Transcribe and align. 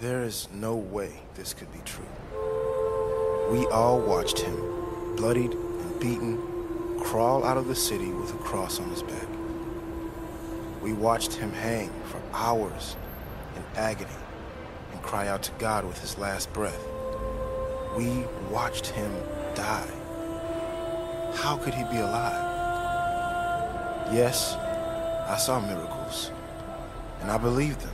There 0.00 0.24
is 0.24 0.48
no 0.52 0.74
way 0.74 1.12
this 1.36 1.54
could 1.54 1.72
be 1.72 1.78
true. 1.84 2.04
We 3.50 3.64
all 3.66 4.00
watched 4.00 4.40
him, 4.40 4.56
bloodied 5.14 5.52
and 5.52 6.00
beaten, 6.00 6.98
crawl 6.98 7.44
out 7.44 7.56
of 7.56 7.68
the 7.68 7.76
city 7.76 8.10
with 8.10 8.34
a 8.34 8.38
cross 8.38 8.80
on 8.80 8.90
his 8.90 9.04
back. 9.04 9.28
We 10.82 10.92
watched 10.92 11.34
him 11.34 11.52
hang 11.52 11.90
for 12.06 12.20
hours 12.32 12.96
in 13.54 13.62
agony 13.76 14.10
and 14.92 15.00
cry 15.00 15.28
out 15.28 15.44
to 15.44 15.52
God 15.58 15.84
with 15.84 16.00
his 16.00 16.18
last 16.18 16.52
breath. 16.52 16.84
We 17.96 18.24
watched 18.50 18.86
him 18.86 19.12
die. 19.54 19.86
How 21.36 21.56
could 21.56 21.72
he 21.72 21.84
be 21.84 21.98
alive? 21.98 22.52
Yes, 24.12 24.54
I 24.54 25.36
saw 25.38 25.60
miracles, 25.60 26.32
and 27.20 27.30
I 27.30 27.38
believed 27.38 27.80
them. 27.80 27.93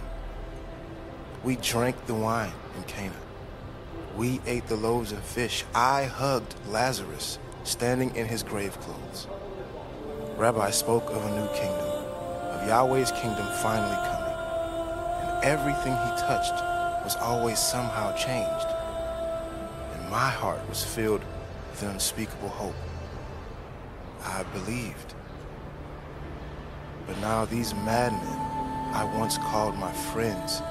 We 1.43 1.57
drank 1.57 2.07
the 2.07 2.15
wine 2.15 2.53
in 2.77 2.83
Cana. 2.85 3.15
We 4.17 4.41
ate 4.47 4.67
the 4.67 4.77
loaves 4.77 5.13
and 5.13 5.23
fish. 5.23 5.65
I 5.75 6.05
hugged 6.05 6.55
Lazarus 6.69 7.39
standing 7.65 8.15
in 8.15 8.27
his 8.27 8.43
grave 8.43 8.79
clothes. 8.81 9.27
Rabbi 10.37 10.71
spoke 10.71 11.09
of 11.11 11.25
a 11.25 11.31
new 11.31 11.49
kingdom, 11.55 11.89
of 12.51 12.69
Yahweh's 12.69 13.13
kingdom 13.13 13.47
finally 13.63 13.97
coming. 13.97 14.35
And 15.23 15.45
everything 15.45 15.93
he 15.93 16.21
touched 16.21 16.63
was 17.05 17.17
always 17.17 17.59
somehow 17.59 18.15
changed. 18.17 18.67
And 19.95 20.11
my 20.11 20.29
heart 20.29 20.61
was 20.69 20.85
filled 20.85 21.23
with 21.71 21.83
an 21.83 21.91
unspeakable 21.91 22.49
hope. 22.51 22.75
I 24.25 24.43
believed. 24.53 25.15
But 27.07 27.19
now 27.21 27.47
these 27.47 27.73
madmen 27.73 28.51
I 28.93 29.05
once 29.17 29.39
called 29.39 29.77
my 29.77 29.93
friends, 29.93 30.63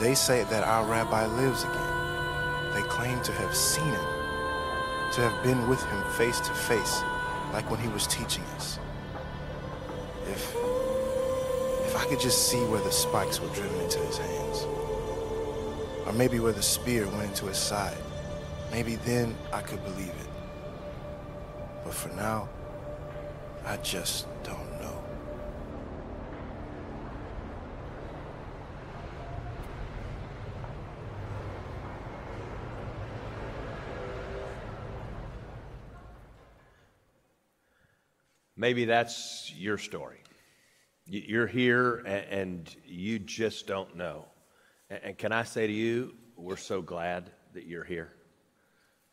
they 0.00 0.14
say 0.14 0.44
that 0.44 0.64
our 0.64 0.84
rabbi 0.84 1.26
lives 1.26 1.62
again. 1.62 2.72
They 2.72 2.82
claim 2.82 3.20
to 3.22 3.32
have 3.32 3.54
seen 3.54 3.86
him, 3.86 4.06
to 5.12 5.20
have 5.20 5.42
been 5.44 5.68
with 5.68 5.82
him 5.84 6.02
face 6.12 6.40
to 6.40 6.52
face, 6.52 7.02
like 7.52 7.70
when 7.70 7.78
he 7.78 7.88
was 7.88 8.06
teaching 8.06 8.42
us. 8.56 8.78
If, 10.28 10.56
if 11.86 11.96
I 11.96 12.04
could 12.06 12.18
just 12.18 12.48
see 12.48 12.58
where 12.64 12.80
the 12.80 12.90
spikes 12.90 13.40
were 13.40 13.48
driven 13.48 13.78
into 13.80 14.00
his 14.00 14.18
hands, 14.18 14.66
or 16.06 16.12
maybe 16.12 16.40
where 16.40 16.52
the 16.52 16.62
spear 16.62 17.06
went 17.08 17.30
into 17.30 17.46
his 17.46 17.58
side, 17.58 17.96
maybe 18.72 18.96
then 18.96 19.36
I 19.52 19.60
could 19.62 19.82
believe 19.84 20.08
it. 20.08 20.30
But 21.84 21.94
for 21.94 22.08
now, 22.16 22.48
I 23.64 23.76
just 23.78 24.26
don't 24.42 24.80
know. 24.80 25.04
Maybe 38.64 38.86
that's 38.86 39.52
your 39.54 39.76
story. 39.76 40.22
You're 41.04 41.46
here 41.46 41.96
and 42.06 42.74
you 42.86 43.18
just 43.18 43.66
don't 43.66 43.94
know. 43.94 44.24
And 44.88 45.18
can 45.18 45.32
I 45.32 45.42
say 45.42 45.66
to 45.66 45.72
you, 45.74 46.14
we're 46.34 46.56
so 46.56 46.80
glad 46.80 47.28
that 47.52 47.66
you're 47.66 47.84
here. 47.84 48.14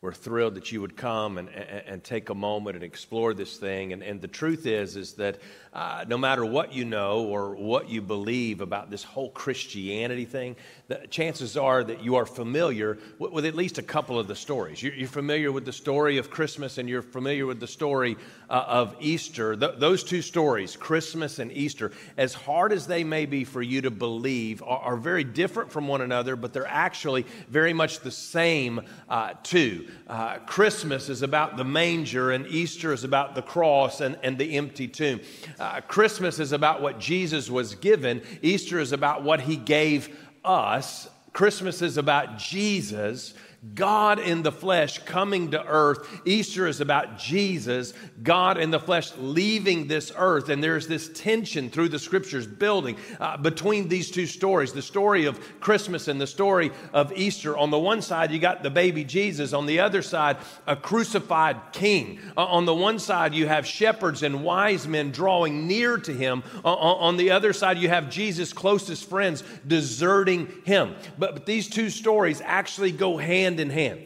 We're 0.02 0.12
thrilled 0.12 0.56
that 0.56 0.72
you 0.72 0.80
would 0.80 0.96
come 0.96 1.38
and, 1.38 1.48
and, 1.48 1.82
and 1.86 2.04
take 2.04 2.28
a 2.28 2.34
moment 2.34 2.74
and 2.74 2.82
explore 2.82 3.34
this 3.34 3.56
thing. 3.56 3.92
And, 3.92 4.02
and 4.02 4.20
the 4.20 4.26
truth 4.26 4.66
is, 4.66 4.96
is 4.96 5.12
that 5.12 5.38
uh, 5.72 6.04
no 6.08 6.18
matter 6.18 6.44
what 6.44 6.72
you 6.72 6.84
know 6.84 7.22
or 7.22 7.54
what 7.54 7.88
you 7.88 8.02
believe 8.02 8.60
about 8.60 8.90
this 8.90 9.04
whole 9.04 9.30
Christianity 9.30 10.24
thing, 10.24 10.56
the 10.88 11.06
chances 11.08 11.56
are 11.56 11.84
that 11.84 12.02
you 12.02 12.16
are 12.16 12.26
familiar 12.26 12.98
with, 13.20 13.30
with 13.30 13.46
at 13.46 13.54
least 13.54 13.78
a 13.78 13.82
couple 13.82 14.18
of 14.18 14.26
the 14.26 14.34
stories. 14.34 14.82
You're, 14.82 14.92
you're, 14.92 15.08
familiar 15.08 15.52
with 15.52 15.64
the 15.64 15.72
story 15.72 16.18
of 16.18 16.30
Christmas 16.30 16.78
and 16.78 16.88
you're 16.88 17.00
familiar 17.00 17.46
with 17.46 17.60
the 17.60 17.68
story 17.68 18.16
uh, 18.50 18.64
of 18.66 18.96
Easter. 18.98 19.54
Th- 19.54 19.76
those 19.78 20.02
two 20.02 20.20
stories, 20.20 20.74
Christmas 20.74 21.38
and 21.38 21.52
Easter, 21.52 21.92
as 22.16 22.34
hard 22.34 22.72
as 22.72 22.88
they 22.88 23.04
may 23.04 23.24
be 23.24 23.44
for 23.44 23.62
you 23.62 23.82
to 23.82 23.90
believe, 23.90 24.62
are, 24.64 24.80
are 24.80 24.96
very 24.96 25.22
different 25.22 25.70
from 25.70 25.86
one 25.86 26.00
another, 26.00 26.34
but 26.34 26.52
they're 26.52 26.66
actually 26.66 27.24
very 27.48 27.72
much 27.72 28.00
the 28.00 28.10
same 28.10 28.80
uh, 29.08 29.34
too. 29.44 29.86
Uh, 30.06 30.38
Christmas 30.38 31.08
is 31.08 31.22
about 31.22 31.56
the 31.56 31.64
manger, 31.64 32.30
and 32.32 32.46
Easter 32.46 32.92
is 32.92 33.04
about 33.04 33.34
the 33.34 33.42
cross 33.42 34.00
and, 34.00 34.18
and 34.22 34.36
the 34.36 34.56
empty 34.56 34.88
tomb. 34.88 35.20
Uh, 35.58 35.80
Christmas 35.80 36.38
is 36.38 36.52
about 36.52 36.82
what 36.82 36.98
Jesus 36.98 37.50
was 37.50 37.74
given, 37.74 38.22
Easter 38.42 38.78
is 38.78 38.92
about 38.92 39.22
what 39.22 39.40
he 39.40 39.56
gave 39.56 40.16
us. 40.44 41.08
Christmas 41.32 41.80
is 41.80 41.96
about 41.96 42.36
Jesus 42.36 43.32
God 43.74 44.18
in 44.18 44.42
the 44.42 44.50
flesh 44.50 44.98
coming 44.98 45.52
to 45.52 45.64
earth. 45.64 46.08
Easter 46.24 46.66
is 46.66 46.80
about 46.80 47.16
Jesus, 47.16 47.94
God 48.20 48.58
in 48.58 48.72
the 48.72 48.80
flesh 48.80 49.12
leaving 49.16 49.86
this 49.86 50.10
earth. 50.16 50.48
And 50.48 50.62
there's 50.62 50.88
this 50.88 51.08
tension 51.14 51.70
through 51.70 51.90
the 51.90 51.98
scriptures 52.00 52.44
building 52.44 52.96
uh, 53.20 53.36
between 53.36 53.88
these 53.88 54.10
two 54.10 54.26
stories 54.26 54.72
the 54.72 54.82
story 54.82 55.26
of 55.26 55.38
Christmas 55.60 56.08
and 56.08 56.20
the 56.20 56.26
story 56.26 56.72
of 56.92 57.12
Easter. 57.12 57.56
On 57.56 57.70
the 57.70 57.78
one 57.78 58.02
side, 58.02 58.32
you 58.32 58.40
got 58.40 58.64
the 58.64 58.70
baby 58.70 59.04
Jesus. 59.04 59.52
On 59.52 59.66
the 59.66 59.78
other 59.78 60.02
side, 60.02 60.38
a 60.66 60.74
crucified 60.74 61.56
king. 61.72 62.18
Uh, 62.36 62.44
on 62.46 62.64
the 62.64 62.74
one 62.74 62.98
side, 62.98 63.32
you 63.32 63.46
have 63.46 63.64
shepherds 63.64 64.24
and 64.24 64.42
wise 64.42 64.88
men 64.88 65.12
drawing 65.12 65.68
near 65.68 65.98
to 65.98 66.12
him. 66.12 66.42
Uh, 66.64 66.74
on 66.74 67.16
the 67.16 67.30
other 67.30 67.52
side, 67.52 67.78
you 67.78 67.88
have 67.88 68.10
Jesus' 68.10 68.52
closest 68.52 69.08
friends 69.08 69.44
deserting 69.68 70.48
him. 70.64 70.96
But, 71.16 71.34
but 71.34 71.46
these 71.46 71.68
two 71.68 71.90
stories 71.90 72.42
actually 72.44 72.90
go 72.90 73.16
hand 73.16 73.51
hand 73.52 73.60
in 73.60 73.70
hand. 73.70 74.00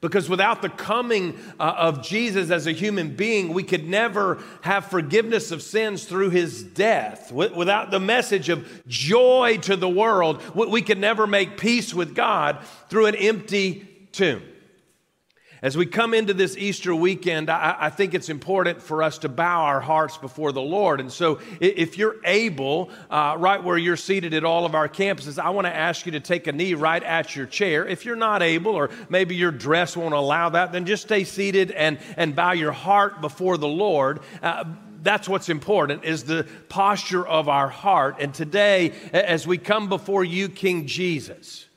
Because 0.00 0.28
without 0.28 0.62
the 0.62 0.68
coming 0.68 1.36
uh, 1.58 1.74
of 1.76 2.04
Jesus 2.04 2.52
as 2.52 2.68
a 2.68 2.72
human 2.72 3.16
being, 3.16 3.52
we 3.52 3.64
could 3.64 3.88
never 3.88 4.40
have 4.60 4.84
forgiveness 4.84 5.50
of 5.50 5.60
sins 5.60 6.04
through 6.04 6.30
his 6.30 6.62
death. 6.62 7.32
Without 7.32 7.90
the 7.90 7.98
message 7.98 8.48
of 8.48 8.86
joy 8.86 9.58
to 9.62 9.74
the 9.74 9.88
world, 9.88 10.40
we 10.54 10.82
could 10.82 10.98
never 10.98 11.26
make 11.26 11.58
peace 11.58 11.92
with 11.92 12.14
God 12.14 12.58
through 12.88 13.06
an 13.06 13.16
empty 13.16 13.88
tomb. 14.12 14.42
As 15.60 15.76
we 15.76 15.86
come 15.86 16.14
into 16.14 16.34
this 16.34 16.56
Easter 16.56 16.94
weekend, 16.94 17.50
I, 17.50 17.76
I, 17.78 17.90
think 17.90 18.14
it's 18.14 18.28
important 18.28 18.80
for 18.80 19.02
us 19.02 19.18
to 19.18 19.28
bow 19.28 19.62
our 19.62 19.80
hearts 19.80 20.16
before 20.16 20.52
the 20.52 20.62
Lord. 20.62 21.00
And 21.00 21.10
so, 21.10 21.40
if 21.60 21.98
you're 21.98 22.16
able, 22.24 22.90
uh, 23.10 23.34
right 23.38 23.62
where 23.62 23.76
you're 23.76 23.96
seated 23.96 24.34
at 24.34 24.44
all 24.44 24.66
of 24.66 24.76
our 24.76 24.88
campuses, 24.88 25.36
I 25.36 25.50
want 25.50 25.66
to 25.66 25.74
ask 25.74 26.06
you 26.06 26.12
to 26.12 26.20
take 26.20 26.46
a 26.46 26.52
knee 26.52 26.74
right 26.74 27.02
at 27.02 27.34
your 27.34 27.46
chair. 27.46 27.84
If 27.86 28.04
you're 28.04 28.14
not 28.14 28.40
able, 28.40 28.76
or 28.76 28.90
maybe 29.08 29.34
your 29.34 29.50
dress 29.50 29.96
won't 29.96 30.14
allow 30.14 30.50
that, 30.50 30.70
then 30.70 30.86
just 30.86 31.02
stay 31.02 31.24
seated 31.24 31.72
and, 31.72 31.98
and 32.16 32.36
bow 32.36 32.52
your 32.52 32.72
heart 32.72 33.20
before 33.20 33.58
the 33.58 33.66
Lord. 33.66 34.20
Uh, 34.40 34.64
that's 35.02 35.28
what's 35.28 35.48
important 35.48 36.04
is 36.04 36.24
the 36.24 36.46
posture 36.68 37.26
of 37.26 37.48
our 37.48 37.68
heart. 37.68 38.16
And 38.20 38.32
today, 38.32 38.92
as 39.12 39.46
we 39.46 39.58
come 39.58 39.88
before 39.88 40.24
you, 40.24 40.48
King 40.48 40.86
Jesus, 40.86 41.67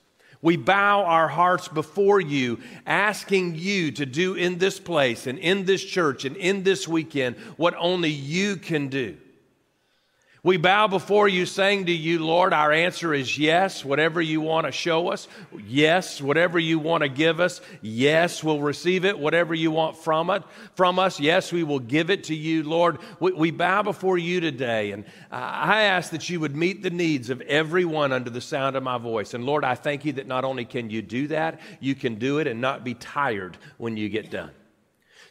we 0.41 0.57
bow 0.57 1.03
our 1.03 1.27
hearts 1.27 1.67
before 1.67 2.19
you, 2.19 2.59
asking 2.85 3.55
you 3.55 3.91
to 3.91 4.05
do 4.05 4.33
in 4.33 4.57
this 4.57 4.79
place 4.79 5.27
and 5.27 5.37
in 5.37 5.65
this 5.65 5.83
church 5.83 6.25
and 6.25 6.35
in 6.35 6.63
this 6.63 6.87
weekend 6.87 7.35
what 7.57 7.75
only 7.77 8.09
you 8.09 8.55
can 8.55 8.87
do. 8.87 9.17
We 10.43 10.57
bow 10.57 10.87
before 10.87 11.27
you, 11.27 11.45
saying 11.45 11.85
to 11.85 11.91
you, 11.91 12.17
Lord, 12.25 12.51
our 12.51 12.71
answer 12.71 13.13
is 13.13 13.37
yes. 13.37 13.85
Whatever 13.85 14.19
you 14.19 14.41
want 14.41 14.65
to 14.65 14.71
show 14.71 15.09
us, 15.09 15.27
yes. 15.67 16.19
Whatever 16.19 16.57
you 16.57 16.79
want 16.79 17.03
to 17.03 17.09
give 17.09 17.39
us, 17.39 17.61
yes, 17.83 18.43
we'll 18.43 18.59
receive 18.59 19.05
it. 19.05 19.19
Whatever 19.19 19.53
you 19.53 19.69
want 19.69 19.97
from 19.97 20.31
it, 20.31 20.41
from 20.73 20.97
us, 20.97 21.19
yes, 21.19 21.51
we 21.51 21.61
will 21.61 21.77
give 21.77 22.09
it 22.09 22.23
to 22.23 22.35
you, 22.35 22.63
Lord. 22.63 22.97
We, 23.19 23.33
we 23.33 23.51
bow 23.51 23.83
before 23.83 24.17
you 24.17 24.41
today, 24.41 24.93
and 24.93 25.05
I 25.29 25.83
ask 25.83 26.09
that 26.09 26.27
you 26.27 26.39
would 26.39 26.55
meet 26.55 26.81
the 26.81 26.89
needs 26.89 27.29
of 27.29 27.41
everyone 27.41 28.11
under 28.11 28.31
the 28.31 28.41
sound 28.41 28.75
of 28.75 28.81
my 28.81 28.97
voice. 28.97 29.35
And 29.35 29.45
Lord, 29.45 29.63
I 29.63 29.75
thank 29.75 30.05
you 30.05 30.13
that 30.13 30.25
not 30.25 30.43
only 30.43 30.65
can 30.65 30.89
you 30.89 31.03
do 31.03 31.27
that, 31.27 31.59
you 31.79 31.93
can 31.93 32.15
do 32.15 32.39
it 32.39 32.47
and 32.47 32.59
not 32.59 32.83
be 32.83 32.95
tired 32.95 33.59
when 33.77 33.95
you 33.95 34.09
get 34.09 34.31
done. 34.31 34.49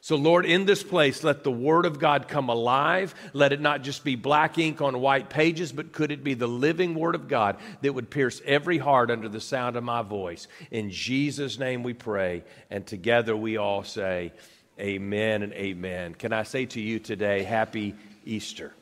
So, 0.02 0.16
Lord, 0.16 0.46
in 0.46 0.64
this 0.64 0.82
place, 0.82 1.22
let 1.22 1.44
the 1.44 1.50
Word 1.50 1.84
of 1.84 1.98
God 1.98 2.26
come 2.26 2.48
alive. 2.48 3.14
Let 3.34 3.52
it 3.52 3.60
not 3.60 3.82
just 3.82 4.02
be 4.02 4.16
black 4.16 4.56
ink 4.56 4.80
on 4.80 5.00
white 5.00 5.28
pages, 5.28 5.72
but 5.72 5.92
could 5.92 6.10
it 6.10 6.24
be 6.24 6.32
the 6.32 6.48
living 6.48 6.94
Word 6.94 7.14
of 7.14 7.28
God 7.28 7.58
that 7.82 7.92
would 7.92 8.08
pierce 8.08 8.40
every 8.46 8.78
heart 8.78 9.10
under 9.10 9.28
the 9.28 9.40
sound 9.40 9.76
of 9.76 9.84
my 9.84 10.00
voice? 10.00 10.48
In 10.70 10.90
Jesus' 10.90 11.58
name 11.58 11.82
we 11.82 11.92
pray. 11.92 12.44
And 12.70 12.86
together 12.86 13.36
we 13.36 13.58
all 13.58 13.84
say, 13.84 14.32
Amen 14.78 15.42
and 15.42 15.52
amen. 15.52 16.14
Can 16.14 16.32
I 16.32 16.44
say 16.44 16.64
to 16.64 16.80
you 16.80 16.98
today, 16.98 17.42
Happy 17.42 17.94
Easter? 18.24 18.72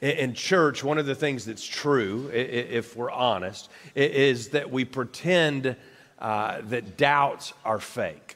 In 0.00 0.34
church, 0.34 0.84
one 0.84 0.98
of 0.98 1.06
the 1.06 1.16
things 1.16 1.44
that's 1.44 1.66
true, 1.66 2.30
if 2.32 2.96
we're 2.96 3.10
honest, 3.10 3.68
is 3.96 4.50
that 4.50 4.70
we 4.70 4.84
pretend 4.84 5.76
uh, 6.20 6.60
that 6.62 6.96
doubts 6.96 7.52
are 7.64 7.80
fake. 7.80 8.33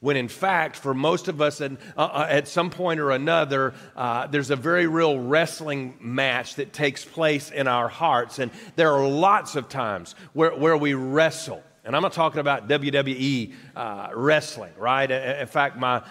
When 0.00 0.16
in 0.16 0.28
fact, 0.28 0.76
for 0.76 0.94
most 0.94 1.26
of 1.26 1.40
us, 1.40 1.60
uh, 1.60 1.70
uh, 1.96 2.26
at 2.28 2.46
some 2.46 2.70
point 2.70 3.00
or 3.00 3.10
another, 3.10 3.74
uh, 3.96 4.28
there's 4.28 4.50
a 4.50 4.56
very 4.56 4.86
real 4.86 5.18
wrestling 5.18 5.96
match 6.00 6.54
that 6.54 6.72
takes 6.72 7.04
place 7.04 7.50
in 7.50 7.66
our 7.66 7.88
hearts. 7.88 8.38
And 8.38 8.52
there 8.76 8.92
are 8.92 9.08
lots 9.08 9.56
of 9.56 9.68
times 9.68 10.14
where, 10.34 10.54
where 10.54 10.76
we 10.76 10.94
wrestle. 10.94 11.64
And 11.84 11.96
I'm 11.96 12.02
not 12.02 12.12
talking 12.12 12.38
about 12.38 12.68
WWE 12.68 13.54
uh, 13.74 14.10
wrestling, 14.14 14.72
right? 14.76 15.10
In 15.10 15.46
fact, 15.46 15.76
my 15.76 16.04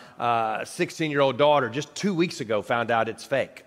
16 0.66 1.08
uh, 1.08 1.12
year 1.12 1.22
old 1.22 1.38
daughter 1.38 1.70
just 1.70 1.94
two 1.96 2.14
weeks 2.14 2.42
ago 2.42 2.62
found 2.62 2.92
out 2.92 3.08
it's 3.08 3.24
fake. 3.24 3.64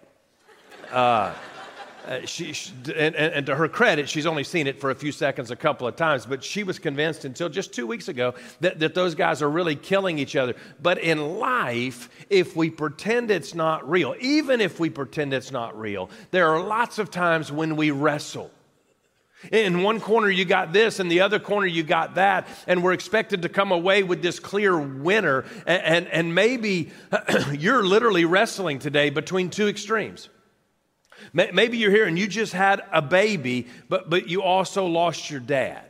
Uh, 2.10 2.26
she, 2.26 2.52
she 2.52 2.72
and, 2.96 3.14
and, 3.14 3.46
to 3.46 3.54
her 3.54 3.68
credit, 3.68 4.08
she's 4.08 4.26
only 4.26 4.42
seen 4.42 4.66
it 4.66 4.80
for 4.80 4.90
a 4.90 4.94
few 4.96 5.12
seconds 5.12 5.52
a 5.52 5.56
couple 5.56 5.86
of 5.86 5.94
times, 5.94 6.26
but 6.26 6.42
she 6.42 6.64
was 6.64 6.80
convinced 6.80 7.24
until 7.24 7.48
just 7.48 7.72
two 7.72 7.86
weeks 7.86 8.08
ago 8.08 8.34
that, 8.58 8.80
that 8.80 8.96
those 8.96 9.14
guys 9.14 9.42
are 9.42 9.48
really 9.48 9.76
killing 9.76 10.18
each 10.18 10.34
other. 10.34 10.56
But 10.82 10.98
in 10.98 11.38
life, 11.38 12.10
if 12.28 12.56
we 12.56 12.68
pretend 12.68 13.30
it's 13.30 13.54
not 13.54 13.88
real, 13.88 14.16
even 14.18 14.60
if 14.60 14.80
we 14.80 14.90
pretend 14.90 15.32
it's 15.32 15.52
not 15.52 15.78
real, 15.78 16.10
there 16.32 16.48
are 16.48 16.60
lots 16.60 16.98
of 16.98 17.12
times 17.12 17.52
when 17.52 17.76
we 17.76 17.92
wrestle. 17.92 18.50
In 19.52 19.84
one 19.84 20.00
corner, 20.00 20.28
you 20.28 20.44
got 20.44 20.72
this, 20.72 20.98
and 20.98 21.08
the 21.08 21.20
other 21.20 21.38
corner, 21.38 21.66
you 21.68 21.84
got 21.84 22.16
that, 22.16 22.48
and 22.66 22.82
we're 22.82 22.92
expected 22.92 23.42
to 23.42 23.48
come 23.48 23.70
away 23.70 24.02
with 24.02 24.20
this 24.20 24.40
clear 24.40 24.76
winner. 24.76 25.44
And, 25.64 25.82
and, 25.82 26.08
and 26.08 26.34
maybe 26.34 26.90
you're 27.52 27.84
literally 27.84 28.24
wrestling 28.24 28.80
today 28.80 29.10
between 29.10 29.48
two 29.48 29.68
extremes. 29.68 30.28
Maybe 31.32 31.78
you're 31.78 31.90
here 31.90 32.06
and 32.06 32.18
you 32.18 32.26
just 32.26 32.52
had 32.52 32.82
a 32.92 33.02
baby, 33.02 33.66
but, 33.88 34.10
but 34.10 34.28
you 34.28 34.42
also 34.42 34.86
lost 34.86 35.30
your 35.30 35.40
dad. 35.40 35.84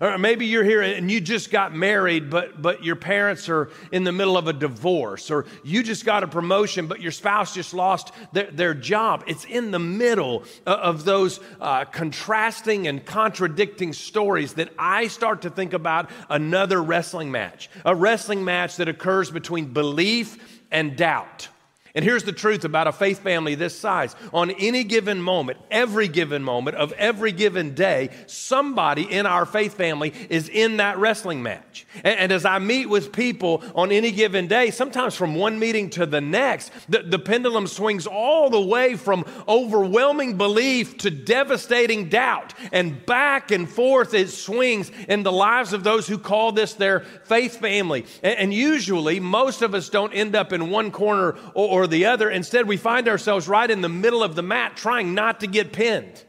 Or 0.00 0.16
maybe 0.16 0.46
you're 0.46 0.64
here 0.64 0.80
and 0.80 1.10
you 1.10 1.20
just 1.20 1.50
got 1.50 1.74
married, 1.74 2.30
but, 2.30 2.62
but 2.62 2.82
your 2.82 2.96
parents 2.96 3.50
are 3.50 3.68
in 3.92 4.02
the 4.02 4.12
middle 4.12 4.38
of 4.38 4.46
a 4.46 4.52
divorce. 4.54 5.30
Or 5.30 5.44
you 5.62 5.82
just 5.82 6.06
got 6.06 6.24
a 6.24 6.26
promotion, 6.26 6.86
but 6.86 7.02
your 7.02 7.12
spouse 7.12 7.52
just 7.52 7.74
lost 7.74 8.10
their, 8.32 8.50
their 8.50 8.72
job. 8.72 9.24
It's 9.26 9.44
in 9.44 9.72
the 9.72 9.78
middle 9.78 10.44
of 10.66 11.04
those 11.04 11.38
uh, 11.60 11.84
contrasting 11.84 12.86
and 12.86 13.04
contradicting 13.04 13.92
stories 13.92 14.54
that 14.54 14.72
I 14.78 15.08
start 15.08 15.42
to 15.42 15.50
think 15.50 15.74
about 15.74 16.08
another 16.30 16.82
wrestling 16.82 17.30
match, 17.30 17.68
a 17.84 17.94
wrestling 17.94 18.42
match 18.42 18.76
that 18.76 18.88
occurs 18.88 19.30
between 19.30 19.74
belief 19.74 20.62
and 20.70 20.96
doubt. 20.96 21.48
And 21.94 22.04
here's 22.04 22.22
the 22.22 22.32
truth 22.32 22.64
about 22.64 22.86
a 22.86 22.92
faith 22.92 23.20
family 23.20 23.54
this 23.54 23.78
size. 23.78 24.14
On 24.32 24.50
any 24.50 24.84
given 24.84 25.20
moment, 25.20 25.58
every 25.70 26.06
given 26.08 26.42
moment 26.42 26.76
of 26.76 26.92
every 26.92 27.32
given 27.32 27.74
day, 27.74 28.10
somebody 28.26 29.02
in 29.02 29.26
our 29.26 29.44
faith 29.44 29.74
family 29.74 30.12
is 30.28 30.48
in 30.48 30.76
that 30.76 30.98
wrestling 30.98 31.42
match. 31.42 31.86
And, 32.04 32.18
and 32.18 32.32
as 32.32 32.44
I 32.44 32.58
meet 32.58 32.86
with 32.86 33.12
people 33.12 33.62
on 33.74 33.90
any 33.90 34.12
given 34.12 34.46
day, 34.46 34.70
sometimes 34.70 35.16
from 35.16 35.34
one 35.34 35.58
meeting 35.58 35.90
to 35.90 36.06
the 36.06 36.20
next, 36.20 36.70
the, 36.88 37.02
the 37.02 37.18
pendulum 37.18 37.66
swings 37.66 38.06
all 38.06 38.50
the 38.50 38.60
way 38.60 38.94
from 38.94 39.24
overwhelming 39.48 40.36
belief 40.36 40.98
to 40.98 41.10
devastating 41.10 42.08
doubt. 42.08 42.54
And 42.72 43.04
back 43.04 43.50
and 43.50 43.68
forth 43.68 44.14
it 44.14 44.30
swings 44.30 44.92
in 45.08 45.24
the 45.24 45.32
lives 45.32 45.72
of 45.72 45.82
those 45.82 46.06
who 46.06 46.18
call 46.18 46.52
this 46.52 46.74
their 46.74 47.00
faith 47.00 47.56
family. 47.58 48.06
And, 48.22 48.38
and 48.38 48.54
usually, 48.54 49.18
most 49.18 49.62
of 49.62 49.74
us 49.74 49.88
don't 49.88 50.12
end 50.12 50.36
up 50.36 50.52
in 50.52 50.70
one 50.70 50.92
corner 50.92 51.36
or, 51.54 51.79
or 51.79 51.79
or 51.80 51.86
the 51.86 52.06
other. 52.06 52.30
Instead, 52.30 52.68
we 52.68 52.76
find 52.76 53.08
ourselves 53.08 53.48
right 53.48 53.70
in 53.70 53.80
the 53.80 53.88
middle 53.88 54.22
of 54.22 54.34
the 54.34 54.42
mat 54.42 54.76
trying 54.76 55.14
not 55.14 55.40
to 55.40 55.46
get 55.46 55.72
pinned. 55.72 56.24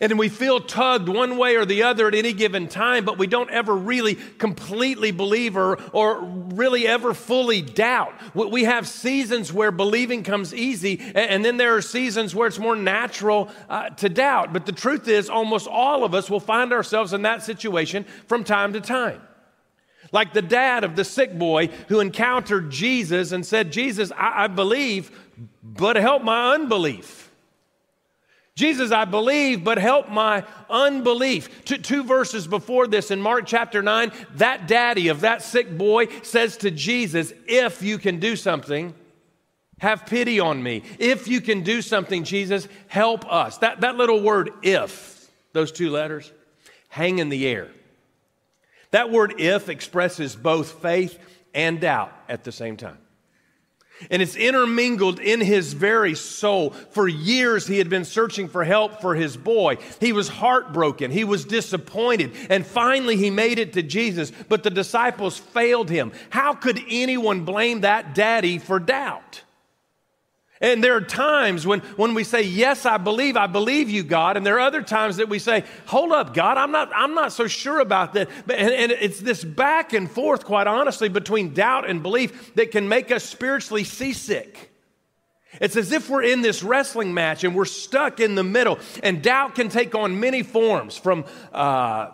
And 0.00 0.16
we 0.16 0.28
feel 0.28 0.60
tugged 0.60 1.08
one 1.08 1.38
way 1.38 1.56
or 1.56 1.64
the 1.64 1.82
other 1.82 2.06
at 2.06 2.14
any 2.14 2.32
given 2.32 2.68
time, 2.68 3.04
but 3.04 3.18
we 3.18 3.26
don't 3.26 3.50
ever 3.50 3.74
really 3.74 4.14
completely 4.14 5.10
believe 5.10 5.56
or, 5.56 5.80
or 5.92 6.20
really 6.22 6.86
ever 6.86 7.14
fully 7.14 7.62
doubt. 7.62 8.12
We 8.34 8.64
have 8.64 8.86
seasons 8.86 9.52
where 9.52 9.72
believing 9.72 10.22
comes 10.22 10.54
easy, 10.54 11.00
and 11.14 11.44
then 11.44 11.56
there 11.56 11.74
are 11.76 11.82
seasons 11.82 12.32
where 12.32 12.46
it's 12.46 12.60
more 12.60 12.76
natural 12.76 13.50
uh, 13.68 13.90
to 13.90 14.08
doubt. 14.08 14.52
But 14.52 14.66
the 14.66 14.72
truth 14.72 15.08
is, 15.08 15.28
almost 15.28 15.66
all 15.66 16.04
of 16.04 16.14
us 16.14 16.30
will 16.30 16.40
find 16.40 16.72
ourselves 16.72 17.12
in 17.12 17.22
that 17.22 17.42
situation 17.42 18.04
from 18.26 18.44
time 18.44 18.74
to 18.74 18.80
time. 18.80 19.20
Like 20.12 20.32
the 20.32 20.42
dad 20.42 20.84
of 20.84 20.96
the 20.96 21.04
sick 21.04 21.38
boy 21.38 21.68
who 21.88 22.00
encountered 22.00 22.70
Jesus 22.70 23.32
and 23.32 23.44
said, 23.44 23.72
Jesus, 23.72 24.10
I, 24.16 24.44
I 24.44 24.46
believe, 24.46 25.10
but 25.62 25.96
help 25.96 26.22
my 26.22 26.54
unbelief. 26.54 27.30
Jesus, 28.58 28.90
I 28.90 29.04
believe, 29.04 29.62
but 29.62 29.78
help 29.78 30.08
my 30.08 30.44
unbelief. 30.68 31.64
Two, 31.64 31.78
two, 31.78 32.02
verses 32.02 32.48
before 32.48 32.88
this 32.88 33.12
in 33.12 33.22
Mark 33.22 33.46
chapter 33.46 33.82
9, 33.82 34.10
that 34.34 34.66
daddy 34.66 35.08
of 35.08 35.20
that 35.20 35.42
sick 35.42 35.78
boy 35.78 36.08
says 36.22 36.56
to 36.58 36.72
Jesus, 36.72 37.32
If 37.46 37.82
you 37.82 37.98
can 37.98 38.18
do 38.18 38.34
something, 38.34 38.94
have 39.78 40.06
pity 40.06 40.40
on 40.40 40.60
me. 40.60 40.82
If 40.98 41.28
you 41.28 41.40
can 41.40 41.62
do 41.62 41.82
something, 41.82 42.24
Jesus, 42.24 42.66
help 42.88 43.32
us. 43.32 43.58
That, 43.58 43.82
that 43.82 43.96
little 43.96 44.20
word, 44.20 44.50
if, 44.62 45.30
those 45.52 45.70
two 45.70 45.90
letters, 45.90 46.32
hang 46.88 47.20
in 47.20 47.28
the 47.28 47.46
air. 47.46 47.68
That 48.90 49.10
word 49.10 49.34
if 49.38 49.68
expresses 49.68 50.34
both 50.34 50.82
faith 50.82 51.18
and 51.54 51.80
doubt 51.80 52.12
at 52.28 52.44
the 52.44 52.52
same 52.52 52.76
time. 52.76 52.98
And 54.10 54.22
it's 54.22 54.36
intermingled 54.36 55.18
in 55.18 55.40
his 55.40 55.72
very 55.72 56.14
soul. 56.14 56.70
For 56.70 57.08
years, 57.08 57.66
he 57.66 57.78
had 57.78 57.88
been 57.90 58.04
searching 58.04 58.48
for 58.48 58.62
help 58.62 59.00
for 59.00 59.14
his 59.14 59.36
boy. 59.36 59.78
He 59.98 60.12
was 60.12 60.28
heartbroken. 60.28 61.10
He 61.10 61.24
was 61.24 61.44
disappointed. 61.44 62.32
And 62.48 62.64
finally, 62.64 63.16
he 63.16 63.30
made 63.30 63.58
it 63.58 63.72
to 63.72 63.82
Jesus, 63.82 64.30
but 64.48 64.62
the 64.62 64.70
disciples 64.70 65.36
failed 65.36 65.90
him. 65.90 66.12
How 66.30 66.54
could 66.54 66.80
anyone 66.88 67.44
blame 67.44 67.80
that 67.80 68.14
daddy 68.14 68.58
for 68.58 68.78
doubt? 68.78 69.42
And 70.60 70.82
there 70.82 70.96
are 70.96 71.00
times 71.00 71.66
when, 71.66 71.80
when 71.96 72.14
we 72.14 72.24
say, 72.24 72.42
Yes, 72.42 72.84
I 72.84 72.96
believe, 72.96 73.36
I 73.36 73.46
believe 73.46 73.88
you, 73.88 74.02
God. 74.02 74.36
And 74.36 74.44
there 74.44 74.56
are 74.56 74.66
other 74.66 74.82
times 74.82 75.18
that 75.18 75.28
we 75.28 75.38
say, 75.38 75.64
Hold 75.86 76.12
up, 76.12 76.34
God, 76.34 76.58
I'm 76.58 76.72
not, 76.72 76.90
I'm 76.94 77.14
not 77.14 77.32
so 77.32 77.46
sure 77.46 77.80
about 77.80 78.14
that. 78.14 78.28
And, 78.48 78.72
and 78.72 78.92
it's 78.92 79.20
this 79.20 79.44
back 79.44 79.92
and 79.92 80.10
forth, 80.10 80.44
quite 80.44 80.66
honestly, 80.66 81.08
between 81.08 81.54
doubt 81.54 81.88
and 81.88 82.02
belief 82.02 82.54
that 82.54 82.70
can 82.72 82.88
make 82.88 83.10
us 83.12 83.24
spiritually 83.24 83.84
seasick. 83.84 84.70
It's 85.60 85.76
as 85.76 85.92
if 85.92 86.10
we're 86.10 86.24
in 86.24 86.42
this 86.42 86.62
wrestling 86.62 87.14
match 87.14 87.42
and 87.42 87.54
we're 87.54 87.64
stuck 87.64 88.20
in 88.20 88.34
the 88.34 88.44
middle. 88.44 88.78
And 89.02 89.22
doubt 89.22 89.54
can 89.54 89.68
take 89.68 89.94
on 89.94 90.20
many 90.20 90.42
forms 90.42 90.96
from 90.96 91.24
uh, 91.52 92.10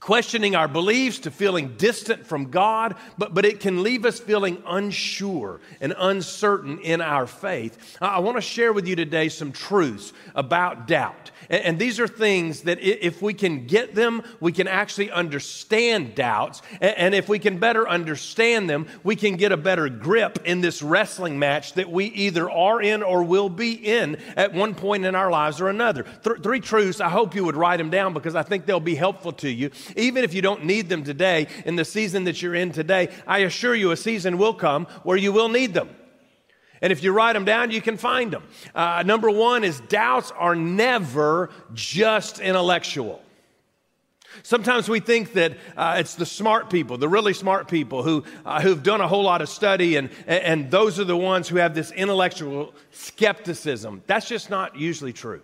questioning 0.00 0.54
our 0.54 0.68
beliefs 0.68 1.20
to 1.20 1.30
feeling 1.30 1.74
distant 1.76 2.26
from 2.26 2.50
God, 2.50 2.94
but, 3.16 3.34
but 3.34 3.44
it 3.44 3.60
can 3.60 3.82
leave 3.82 4.04
us 4.04 4.20
feeling 4.20 4.62
unsure 4.66 5.60
and 5.80 5.94
uncertain 5.98 6.78
in 6.80 7.00
our 7.00 7.26
faith. 7.26 7.96
I, 8.00 8.06
I 8.06 8.18
want 8.20 8.36
to 8.36 8.42
share 8.42 8.72
with 8.72 8.86
you 8.86 8.96
today 8.96 9.28
some 9.28 9.52
truths 9.52 10.12
about 10.34 10.86
doubt. 10.86 11.30
And, 11.48 11.62
and, 11.62 11.78
these 11.78 12.00
are 12.00 12.08
things 12.08 12.62
that 12.62 12.80
if 12.80 13.22
we 13.22 13.34
can 13.34 13.66
get 13.66 13.94
them, 13.94 14.22
we 14.40 14.52
can 14.52 14.66
actually 14.66 15.10
understand 15.10 16.14
doubts. 16.14 16.62
And, 16.80 16.96
and 16.96 17.14
if 17.14 17.28
we 17.28 17.38
can 17.38 17.58
better 17.58 17.88
understand 17.88 18.68
them, 18.68 18.86
we 19.04 19.16
can 19.16 19.36
get 19.36 19.52
a 19.52 19.56
better 19.56 19.88
grip 19.88 20.40
in 20.44 20.60
this 20.60 20.82
wrestling 20.82 21.38
match 21.38 21.74
that 21.74 21.90
we 21.90 22.06
either 22.06 22.50
are 22.50 22.80
in 22.82 23.02
or 23.02 23.22
will 23.22 23.48
be 23.48 23.72
in 23.72 24.16
at 24.36 24.52
one 24.52 24.74
point 24.74 25.04
in 25.04 25.14
our 25.14 25.30
lives 25.30 25.60
or 25.60 25.68
another. 25.68 26.04
Th- 26.24 26.38
three 26.42 26.60
truths, 26.60 27.00
I 27.00 27.08
hope 27.08 27.34
you 27.34 27.44
would 27.44 27.56
write 27.56 27.78
them 27.78 27.90
down 27.90 28.12
because 28.12 28.34
I 28.34 28.42
think 28.42 28.66
they'll 28.66 28.80
be 28.80 28.94
helpful 28.94 29.32
to 29.32 29.48
you 29.48 29.70
even 29.96 30.24
if 30.24 30.34
you 30.34 30.42
don't 30.42 30.64
need 30.64 30.88
them 30.88 31.04
today, 31.04 31.48
in 31.64 31.76
the 31.76 31.84
season 31.84 32.24
that 32.24 32.40
you're 32.40 32.54
in 32.54 32.72
today, 32.72 33.08
I 33.26 33.40
assure 33.40 33.74
you 33.74 33.90
a 33.90 33.96
season 33.96 34.38
will 34.38 34.54
come 34.54 34.86
where 35.02 35.16
you 35.16 35.32
will 35.32 35.48
need 35.48 35.74
them. 35.74 35.90
And 36.80 36.92
if 36.92 37.02
you 37.02 37.12
write 37.12 37.32
them 37.34 37.44
down, 37.44 37.70
you 37.70 37.80
can 37.80 37.96
find 37.96 38.30
them. 38.32 38.42
Uh, 38.74 39.02
number 39.04 39.30
one 39.30 39.64
is 39.64 39.80
doubts 39.80 40.30
are 40.32 40.54
never 40.54 41.50
just 41.74 42.38
intellectual. 42.40 43.22
Sometimes 44.42 44.88
we 44.88 45.00
think 45.00 45.32
that 45.32 45.56
uh, 45.76 45.96
it's 45.98 46.14
the 46.14 46.26
smart 46.26 46.70
people, 46.70 46.98
the 46.98 47.08
really 47.08 47.34
smart 47.34 47.68
people 47.68 48.02
who, 48.02 48.24
uh, 48.44 48.60
who've 48.60 48.82
done 48.82 49.00
a 49.00 49.08
whole 49.08 49.24
lot 49.24 49.42
of 49.42 49.48
study, 49.48 49.96
and, 49.96 50.10
and 50.26 50.70
those 50.70 51.00
are 51.00 51.04
the 51.04 51.16
ones 51.16 51.48
who 51.48 51.56
have 51.56 51.74
this 51.74 51.90
intellectual 51.92 52.74
skepticism. 52.90 54.02
That's 54.06 54.28
just 54.28 54.50
not 54.50 54.76
usually 54.76 55.12
true. 55.12 55.42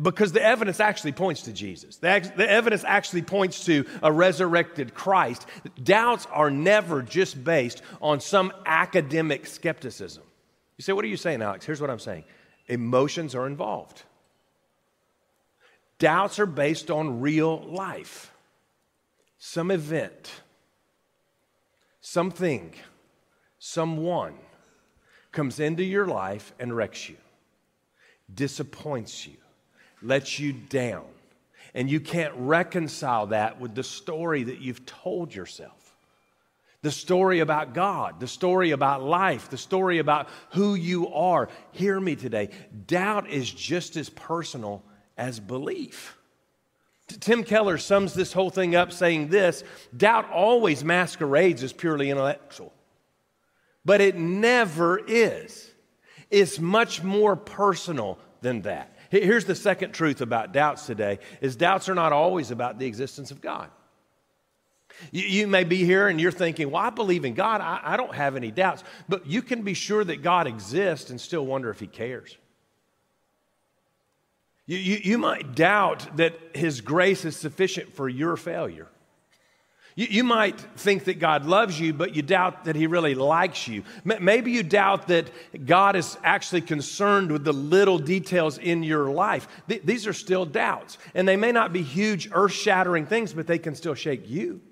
Because 0.00 0.30
the 0.30 0.42
evidence 0.42 0.78
actually 0.78 1.12
points 1.12 1.42
to 1.42 1.52
Jesus. 1.52 1.96
The, 1.96 2.32
the, 2.36 2.48
evidence 2.48 2.84
actually 2.84 3.22
points 3.22 3.64
to 3.64 3.84
a 4.00 4.12
resurrected 4.12 4.94
Christ. 4.94 5.46
Doubts 5.82 6.26
are 6.30 6.52
never 6.52 7.02
just 7.02 7.42
based 7.42 7.82
on 8.00 8.20
some 8.20 8.52
academic 8.64 9.46
skepticism. 9.46 10.22
You 10.76 10.82
say, 10.82 10.92
What 10.92 11.04
are 11.04 11.08
you 11.08 11.16
saying, 11.16 11.42
Alex? 11.42 11.66
Here's 11.66 11.80
what 11.80 11.90
I'm 11.90 11.98
saying 11.98 12.24
emotions 12.68 13.34
are 13.34 13.46
involved. 13.46 14.04
Doubts 15.98 16.38
are 16.38 16.46
based 16.46 16.90
on 16.90 17.20
real 17.20 17.60
life, 17.62 18.32
some 19.38 19.70
event, 19.72 20.30
something, 22.00 22.72
someone 23.58 24.34
comes 25.32 25.58
into 25.58 25.82
your 25.82 26.06
life 26.06 26.52
and 26.60 26.74
wrecks 26.74 27.08
you, 27.08 27.16
disappoints 28.32 29.26
you 29.26 29.41
lets 30.04 30.38
you 30.38 30.52
down. 30.52 31.04
And 31.74 31.90
you 31.90 32.00
can't 32.00 32.34
reconcile 32.36 33.28
that 33.28 33.60
with 33.60 33.74
the 33.74 33.82
story 33.82 34.42
that 34.44 34.60
you've 34.60 34.84
told 34.84 35.34
yourself. 35.34 35.96
the 36.82 36.90
story 36.90 37.38
about 37.38 37.74
God, 37.74 38.18
the 38.18 38.26
story 38.26 38.72
about 38.72 39.02
life, 39.02 39.48
the 39.48 39.56
story 39.56 39.98
about 39.98 40.28
who 40.50 40.74
you 40.74 41.08
are. 41.12 41.48
Hear 41.70 41.98
me 41.98 42.16
today. 42.16 42.50
Doubt 42.86 43.30
is 43.30 43.50
just 43.50 43.96
as 43.96 44.10
personal 44.10 44.82
as 45.16 45.38
belief. 45.38 46.18
Tim 47.20 47.44
Keller 47.44 47.78
sums 47.78 48.14
this 48.14 48.32
whole 48.32 48.50
thing 48.50 48.74
up 48.74 48.92
saying 48.92 49.28
this 49.28 49.64
doubt 49.96 50.30
always 50.30 50.82
masquerades 50.82 51.62
as 51.62 51.72
purely 51.72 52.10
intellectual, 52.10 52.72
but 53.84 54.00
it 54.00 54.16
never 54.16 54.98
is. 55.06 55.70
It's 56.30 56.58
much 56.58 57.02
more 57.02 57.36
personal 57.36 58.18
than 58.40 58.62
that. 58.62 58.91
Here's 59.12 59.44
the 59.44 59.54
second 59.54 59.92
truth 59.92 60.22
about 60.22 60.54
doubts 60.54 60.86
today 60.86 61.18
is 61.42 61.54
doubts 61.54 61.90
are 61.90 61.94
not 61.94 62.14
always 62.14 62.50
about 62.50 62.78
the 62.78 62.86
existence 62.86 63.30
of 63.30 63.42
God. 63.42 63.68
You, 65.10 65.24
you, 65.24 65.46
may 65.46 65.64
be 65.64 65.84
here 65.84 66.08
and 66.08 66.18
you're 66.18 66.32
thinking, 66.32 66.70
well, 66.70 66.82
I 66.82 66.88
believe 66.88 67.26
in 67.26 67.34
God. 67.34 67.60
I, 67.60 67.80
I 67.82 67.96
don't 67.98 68.14
have 68.14 68.36
any 68.36 68.50
doubts. 68.50 68.82
But 69.10 69.26
you 69.26 69.42
can 69.42 69.62
be 69.62 69.74
sure 69.74 70.02
that 70.02 70.22
God 70.22 70.46
exists 70.46 71.10
and 71.10 71.20
still 71.20 71.44
wonder 71.44 71.68
if 71.68 71.78
He 71.78 71.86
cares. 71.86 72.38
You, 74.64 74.78
you, 74.78 75.00
you 75.02 75.18
might 75.18 75.54
doubt 75.54 76.16
that 76.16 76.38
His 76.54 76.80
grace 76.80 77.26
is 77.26 77.36
sufficient 77.36 77.92
for 77.92 78.08
your 78.08 78.38
failure. 78.38 78.88
You, 79.94 80.06
you, 80.08 80.24
might 80.24 80.58
think 80.58 81.04
that 81.04 81.18
God 81.18 81.44
loves 81.44 81.78
you, 81.78 81.92
but 81.92 82.16
you 82.16 82.22
doubt 82.22 82.64
that 82.64 82.76
He 82.76 82.86
really 82.86 83.14
likes 83.14 83.68
you. 83.68 83.82
Maybe 84.04 84.50
you 84.52 84.62
doubt 84.62 85.08
that 85.08 85.30
God 85.66 85.96
is 85.96 86.16
actually 86.24 86.62
concerned 86.62 87.30
with 87.30 87.44
the 87.44 87.52
little 87.52 87.98
details 87.98 88.56
in 88.56 88.82
your 88.82 89.10
life. 89.10 89.46
Th- 89.68 89.82
these 89.82 90.06
are 90.06 90.14
still 90.14 90.46
doubts, 90.46 90.96
and 91.14 91.28
they 91.28 91.36
may 91.36 91.52
not 91.52 91.72
be 91.72 91.82
huge, 91.82 92.30
earth 92.32 92.52
shattering 92.52 93.06
things, 93.06 93.34
but 93.34 93.46
they 93.46 93.58
can 93.58 93.74
still 93.74 93.94
shake 93.94 94.28
you. 94.28 94.62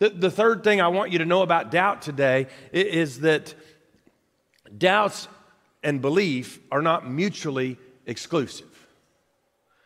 The, 0.00 0.10
the 0.10 0.30
third 0.30 0.64
thing 0.64 0.80
I 0.80 0.88
want 0.88 1.12
you 1.12 1.18
to 1.18 1.24
know 1.24 1.42
about 1.42 1.70
doubt 1.70 2.02
today 2.02 2.48
is 2.72 3.20
that 3.20 3.54
doubts 4.76 5.28
and 5.82 6.02
belief 6.02 6.58
are 6.70 6.82
not 6.82 7.08
mutually 7.08 7.78
exclusive. 8.06 8.71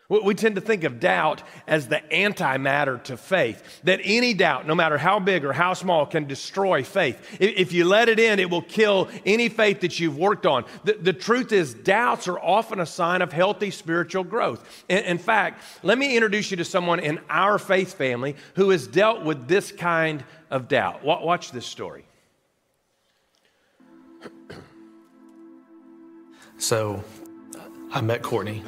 We 0.09 0.35
tend 0.37 0.55
to 0.55 0.61
think 0.61 0.85
of 0.85 1.01
doubt 1.01 1.43
as 1.67 1.89
the 1.89 2.01
antimatter 2.13 3.03
to 3.05 3.17
faith, 3.17 3.81
that 3.83 4.01
any 4.05 4.35
doubt, 4.35 4.65
no 4.65 4.75
matter 4.75 4.97
how 4.99 5.19
big 5.19 5.45
or 5.45 5.53
how 5.53 5.75
small, 5.75 6.07
can 6.07 6.27
destroy 6.27 6.85
faith. 6.85 7.21
If 7.41 7.73
you 7.73 7.85
let 7.85 8.09
it 8.09 8.21
in, 8.21 8.39
it 8.39 8.49
will 8.49 8.63
kill 8.63 9.09
any 9.25 9.49
faith 9.49 9.81
that 9.81 9.99
you've 9.99 10.17
worked 10.17 10.47
on. 10.47 10.65
The, 10.85 10.93
the 10.93 11.13
truth 11.13 11.51
is, 11.51 11.75
doubts 11.75 12.29
are 12.29 12.39
often 12.39 12.79
a 12.79 12.87
sign 12.87 13.21
of 13.21 13.33
healthy 13.33 13.73
spiritual 13.73 14.23
growth. 14.23 14.85
In, 14.89 14.99
in 14.99 15.19
fact, 15.19 15.61
let 15.83 15.99
me 15.99 16.15
introduce 16.15 16.53
you 16.53 16.57
to 16.59 16.65
someone 16.65 17.01
in 17.01 17.19
our 17.29 17.59
faith 17.59 17.95
family 17.95 18.37
who 18.55 18.71
has 18.71 18.87
dealt 18.87 19.25
with 19.25 19.49
this 19.49 19.73
kind 19.73 20.23
of 20.53 20.69
doubt. 20.69 21.03
Watch 21.05 21.51
this 21.51 21.67
story. 21.67 22.05
So, 26.59 27.03
I 27.93 28.01
met 28.01 28.23
Courtney 28.23 28.63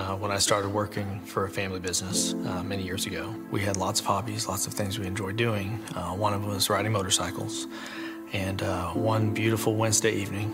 uh, 0.00 0.16
when 0.16 0.30
I 0.30 0.38
started 0.38 0.70
working 0.70 1.20
for 1.20 1.44
a 1.44 1.50
family 1.50 1.78
business 1.78 2.32
uh, 2.32 2.62
many 2.62 2.82
years 2.82 3.06
ago. 3.06 3.34
We 3.50 3.60
had 3.60 3.76
lots 3.76 4.00
of 4.00 4.06
hobbies, 4.06 4.48
lots 4.48 4.66
of 4.66 4.72
things 4.72 4.98
we 4.98 5.06
enjoyed 5.06 5.36
doing. 5.36 5.78
Uh, 5.94 6.12
one 6.12 6.32
of 6.32 6.40
them 6.40 6.50
was 6.50 6.70
riding 6.70 6.92
motorcycles. 6.92 7.66
And 8.32 8.62
uh, 8.62 8.90
one 8.90 9.34
beautiful 9.34 9.74
Wednesday 9.74 10.12
evening, 10.12 10.48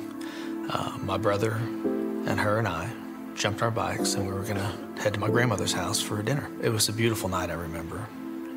uh, 0.70 0.98
my 1.00 1.16
brother 1.16 1.52
and 1.52 2.40
her 2.40 2.58
and 2.58 2.66
I 2.66 2.90
jumped 3.34 3.62
our 3.62 3.70
bikes 3.70 4.14
and 4.14 4.26
we 4.26 4.32
were 4.32 4.42
going 4.42 4.56
to 4.56 5.02
head 5.02 5.14
to 5.14 5.20
my 5.20 5.28
grandmother's 5.28 5.72
house 5.72 6.00
for 6.00 6.20
dinner. 6.22 6.50
It 6.62 6.70
was 6.70 6.88
a 6.88 6.92
beautiful 6.92 7.28
night, 7.28 7.50
I 7.50 7.54
remember. 7.54 8.08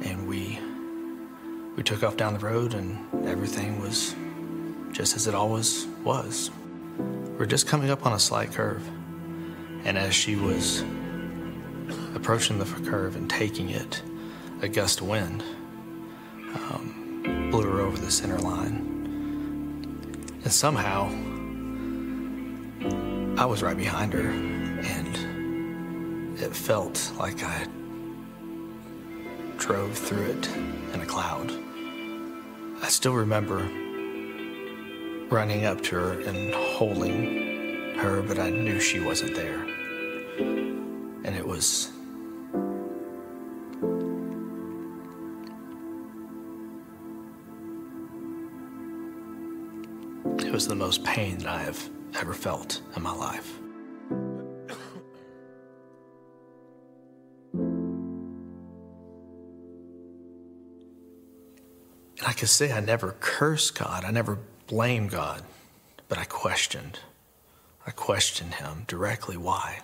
And 0.03 0.27
we, 0.27 0.57
we 1.75 1.83
took 1.83 2.01
off 2.03 2.17
down 2.17 2.33
the 2.33 2.39
road 2.39 2.73
and 2.73 2.97
everything 3.27 3.79
was 3.79 4.15
just 4.91 5.15
as 5.15 5.27
it 5.27 5.35
always 5.35 5.85
was. 6.03 6.49
We're 7.37 7.45
just 7.45 7.67
coming 7.67 7.89
up 7.91 8.05
on 8.05 8.13
a 8.13 8.19
slight 8.19 8.51
curve 8.53 8.89
and 9.85 9.97
as 9.97 10.13
she 10.13 10.35
was 10.35 10.83
approaching 12.15 12.59
the 12.59 12.65
curve 12.65 13.15
and 13.15 13.29
taking 13.29 13.69
it, 13.69 14.01
a 14.61 14.67
gust 14.67 15.01
of 15.01 15.07
wind 15.07 15.43
um, 16.55 17.49
blew 17.51 17.63
her 17.63 17.81
over 17.81 17.97
the 17.97 18.11
center 18.11 18.39
line. 18.39 18.85
And 20.43 20.51
somehow, 20.51 21.09
I 23.41 23.45
was 23.45 23.63
right 23.63 23.77
behind 23.77 24.13
her, 24.13 24.29
and 24.29 25.17
it 26.39 26.55
felt 26.55 27.11
like 27.17 27.43
I 27.43 27.67
drove 29.57 29.97
through 29.97 30.25
it 30.25 30.47
in 30.93 31.01
a 31.01 31.05
cloud. 31.05 31.51
I 32.81 32.87
still 32.87 33.13
remember 33.13 33.69
running 35.29 35.65
up 35.65 35.81
to 35.83 35.95
her 35.95 36.19
and 36.21 36.53
holding 36.53 37.95
her, 37.97 38.21
but 38.21 38.39
I 38.39 38.49
knew 38.49 38.79
she 38.79 38.99
wasn't 38.99 39.35
there. 39.35 39.68
And 41.29 41.37
it 41.37 41.45
was 41.45 41.91
It 50.39 50.51
was 50.51 50.67
the 50.67 50.73
most 50.73 51.03
pain 51.03 51.37
that 51.37 51.47
I 51.47 51.59
have 51.59 51.87
ever 52.15 52.33
felt 52.33 52.81
in 52.95 53.03
my 53.03 53.13
life. 53.13 53.59
And 62.17 62.25
I 62.25 62.33
could 62.33 62.49
say 62.49 62.71
I 62.71 62.79
never 62.79 63.15
cursed 63.19 63.77
God, 63.77 64.03
I 64.03 64.09
never 64.09 64.39
blamed 64.65 65.11
God, 65.11 65.43
but 66.07 66.17
I 66.17 66.23
questioned. 66.23 66.97
I 67.85 67.91
questioned 67.91 68.55
him 68.55 68.85
directly 68.87 69.37
why. 69.37 69.81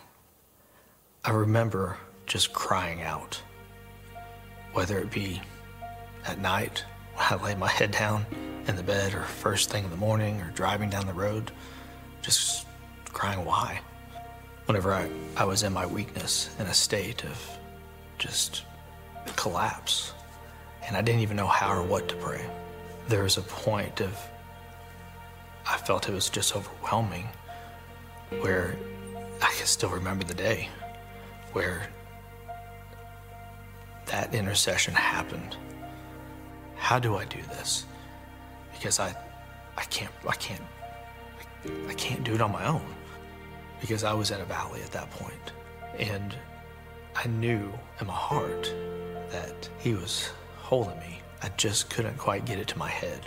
I 1.27 1.32
remember 1.32 1.98
just 2.27 2.53
crying 2.53 3.01
out, 3.01 3.41
whether 4.74 5.00
it 5.00 5.10
be 5.10 5.41
at 6.27 6.38
night 6.38 6.86
when 7.15 7.25
I 7.27 7.44
lay 7.44 7.55
my 7.55 7.67
head 7.67 7.89
down 7.89 8.27
in 8.67 8.75
the 8.75 8.84
bed, 8.84 9.15
or 9.15 9.24
first 9.24 9.72
thing 9.72 9.86
in 9.86 9.89
the 9.89 9.98
morning, 9.98 10.39
or 10.41 10.51
driving 10.51 10.91
down 10.91 11.08
the 11.08 11.13
road, 11.13 11.51
just 12.22 12.67
crying 13.05 13.44
why. 13.44 13.82
Whenever 14.65 14.94
I, 14.94 15.10
I 15.36 15.46
was 15.46 15.63
in 15.63 15.74
my 15.74 15.88
weakness, 15.88 16.55
in 16.60 16.67
a 16.67 16.74
state 16.75 17.25
of 17.25 17.58
just 18.20 18.62
collapse, 19.36 20.13
and 20.86 20.96
I 20.96 21.01
didn't 21.01 21.22
even 21.22 21.38
know 21.38 21.48
how 21.48 21.75
or 21.75 21.82
what 21.82 22.08
to 22.10 22.15
pray. 22.17 22.48
There 23.08 23.24
was 23.24 23.38
a 23.38 23.41
point 23.41 24.00
of, 24.00 24.15
I 25.67 25.77
felt 25.77 26.08
it 26.08 26.13
was 26.13 26.29
just 26.29 26.55
overwhelming, 26.55 27.27
where 28.41 28.77
I 29.41 29.51
can 29.58 29.65
still 29.65 29.89
remember 29.89 30.24
the 30.24 30.36
day 30.36 30.70
where 31.55 31.88
that 34.07 34.35
intercession 34.35 34.93
happened. 34.93 35.55
How 36.75 37.00
do 37.00 37.15
I 37.15 37.24
do 37.24 37.41
this? 37.43 37.85
Because 38.74 39.00
I, 39.00 39.15
I 39.77 39.83
can't, 39.85 40.12
I 40.27 40.35
can't, 40.35 40.62
I 41.88 41.93
can't 41.93 42.25
do 42.25 42.33
it 42.33 42.41
on 42.41 42.51
my 42.51 42.65
own. 42.65 42.85
Because 43.79 44.03
I 44.03 44.13
was 44.13 44.31
in 44.31 44.41
a 44.41 44.45
valley 44.45 44.81
at 44.81 44.91
that 44.91 45.09
point, 45.12 45.53
and 45.97 46.35
I 47.15 47.27
knew 47.27 47.71
in 48.01 48.07
my 48.07 48.13
heart 48.13 48.74
that 49.29 49.69
He 49.79 49.93
was 49.93 50.29
holding 50.57 51.00
me. 51.00 51.21
I 51.41 51.50
just 51.55 51.89
couldn't 51.89 52.17
quite 52.17 52.45
get 52.45 52.59
it 52.59 52.67
to 52.69 52.77
my 52.77 52.89
head. 52.89 53.21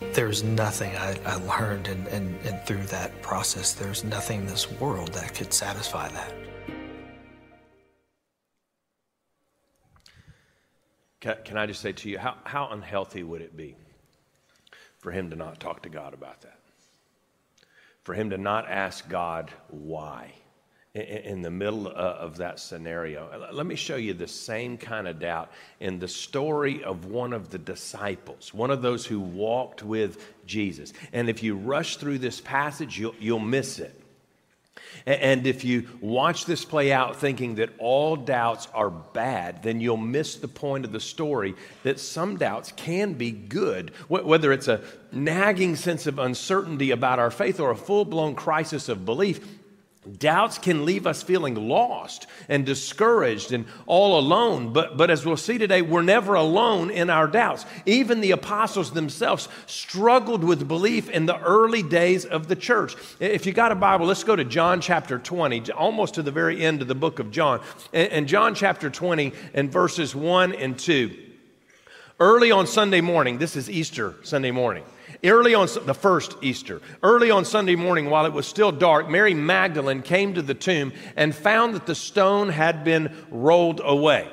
There's 0.00 0.42
nothing 0.42 0.96
I, 0.96 1.18
I 1.24 1.34
learned, 1.36 1.88
and, 1.88 2.06
and, 2.08 2.38
and 2.46 2.60
through 2.64 2.84
that 2.86 3.20
process, 3.20 3.72
there's 3.72 4.04
nothing 4.04 4.40
in 4.40 4.46
this 4.46 4.70
world 4.72 5.12
that 5.14 5.34
could 5.34 5.52
satisfy 5.52 6.08
that. 6.08 6.32
Can, 11.20 11.36
can 11.44 11.56
I 11.56 11.66
just 11.66 11.80
say 11.80 11.92
to 11.92 12.08
you, 12.08 12.18
how, 12.18 12.36
how 12.44 12.68
unhealthy 12.70 13.22
would 13.22 13.42
it 13.42 13.56
be 13.56 13.76
for 14.98 15.10
him 15.10 15.30
to 15.30 15.36
not 15.36 15.60
talk 15.60 15.82
to 15.82 15.88
God 15.88 16.14
about 16.14 16.42
that? 16.42 16.58
For 18.04 18.14
him 18.14 18.30
to 18.30 18.38
not 18.38 18.68
ask 18.68 19.08
God 19.08 19.50
why 19.68 20.32
in, 20.94 21.42
the 21.42 21.50
middle 21.50 21.86
uh, 21.88 21.90
of 21.90 22.38
that 22.38 22.58
scenario. 22.58 23.48
Let 23.52 23.66
me 23.66 23.76
show 23.76 23.96
you 23.96 24.14
the 24.14 24.28
same 24.28 24.78
kind 24.78 25.06
of 25.06 25.18
doubt 25.18 25.50
in 25.80 25.98
the 25.98 26.08
story 26.08 26.82
of 26.82 27.06
one 27.06 27.32
of 27.32 27.50
the 27.50 27.58
disciples, 27.58 28.54
one 28.54 28.70
of 28.70 28.82
those 28.82 29.06
who 29.06 29.20
walked 29.20 29.82
with 29.82 30.24
Jesus. 30.46 30.92
And 31.12 31.28
if 31.28 31.42
you 31.42 31.56
rush 31.56 31.96
through 31.96 32.18
this 32.18 32.40
passage, 32.40 32.98
you'll, 32.98 33.14
you'll 33.20 33.38
miss 33.38 33.78
it. 33.78 34.00
And 35.06 35.46
if 35.46 35.64
you 35.64 35.88
watch 36.00 36.44
this 36.44 36.64
play 36.64 36.92
out 36.92 37.16
thinking 37.16 37.56
that 37.56 37.70
all 37.78 38.16
doubts 38.16 38.68
are 38.74 38.90
bad, 38.90 39.62
then 39.62 39.80
you'll 39.80 39.96
miss 39.96 40.36
the 40.36 40.48
point 40.48 40.84
of 40.84 40.92
the 40.92 41.00
story 41.00 41.54
that 41.82 41.98
some 42.00 42.36
doubts 42.36 42.72
can 42.72 43.14
be 43.14 43.30
good, 43.30 43.90
whether 44.08 44.52
it's 44.52 44.68
a 44.68 44.82
nagging 45.12 45.76
sense 45.76 46.06
of 46.06 46.18
uncertainty 46.18 46.90
about 46.90 47.18
our 47.18 47.30
faith 47.30 47.60
or 47.60 47.70
a 47.70 47.76
full 47.76 48.04
blown 48.04 48.34
crisis 48.34 48.88
of 48.88 49.04
belief. 49.04 49.40
Doubts 50.16 50.58
can 50.58 50.84
leave 50.84 51.06
us 51.06 51.22
feeling 51.22 51.54
lost 51.68 52.26
and 52.48 52.64
discouraged 52.64 53.52
and 53.52 53.66
all 53.86 54.18
alone. 54.18 54.72
But, 54.72 54.96
but 54.96 55.10
as 55.10 55.26
we'll 55.26 55.36
see 55.36 55.58
today, 55.58 55.82
we're 55.82 56.02
never 56.02 56.34
alone 56.34 56.90
in 56.90 57.10
our 57.10 57.26
doubts. 57.26 57.66
Even 57.84 58.20
the 58.20 58.30
apostles 58.30 58.92
themselves 58.92 59.48
struggled 59.66 60.44
with 60.44 60.66
belief 60.68 61.10
in 61.10 61.26
the 61.26 61.38
early 61.40 61.82
days 61.82 62.24
of 62.24 62.48
the 62.48 62.56
church. 62.56 62.96
If 63.20 63.44
you 63.46 63.52
got 63.52 63.72
a 63.72 63.76
Bible, 63.76 64.06
let's 64.06 64.24
go 64.24 64.36
to 64.36 64.44
John 64.44 64.80
chapter 64.80 65.18
20, 65.18 65.72
almost 65.72 66.14
to 66.14 66.22
the 66.22 66.30
very 66.30 66.64
end 66.64 66.80
of 66.80 66.88
the 66.88 66.94
book 66.94 67.18
of 67.18 67.30
John. 67.30 67.60
And 67.92 68.26
John 68.28 68.54
chapter 68.54 68.90
20 68.90 69.32
and 69.54 69.70
verses 69.70 70.14
1 70.14 70.54
and 70.54 70.78
2. 70.78 71.16
Early 72.20 72.50
on 72.50 72.66
Sunday 72.66 73.00
morning, 73.00 73.38
this 73.38 73.54
is 73.56 73.70
Easter 73.70 74.14
Sunday 74.22 74.50
morning. 74.50 74.84
Early 75.24 75.54
on 75.54 75.68
the 75.84 75.94
first 75.94 76.36
Easter, 76.42 76.80
early 77.02 77.30
on 77.30 77.44
Sunday 77.44 77.74
morning, 77.74 78.08
while 78.08 78.26
it 78.26 78.32
was 78.32 78.46
still 78.46 78.70
dark, 78.70 79.08
Mary 79.08 79.34
Magdalene 79.34 80.02
came 80.02 80.34
to 80.34 80.42
the 80.42 80.54
tomb 80.54 80.92
and 81.16 81.34
found 81.34 81.74
that 81.74 81.86
the 81.86 81.94
stone 81.94 82.50
had 82.50 82.84
been 82.84 83.12
rolled 83.30 83.80
away. 83.84 84.28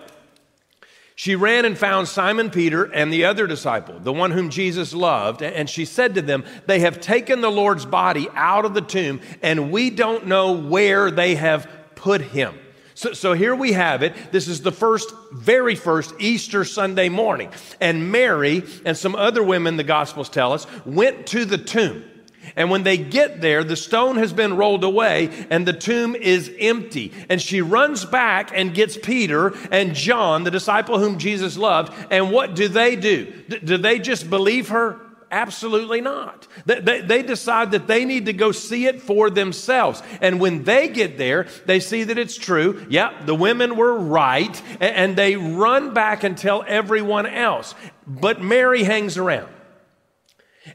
She 1.16 1.36
ran 1.36 1.64
and 1.64 1.78
found 1.78 2.10
Simon 2.10 2.52
Peter 2.52 2.84
and 2.84 3.12
the 3.12 3.24
other 3.26 3.48
disciple, 3.48 4.00
the 4.00 4.12
one 4.12 4.32
whom 4.32 4.50
Jesus 4.50 4.94
loved, 4.94 5.42
and 5.42 5.70
she 5.70 5.86
said 5.86 6.16
to 6.16 6.22
them, 6.22 6.44
They 6.68 6.82
have 6.82 7.00
taken 7.00 7.40
the 7.40 7.50
Lord's 7.50 7.86
body 7.86 8.28
out 8.34 8.66
of 8.66 8.74
the 8.74 8.82
tomb, 8.82 9.22
and 9.42 9.72
we 9.72 9.90
don't 9.90 10.28
know 10.28 10.52
where 10.52 11.10
they 11.10 11.36
have 11.36 11.70
put 11.96 12.22
him. 12.22 12.54
So, 12.96 13.12
so 13.12 13.34
here 13.34 13.54
we 13.54 13.74
have 13.74 14.04
it. 14.04 14.14
This 14.32 14.48
is 14.48 14.62
the 14.62 14.72
first, 14.72 15.14
very 15.34 15.76
first 15.76 16.14
Easter 16.18 16.64
Sunday 16.64 17.10
morning. 17.10 17.52
And 17.82 18.10
Mary 18.10 18.64
and 18.86 18.98
some 18.98 19.16
other 19.16 19.44
women, 19.44 19.76
the 19.76 19.84
Gospels 19.84 20.30
tell 20.30 20.54
us, 20.54 20.66
went 20.86 21.28
to 21.28 21.44
the 21.44 21.58
tomb. 21.58 22.06
And 22.56 22.70
when 22.70 22.84
they 22.84 22.98
get 22.98 23.42
there, 23.42 23.66
the 23.66 23.76
stone 23.76 24.16
has 24.16 24.32
been 24.32 24.56
rolled 24.56 24.86
away 24.86 25.48
and 25.50 25.68
the 25.68 25.74
tomb 25.74 26.16
is 26.16 26.50
empty. 26.58 27.12
And 27.28 27.42
she 27.42 27.62
runs 27.62 28.06
back 28.06 28.52
and 28.54 28.74
gets 28.74 28.98
Peter 28.98 29.54
and 29.72 29.94
John, 29.94 30.46
the 30.46 30.52
disciple 30.52 30.98
whom 30.98 31.18
Jesus 31.18 31.58
loved. 31.58 31.94
And 32.12 32.32
what 32.32 32.56
do 32.56 32.70
they 32.70 32.96
do? 32.96 33.26
D- 33.50 33.60
do 33.60 33.78
they 33.78 34.00
just 34.00 34.30
believe 34.30 34.70
her? 34.70 35.02
Absolutely 35.32 36.02
not. 36.02 36.48
They, 36.66 36.80
they, 36.80 37.02
they, 37.02 37.24
decide 37.24 37.72
that 37.72 37.88
they 37.88 38.06
need 38.06 38.28
to 38.28 38.34
go 38.34 38.52
see 38.52 38.86
it 38.86 39.02
for 39.02 39.30
themselves. 39.30 40.02
And 40.22 40.40
when 40.40 40.64
they 40.64 40.88
get 40.88 41.18
there, 41.18 41.48
they 41.66 41.80
see 41.80 42.04
that 42.04 42.18
it's 42.18 42.38
true. 42.38 42.86
Yep, 42.90 43.26
the 43.26 43.36
women 43.36 43.76
were 43.76 43.98
right. 43.98 44.62
And, 44.74 44.96
and 44.96 45.16
they 45.16 45.36
run 45.36 45.94
back 45.94 46.24
and 46.24 46.38
tell 46.38 46.64
everyone 46.68 47.26
else. 47.26 47.76
But 48.06 48.42
Mary 48.42 48.84
hangs 48.84 49.18
around. 49.18 49.50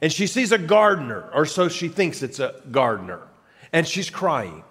And 0.00 0.12
she 0.12 0.26
sees 0.26 0.52
a 0.52 0.58
gardener, 0.58 1.30
or 1.34 1.46
so 1.46 1.68
she 1.68 1.88
thinks 1.88 2.22
it's 2.22 2.38
a 2.38 2.60
gardener. 2.70 3.26
And 3.72 3.86
she's 3.86 4.10
crying. 4.10 4.64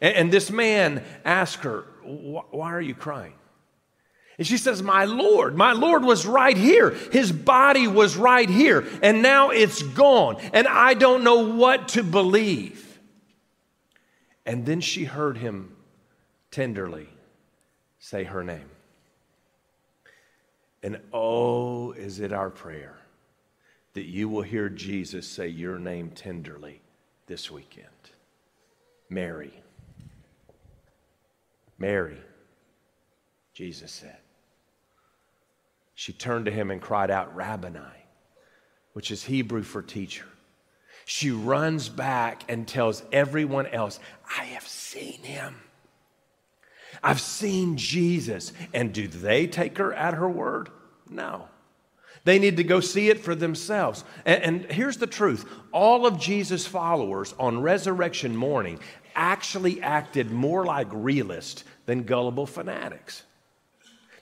And, 0.00 0.14
and 0.14 0.32
this 0.32 0.50
man 0.50 1.04
asks 1.24 1.62
her, 1.64 1.84
Why 2.02 2.72
are 2.72 2.80
you 2.80 2.94
crying? 2.94 3.34
And 4.38 4.46
she 4.46 4.56
says, 4.56 4.82
My 4.82 5.04
Lord, 5.04 5.56
my 5.56 5.72
Lord 5.72 6.04
was 6.04 6.24
right 6.24 6.56
here. 6.56 6.90
His 6.90 7.32
body 7.32 7.88
was 7.88 8.16
right 8.16 8.48
here. 8.48 8.86
And 9.02 9.20
now 9.20 9.50
it's 9.50 9.82
gone. 9.82 10.36
And 10.52 10.68
I 10.68 10.94
don't 10.94 11.24
know 11.24 11.54
what 11.54 11.88
to 11.88 12.04
believe. 12.04 13.00
And 14.46 14.64
then 14.64 14.80
she 14.80 15.04
heard 15.04 15.36
him 15.36 15.76
tenderly 16.52 17.08
say 17.98 18.24
her 18.24 18.44
name. 18.44 18.70
And 20.84 21.00
oh, 21.12 21.90
is 21.92 22.20
it 22.20 22.32
our 22.32 22.48
prayer 22.48 22.96
that 23.94 24.04
you 24.04 24.28
will 24.28 24.42
hear 24.42 24.68
Jesus 24.68 25.26
say 25.26 25.48
your 25.48 25.80
name 25.80 26.10
tenderly 26.10 26.80
this 27.26 27.50
weekend? 27.50 27.88
Mary. 29.10 29.52
Mary, 31.76 32.18
Jesus 33.52 33.90
said. 33.90 34.18
She 35.98 36.12
turned 36.12 36.44
to 36.44 36.52
him 36.52 36.70
and 36.70 36.80
cried 36.80 37.10
out, 37.10 37.34
Rabboni, 37.34 37.80
which 38.92 39.10
is 39.10 39.24
Hebrew 39.24 39.64
for 39.64 39.82
teacher. 39.82 40.26
She 41.04 41.32
runs 41.32 41.88
back 41.88 42.44
and 42.48 42.68
tells 42.68 43.02
everyone 43.10 43.66
else, 43.66 43.98
I 44.38 44.44
have 44.44 44.68
seen 44.68 45.20
him. 45.24 45.56
I've 47.02 47.20
seen 47.20 47.76
Jesus. 47.76 48.52
And 48.72 48.92
do 48.92 49.08
they 49.08 49.48
take 49.48 49.76
her 49.78 49.92
at 49.92 50.14
her 50.14 50.30
word? 50.30 50.68
No. 51.10 51.48
They 52.22 52.38
need 52.38 52.58
to 52.58 52.64
go 52.64 52.78
see 52.78 53.10
it 53.10 53.18
for 53.18 53.34
themselves. 53.34 54.04
And, 54.24 54.42
and, 54.44 54.70
here's 54.70 54.98
the 54.98 55.08
truth 55.08 55.50
all 55.72 56.06
of 56.06 56.20
Jesus' 56.20 56.64
followers 56.64 57.34
on 57.40 57.60
resurrection 57.60 58.36
morning 58.36 58.78
actually 59.16 59.82
acted 59.82 60.30
more 60.30 60.64
like 60.64 60.86
realists 60.92 61.64
than 61.86 62.04
gullible 62.04 62.46
fanatics. 62.46 63.24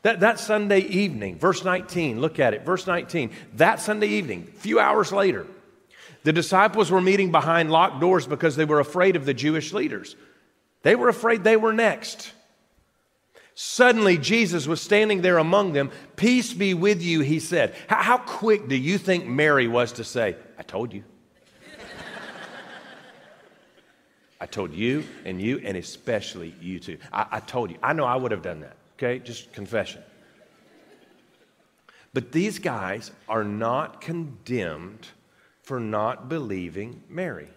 That, 0.06 0.20
that 0.20 0.38
Sunday 0.38 0.82
evening, 0.82 1.36
verse 1.36 1.64
19, 1.64 2.20
look 2.20 2.38
at 2.38 2.54
it, 2.54 2.64
verse 2.64 2.86
19. 2.86 3.32
That 3.54 3.80
Sunday 3.80 4.06
evening, 4.06 4.46
a 4.56 4.60
few 4.60 4.78
hours 4.78 5.10
later, 5.10 5.48
the 6.22 6.32
disciples 6.32 6.92
were 6.92 7.00
meeting 7.00 7.32
behind 7.32 7.72
locked 7.72 7.98
doors 7.98 8.24
because 8.24 8.54
they 8.54 8.64
were 8.64 8.78
afraid 8.78 9.16
of 9.16 9.26
the 9.26 9.34
Jewish 9.34 9.72
leaders. 9.72 10.14
They 10.82 10.94
were 10.94 11.08
afraid 11.08 11.42
they 11.42 11.56
were 11.56 11.72
next. 11.72 12.30
Suddenly, 13.56 14.16
Jesus 14.18 14.68
was 14.68 14.80
standing 14.80 15.22
there 15.22 15.38
among 15.38 15.72
them. 15.72 15.90
Peace 16.14 16.52
be 16.52 16.72
with 16.72 17.02
you, 17.02 17.18
he 17.18 17.40
said. 17.40 17.74
How, 17.88 18.00
how 18.00 18.18
quick 18.18 18.68
do 18.68 18.76
you 18.76 18.98
think 18.98 19.26
Mary 19.26 19.66
was 19.66 19.90
to 19.94 20.04
say, 20.04 20.36
I 20.56 20.62
told 20.62 20.92
you? 20.92 21.02
I 24.40 24.46
told 24.46 24.72
you 24.72 25.02
and 25.24 25.42
you, 25.42 25.60
and 25.64 25.76
especially 25.76 26.54
you 26.60 26.78
too. 26.78 26.98
I, 27.12 27.26
I 27.28 27.40
told 27.40 27.72
you. 27.72 27.78
I 27.82 27.92
know 27.92 28.04
I 28.04 28.14
would 28.14 28.30
have 28.30 28.42
done 28.42 28.60
that. 28.60 28.76
Okay, 28.96 29.18
just 29.18 29.52
confession. 29.52 30.02
But 32.14 32.32
these 32.32 32.58
guys 32.58 33.10
are 33.28 33.44
not 33.44 34.00
condemned 34.00 35.06
for 35.62 35.78
not 35.78 36.30
believing 36.30 37.02
Mary. 37.10 37.48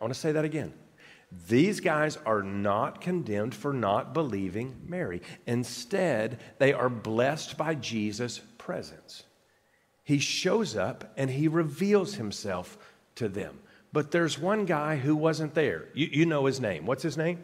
I 0.00 0.04
want 0.04 0.14
to 0.14 0.20
say 0.20 0.32
that 0.32 0.44
again. 0.44 0.72
These 1.48 1.80
guys 1.80 2.16
are 2.24 2.42
not 2.42 3.00
condemned 3.00 3.56
for 3.56 3.72
not 3.72 4.14
believing 4.14 4.76
Mary. 4.86 5.20
Instead, 5.46 6.38
they 6.58 6.72
are 6.72 6.88
blessed 6.88 7.56
by 7.56 7.74
Jesus' 7.74 8.40
presence. 8.56 9.24
He 10.04 10.18
shows 10.18 10.76
up 10.76 11.12
and 11.16 11.30
he 11.30 11.48
reveals 11.48 12.14
himself 12.14 12.78
to 13.16 13.28
them. 13.28 13.58
But 13.92 14.10
there's 14.10 14.38
one 14.38 14.64
guy 14.64 14.96
who 14.96 15.16
wasn't 15.16 15.54
there. 15.54 15.86
You, 15.94 16.08
you 16.12 16.26
know 16.26 16.44
his 16.44 16.60
name. 16.60 16.86
What's 16.86 17.02
his 17.02 17.16
name? 17.16 17.42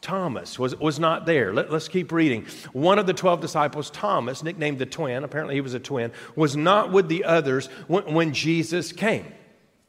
Thomas 0.00 0.58
was, 0.58 0.74
was 0.76 0.98
not 0.98 1.26
there. 1.26 1.52
Let, 1.52 1.70
us 1.70 1.88
keep 1.88 2.10
reading. 2.10 2.46
One 2.72 2.98
of 2.98 3.06
the 3.06 3.12
12 3.12 3.40
disciples, 3.40 3.90
Thomas, 3.90 4.42
nicknamed 4.42 4.78
the 4.78 4.86
twin, 4.86 5.24
apparently 5.24 5.56
he 5.56 5.60
was 5.60 5.74
a 5.74 5.80
twin, 5.80 6.12
was 6.34 6.56
not 6.56 6.90
with 6.90 7.08
the 7.08 7.24
others 7.24 7.66
when, 7.86 8.14
when 8.14 8.32
Jesus 8.32 8.92
came. 8.92 9.26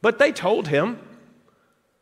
But 0.02 0.18
they 0.18 0.32
told 0.32 0.68
him, 0.68 0.98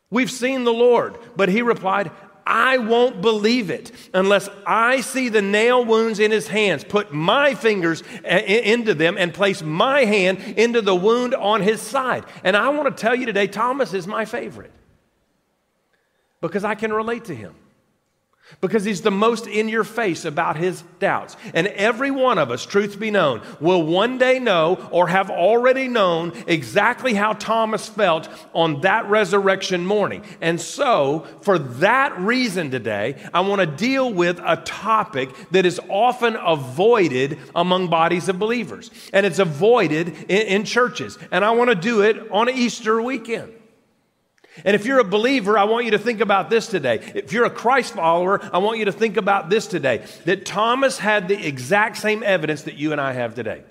We've 0.09 0.29
seen 0.29 0.65
the 0.65 0.73
Lord. 0.73 1.17
But 1.37 1.47
he 1.47 1.61
replied, 1.61 2.11
I 2.45 2.79
won't 2.79 3.21
believe 3.21 3.69
it 3.69 3.91
unless 4.13 4.49
I 4.67 4.99
see 4.99 5.29
the 5.29 5.41
nail 5.41 5.85
wounds 5.85 6.19
in 6.19 6.31
his 6.31 6.49
hands, 6.49 6.83
put 6.83 7.13
my 7.13 7.55
fingers 7.55 8.03
eh, 8.25 8.39
into 8.39 8.93
them, 8.93 9.15
and 9.17 9.33
place 9.33 9.61
my 9.61 10.03
hand 10.03 10.39
into 10.57 10.81
the 10.81 10.95
wound 10.95 11.33
on 11.33 11.61
his 11.61 11.81
side. 11.81 12.25
And 12.43 12.57
I 12.57 12.69
want 12.69 12.95
to 12.95 13.01
tell 13.01 13.15
you 13.15 13.25
today, 13.25 13.47
Thomas 13.47 13.93
is 13.93 14.05
my 14.05 14.25
favorite 14.25 14.71
because 16.41 16.65
I 16.65 16.75
can 16.75 16.91
relate 16.91 17.25
to 17.25 17.35
him 17.35 17.55
because 18.59 18.83
he's 18.83 19.01
the 19.01 19.11
most 19.11 19.47
in 19.47 19.69
your 19.69 19.83
face 19.83 20.25
about 20.25 20.57
his 20.57 20.83
doubts. 20.99 21.37
And 21.53 21.67
every 21.67 22.11
one 22.11 22.37
of 22.37 22.51
us, 22.51 22.65
truth 22.65 22.99
be 22.99 23.11
known, 23.11 23.41
will 23.59 23.83
one 23.83 24.17
day 24.17 24.39
know 24.39 24.89
or 24.91 25.07
have 25.07 25.29
already 25.29 25.87
known 25.87 26.33
exactly 26.47 27.13
how 27.13 27.33
Thomas 27.33 27.87
felt 27.87 28.27
on 28.53 28.81
that 28.81 29.09
resurrection 29.09 29.85
morning. 29.85 30.23
And 30.41 30.59
so, 30.59 31.27
for 31.41 31.57
that 31.57 32.17
reason 32.19 32.71
today, 32.71 33.15
I 33.33 33.41
want 33.41 33.61
to 33.61 33.67
deal 33.67 34.11
with 34.11 34.39
a 34.43 34.57
topic 34.57 35.29
that 35.51 35.65
is 35.65 35.79
often 35.89 36.35
avoided 36.35 37.37
among 37.55 37.87
bodies 37.87 38.29
of 38.29 38.39
believers. 38.39 38.91
And 39.13 39.25
it's 39.25 39.39
avoided 39.39 40.09
in, 40.29 40.47
in 40.47 40.63
churches. 40.65 41.17
And 41.31 41.45
I 41.45 41.51
want 41.51 41.69
to 41.69 41.75
do 41.75 42.01
it 42.01 42.31
on 42.31 42.49
Easter 42.49 43.01
weekend. 43.01 43.53
And 44.65 44.75
if 44.75 44.85
you're 44.85 44.99
a 44.99 45.05
believer, 45.05 45.57
I 45.57 45.63
want 45.63 45.85
you 45.85 45.91
to 45.91 45.99
think 45.99 46.19
about 46.19 46.49
this 46.49 46.67
today. 46.67 46.99
If 47.15 47.31
you're 47.31 47.45
a 47.45 47.49
Christ 47.49 47.93
follower, 47.93 48.41
I 48.53 48.57
want 48.57 48.79
you 48.79 48.85
to 48.85 48.91
think 48.91 49.17
about 49.17 49.49
this 49.49 49.65
today 49.65 50.05
that 50.25 50.45
Thomas 50.45 50.97
had 50.97 51.27
the 51.27 51.47
exact 51.47 51.97
same 51.97 52.21
evidence 52.21 52.63
that 52.63 52.75
you 52.75 52.91
and 52.91 52.99
I 52.99 53.13
have 53.13 53.33
today. 53.33 53.63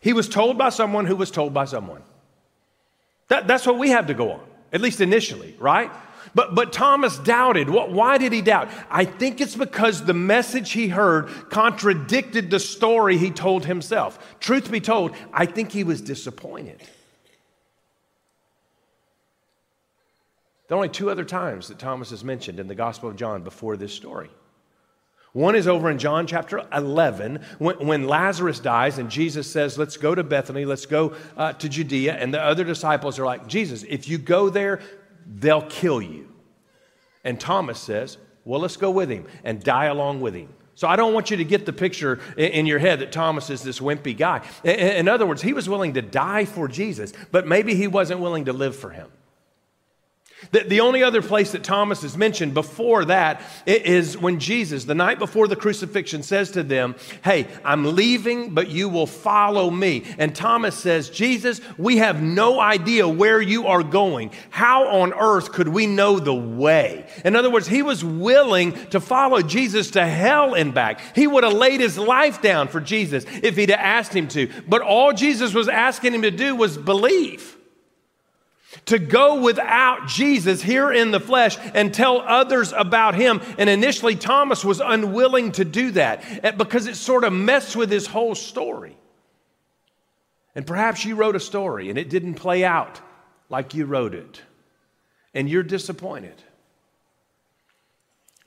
He 0.00 0.12
was 0.12 0.28
told 0.28 0.58
by 0.58 0.68
someone 0.68 1.06
who 1.06 1.16
was 1.16 1.30
told 1.30 1.52
by 1.52 1.64
someone. 1.64 2.02
That, 3.28 3.48
that's 3.48 3.66
what 3.66 3.78
we 3.78 3.90
have 3.90 4.06
to 4.08 4.14
go 4.14 4.32
on, 4.32 4.40
at 4.72 4.80
least 4.80 5.00
initially, 5.00 5.56
right? 5.58 5.90
But, 6.34 6.54
but 6.54 6.72
Thomas 6.72 7.18
doubted. 7.18 7.70
What, 7.70 7.90
why 7.90 8.18
did 8.18 8.32
he 8.32 8.42
doubt? 8.42 8.68
I 8.90 9.04
think 9.04 9.40
it's 9.40 9.56
because 9.56 10.04
the 10.04 10.14
message 10.14 10.72
he 10.72 10.88
heard 10.88 11.28
contradicted 11.50 12.50
the 12.50 12.60
story 12.60 13.16
he 13.16 13.30
told 13.30 13.64
himself. 13.64 14.38
Truth 14.40 14.70
be 14.70 14.80
told, 14.80 15.16
I 15.32 15.46
think 15.46 15.72
he 15.72 15.84
was 15.84 16.00
disappointed. 16.00 16.82
There 20.74 20.78
are 20.78 20.82
only 20.82 20.88
two 20.88 21.08
other 21.08 21.24
times 21.24 21.68
that 21.68 21.78
Thomas 21.78 22.10
is 22.10 22.24
mentioned 22.24 22.58
in 22.58 22.66
the 22.66 22.74
Gospel 22.74 23.08
of 23.08 23.14
John 23.14 23.44
before 23.44 23.76
this 23.76 23.94
story. 23.94 24.28
One 25.32 25.54
is 25.54 25.68
over 25.68 25.88
in 25.88 26.00
John 26.00 26.26
chapter 26.26 26.66
11 26.72 27.44
when, 27.60 27.86
when 27.86 28.08
Lazarus 28.08 28.58
dies 28.58 28.98
and 28.98 29.08
Jesus 29.08 29.48
says, 29.48 29.78
Let's 29.78 29.96
go 29.96 30.16
to 30.16 30.24
Bethany, 30.24 30.64
let's 30.64 30.86
go 30.86 31.14
uh, 31.36 31.52
to 31.52 31.68
Judea. 31.68 32.14
And 32.14 32.34
the 32.34 32.42
other 32.42 32.64
disciples 32.64 33.20
are 33.20 33.24
like, 33.24 33.46
Jesus, 33.46 33.84
if 33.84 34.08
you 34.08 34.18
go 34.18 34.50
there, 34.50 34.80
they'll 35.24 35.62
kill 35.62 36.02
you. 36.02 36.28
And 37.22 37.38
Thomas 37.38 37.78
says, 37.78 38.18
Well, 38.44 38.58
let's 38.58 38.76
go 38.76 38.90
with 38.90 39.10
him 39.10 39.26
and 39.44 39.62
die 39.62 39.84
along 39.84 40.22
with 40.22 40.34
him. 40.34 40.48
So 40.74 40.88
I 40.88 40.96
don't 40.96 41.14
want 41.14 41.30
you 41.30 41.36
to 41.36 41.44
get 41.44 41.66
the 41.66 41.72
picture 41.72 42.18
in 42.36 42.66
your 42.66 42.80
head 42.80 42.98
that 42.98 43.12
Thomas 43.12 43.48
is 43.48 43.62
this 43.62 43.78
wimpy 43.78 44.18
guy. 44.18 44.44
In 44.64 45.06
other 45.06 45.24
words, 45.24 45.40
he 45.40 45.52
was 45.52 45.68
willing 45.68 45.94
to 45.94 46.02
die 46.02 46.46
for 46.46 46.66
Jesus, 46.66 47.12
but 47.30 47.46
maybe 47.46 47.76
he 47.76 47.86
wasn't 47.86 48.18
willing 48.18 48.46
to 48.46 48.52
live 48.52 48.74
for 48.74 48.90
him. 48.90 49.08
The, 50.50 50.60
the 50.60 50.80
only 50.80 51.02
other 51.02 51.22
place 51.22 51.52
that 51.52 51.64
Thomas 51.64 52.04
is 52.04 52.16
mentioned 52.16 52.54
before 52.54 53.04
that 53.06 53.42
is 53.66 54.16
when 54.18 54.40
Jesus, 54.40 54.84
the 54.84 54.94
night 54.94 55.18
before 55.18 55.48
the 55.48 55.56
crucifixion, 55.56 56.22
says 56.22 56.50
to 56.52 56.62
them, 56.62 56.96
Hey, 57.22 57.46
I'm 57.64 57.94
leaving, 57.94 58.54
but 58.54 58.68
you 58.68 58.88
will 58.88 59.06
follow 59.06 59.70
me. 59.70 60.04
And 60.18 60.34
Thomas 60.34 60.76
says, 60.76 61.10
Jesus, 61.10 61.60
we 61.78 61.98
have 61.98 62.22
no 62.22 62.60
idea 62.60 63.08
where 63.08 63.40
you 63.40 63.66
are 63.66 63.82
going. 63.82 64.32
How 64.50 64.88
on 64.88 65.12
earth 65.14 65.52
could 65.52 65.68
we 65.68 65.86
know 65.86 66.18
the 66.18 66.34
way? 66.34 67.06
In 67.24 67.36
other 67.36 67.50
words, 67.50 67.68
he 67.68 67.82
was 67.82 68.04
willing 68.04 68.72
to 68.88 69.00
follow 69.00 69.40
Jesus 69.40 69.92
to 69.92 70.06
hell 70.06 70.54
and 70.54 70.74
back. 70.74 71.00
He 71.14 71.26
would 71.26 71.44
have 71.44 71.52
laid 71.52 71.80
his 71.80 71.98
life 71.98 72.42
down 72.42 72.68
for 72.68 72.80
Jesus 72.80 73.24
if 73.42 73.56
he'd 73.56 73.70
asked 73.70 74.14
him 74.14 74.28
to. 74.28 74.50
But 74.68 74.82
all 74.82 75.12
Jesus 75.12 75.54
was 75.54 75.68
asking 75.68 76.14
him 76.14 76.22
to 76.22 76.30
do 76.30 76.54
was 76.54 76.76
believe 76.76 77.56
to 78.86 78.98
go 78.98 79.40
without 79.40 80.08
Jesus 80.08 80.62
here 80.62 80.92
in 80.92 81.10
the 81.10 81.20
flesh 81.20 81.56
and 81.74 81.92
tell 81.92 82.20
others 82.20 82.72
about 82.72 83.14
him. 83.14 83.40
And 83.58 83.70
initially, 83.70 84.16
Thomas 84.16 84.64
was 84.64 84.80
unwilling 84.80 85.52
to 85.52 85.64
do 85.64 85.90
that 85.92 86.22
eh, 86.44 86.50
because 86.50 86.86
it 86.86 86.96
sort 86.96 87.24
of 87.24 87.32
messed 87.32 87.76
with 87.76 87.90
his 87.90 88.06
whole 88.06 88.34
story. 88.34 88.96
And 90.54 90.66
perhaps 90.66 91.04
you 91.04 91.16
wrote 91.16 91.36
a 91.36 91.40
story 91.40 91.90
and 91.90 91.98
it 91.98 92.10
didn't 92.10 92.34
play 92.34 92.64
out 92.64 93.00
like 93.50 93.74
you 93.74 93.84
wrote 93.84 94.14
it, 94.14 94.40
and 95.34 95.48
you're 95.48 95.62
disappointed. 95.62 96.42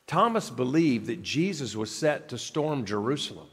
Thomas 0.07 0.49
believed 0.49 1.07
that 1.07 1.21
Jesus 1.21 1.75
was 1.75 1.91
set 1.91 2.29
to 2.29 2.37
storm 2.37 2.85
Jerusalem 2.85 3.47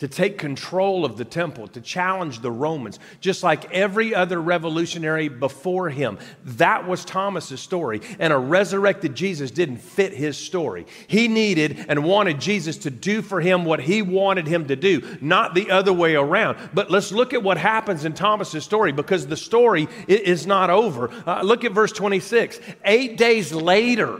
to 0.00 0.08
take 0.08 0.38
control 0.38 1.04
of 1.04 1.18
the 1.18 1.24
temple, 1.26 1.68
to 1.68 1.80
challenge 1.80 2.40
the 2.40 2.50
Romans, 2.50 2.98
just 3.20 3.42
like 3.42 3.70
every 3.70 4.14
other 4.14 4.40
revolutionary 4.40 5.28
before 5.28 5.90
him. 5.90 6.18
That 6.44 6.88
was 6.88 7.04
Thomas's 7.04 7.60
story. 7.60 8.00
And 8.18 8.32
a 8.32 8.38
resurrected 8.38 9.14
Jesus 9.14 9.50
didn't 9.50 9.76
fit 9.76 10.14
his 10.14 10.38
story. 10.38 10.86
He 11.06 11.28
needed 11.28 11.84
and 11.86 12.02
wanted 12.02 12.40
Jesus 12.40 12.78
to 12.78 12.90
do 12.90 13.20
for 13.20 13.42
him 13.42 13.66
what 13.66 13.80
he 13.80 14.00
wanted 14.00 14.46
him 14.46 14.68
to 14.68 14.76
do, 14.76 15.18
not 15.20 15.54
the 15.54 15.70
other 15.70 15.92
way 15.92 16.14
around. 16.14 16.56
But 16.72 16.90
let's 16.90 17.12
look 17.12 17.34
at 17.34 17.42
what 17.42 17.58
happens 17.58 18.06
in 18.06 18.14
Thomas's 18.14 18.64
story 18.64 18.92
because 18.92 19.26
the 19.26 19.36
story 19.36 19.86
is 20.08 20.46
not 20.46 20.70
over. 20.70 21.10
Uh, 21.26 21.42
look 21.42 21.64
at 21.64 21.72
verse 21.72 21.92
26. 21.92 22.58
Eight 22.86 23.18
days 23.18 23.52
later, 23.52 24.18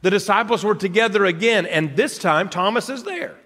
the 0.00 0.10
disciples 0.10 0.64
were 0.64 0.74
together 0.74 1.26
again, 1.26 1.66
and 1.66 1.94
this 1.96 2.16
time 2.16 2.48
Thomas 2.48 2.88
is 2.88 3.04
there. 3.04 3.36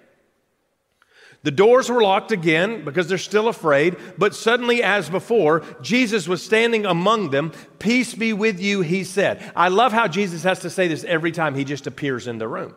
The 1.42 1.50
doors 1.50 1.90
were 1.90 2.02
locked 2.02 2.31
again 2.31 2.85
because 2.85 3.09
they're 3.09 3.18
still 3.18 3.48
afraid, 3.48 3.96
but 4.16 4.35
suddenly, 4.35 4.83
as 4.83 5.11
before, 5.11 5.64
Jesus 5.83 6.28
was 6.28 6.42
standing 6.42 6.87
among 6.87 7.31
them. 7.31 7.52
Peace 7.81 8.14
be 8.14 8.33
with 8.33 8.61
you, 8.61 8.81
he 8.81 9.02
said. 9.02 9.42
I 9.57 9.68
love 9.68 9.92
how 9.92 10.07
Jesus 10.07 10.44
has 10.44 10.61
to 10.61 10.70
say 10.70 10.87
this 10.87 11.02
every 11.02 11.33
time 11.33 11.57
he 11.57 11.64
just 11.64 11.88
appears 11.88 12.28
in 12.28 12.38
the 12.38 12.46
room 12.46 12.74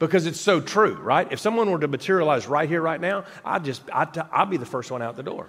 because 0.00 0.26
it's 0.26 0.40
so 0.40 0.60
true, 0.60 0.94
right? 0.94 1.30
If 1.30 1.38
someone 1.38 1.70
were 1.70 1.78
to 1.78 1.88
materialize 1.88 2.46
right 2.46 2.68
here, 2.68 2.82
right 2.82 3.00
now, 3.00 3.24
I'd 3.44 3.64
just, 3.64 3.82
I'd, 3.92 4.12
t- 4.12 4.20
I'd 4.32 4.50
be 4.50 4.56
the 4.56 4.66
first 4.66 4.90
one 4.90 5.02
out 5.02 5.14
the 5.14 5.22
door. 5.22 5.46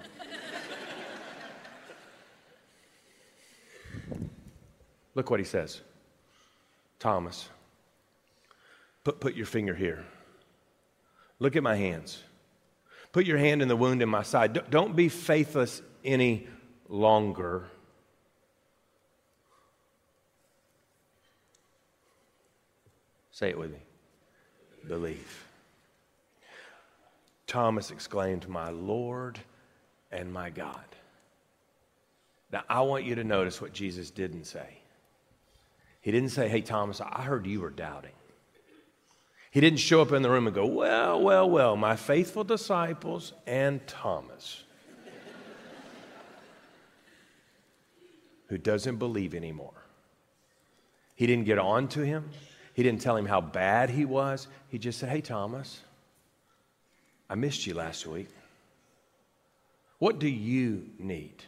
Look 5.14 5.30
what 5.30 5.40
he 5.40 5.44
says 5.44 5.80
Thomas, 6.98 7.48
put, 9.04 9.20
put 9.20 9.34
your 9.34 9.46
finger 9.46 9.74
here. 9.74 10.04
Look 11.42 11.56
at 11.56 11.62
my 11.64 11.74
hands. 11.74 12.22
Put 13.10 13.26
your 13.26 13.36
hand 13.36 13.62
in 13.62 13.66
the 13.66 13.74
wound 13.74 14.00
in 14.00 14.08
my 14.08 14.22
side. 14.22 14.70
Don't 14.70 14.94
be 14.94 15.08
faithless 15.08 15.82
any 16.04 16.46
longer. 16.88 17.64
Say 23.32 23.48
it 23.48 23.58
with 23.58 23.72
me. 23.72 23.80
Believe. 24.86 25.44
Thomas 27.48 27.90
exclaimed, 27.90 28.48
My 28.48 28.70
Lord 28.70 29.40
and 30.12 30.32
my 30.32 30.48
God. 30.48 30.76
Now, 32.52 32.62
I 32.68 32.82
want 32.82 33.02
you 33.02 33.16
to 33.16 33.24
notice 33.24 33.60
what 33.60 33.72
Jesus 33.72 34.12
didn't 34.12 34.44
say. 34.44 34.78
He 36.02 36.12
didn't 36.12 36.30
say, 36.30 36.48
Hey, 36.48 36.60
Thomas, 36.60 37.00
I 37.00 37.22
heard 37.22 37.48
you 37.48 37.62
were 37.62 37.70
doubting. 37.70 38.12
He 39.52 39.60
didn't 39.60 39.80
show 39.80 40.00
up 40.00 40.12
in 40.12 40.22
the 40.22 40.30
room 40.30 40.46
and 40.46 40.56
go, 40.56 40.64
Well, 40.64 41.20
well, 41.20 41.48
well, 41.48 41.76
my 41.76 41.94
faithful 41.94 42.42
disciples 42.42 43.34
and 43.46 43.86
Thomas, 43.86 44.64
who 48.46 48.56
doesn't 48.56 48.96
believe 48.96 49.34
anymore. 49.34 49.74
He 51.14 51.26
didn't 51.26 51.44
get 51.44 51.58
on 51.58 51.88
to 51.88 52.00
him. 52.00 52.30
He 52.72 52.82
didn't 52.82 53.02
tell 53.02 53.14
him 53.14 53.26
how 53.26 53.42
bad 53.42 53.90
he 53.90 54.06
was. 54.06 54.48
He 54.68 54.78
just 54.78 54.98
said, 54.98 55.10
Hey, 55.10 55.20
Thomas, 55.20 55.82
I 57.28 57.34
missed 57.34 57.66
you 57.66 57.74
last 57.74 58.06
week. 58.06 58.28
What 59.98 60.18
do 60.18 60.28
you 60.28 60.88
need? 60.98 61.44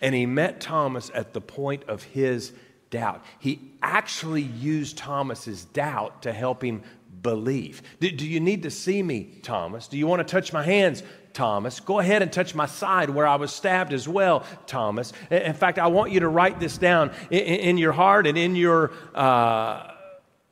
And 0.00 0.14
he 0.14 0.24
met 0.24 0.60
Thomas 0.60 1.10
at 1.12 1.32
the 1.32 1.40
point 1.40 1.82
of 1.88 2.04
his 2.04 2.52
doubt. 2.90 3.24
He 3.38 3.60
actually 3.82 4.42
used 4.42 4.98
Thomas's 4.98 5.64
doubt 5.64 6.22
to 6.22 6.32
help 6.32 6.62
him 6.62 6.82
believe. 7.22 7.82
Do, 8.00 8.10
do, 8.10 8.26
you 8.26 8.40
need 8.40 8.62
to 8.62 8.70
see 8.70 9.02
me, 9.02 9.24
Thomas? 9.42 9.88
Do 9.88 9.98
you 9.98 10.06
want 10.06 10.26
to 10.26 10.30
touch 10.30 10.52
my 10.52 10.62
hands, 10.62 11.02
Thomas? 11.32 11.80
Go 11.80 11.98
ahead 11.98 12.22
and 12.22 12.32
touch 12.32 12.54
my 12.54 12.66
side 12.66 13.10
where 13.10 13.26
I 13.26 13.36
was 13.36 13.52
stabbed 13.52 13.92
as 13.92 14.08
well, 14.08 14.44
Thomas. 14.66 15.12
In 15.30 15.54
fact, 15.54 15.78
I 15.78 15.88
want 15.88 16.12
you 16.12 16.20
to 16.20 16.28
write 16.28 16.60
this 16.60 16.78
down 16.78 17.10
in, 17.30 17.40
in 17.40 17.78
your 17.78 17.92
heart 17.92 18.26
and 18.26 18.38
in 18.38 18.54
your 18.54 18.92
uh, 19.14 19.90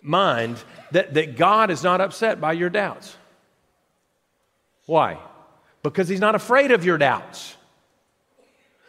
mind 0.03 0.62
that, 0.90 1.14
that 1.14 1.37
God 1.37 1.70
is 1.70 1.83
not 1.83 2.01
upset 2.01 2.40
by 2.40 2.53
your 2.53 2.70
doubts. 2.70 3.16
Why? 4.87 5.18
Because 5.83 6.09
He's 6.09 6.20
not 6.20 6.35
afraid 6.35 6.70
of 6.70 6.85
your 6.85 6.99
doubts. 6.99 7.53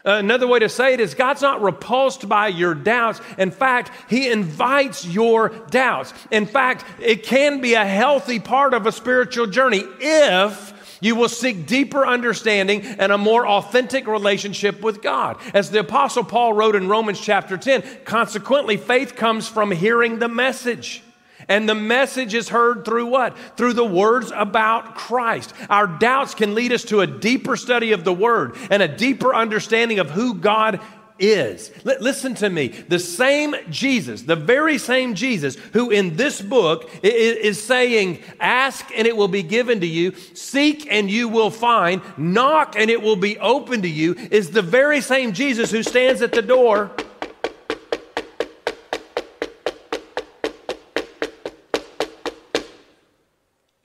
Another 0.06 0.48
way 0.48 0.60
to 0.60 0.70
say 0.70 0.94
it 0.94 1.00
is 1.00 1.16
God's 1.16 1.42
not 1.42 1.64
repulsed 1.64 2.30
by 2.30 2.48
your 2.50 2.76
doubts. 2.76 3.20
In 3.40 3.50
fact, 3.50 3.92
He 4.08 4.30
invites 4.30 5.04
your 5.06 5.50
doubts. 5.50 6.14
In 6.30 6.46
fact, 6.46 6.86
it 7.00 7.24
can 7.24 7.60
be 7.60 7.74
a 7.74 7.86
healthy 7.86 8.40
part 8.40 8.76
of 8.76 8.86
a 8.86 8.92
spiritual 8.92 9.48
journey 9.48 9.84
if 10.00 10.74
you 11.02 11.16
will 11.16 11.30
seek 11.30 11.66
deeper 11.66 12.06
understanding 12.06 12.82
and 12.84 13.12
a 13.12 13.18
more 13.18 13.48
authentic 13.48 14.08
relationship 14.08 14.82
with 14.82 15.02
God. 15.02 15.38
As 15.54 15.72
the 15.72 15.80
Apostle 15.80 16.24
Paul 16.24 16.54
wrote 16.54 16.76
in 16.76 16.88
Romans 16.88 17.20
chapter 17.20 17.58
10, 17.58 17.84
consequently, 18.06 18.78
faith 18.78 19.16
comes 19.16 19.48
from 19.48 19.72
hearing 19.72 20.20
the 20.20 20.30
message. 20.30 21.04
And 21.48 21.68
the 21.68 21.76
message 21.76 22.34
is 22.34 22.50
heard 22.50 22.86
through 22.86 23.08
what? 23.08 23.38
Through 23.58 23.74
the 23.74 23.86
words 23.86 24.32
about 24.36 24.96
Christ. 24.96 25.54
Our 25.70 25.88
doubts 25.88 26.34
can 26.34 26.56
lead 26.56 26.72
us 26.72 26.84
to 26.86 27.02
a 27.02 27.08
deeper 27.08 27.56
study 27.56 27.92
of 27.92 28.04
the 28.04 28.14
Word 28.14 28.56
and 28.70 28.82
a 28.82 28.88
deeper 28.88 29.34
understanding 29.34 30.00
of 30.00 30.10
who 30.10 30.36
God 30.36 30.80
is. 31.20 31.72
L- 31.86 31.98
listen 32.00 32.36
to 32.36 32.50
me. 32.50 32.68
The 32.68 33.00
same 33.00 33.56
Jesus, 33.70 34.24
the 34.24 34.36
very 34.36 34.78
same 34.78 35.16
Jesus 35.16 35.56
who 35.74 35.92
in 35.92 36.16
this 36.16 36.42
book 36.42 36.90
is, 37.04 37.38
is 37.38 37.64
saying, 37.64 38.20
Ask 38.40 38.88
and 38.96 39.08
it 39.08 39.16
will 39.16 39.28
be 39.28 39.44
given 39.44 39.80
to 39.82 39.88
you, 39.88 40.16
seek 40.34 40.92
and 40.92 41.10
you 41.10 41.30
will 41.30 41.52
find, 41.52 42.02
knock 42.18 42.76
and 42.78 42.90
it 42.90 43.02
will 43.02 43.16
be 43.16 43.38
open 43.40 43.82
to 43.84 43.90
you, 43.90 44.16
is 44.32 44.52
the 44.52 44.62
very 44.62 45.02
same 45.02 45.34
Jesus 45.34 45.72
who 45.72 45.84
stands 45.84 46.22
at 46.22 46.32
the 46.32 46.42
door 46.42 46.92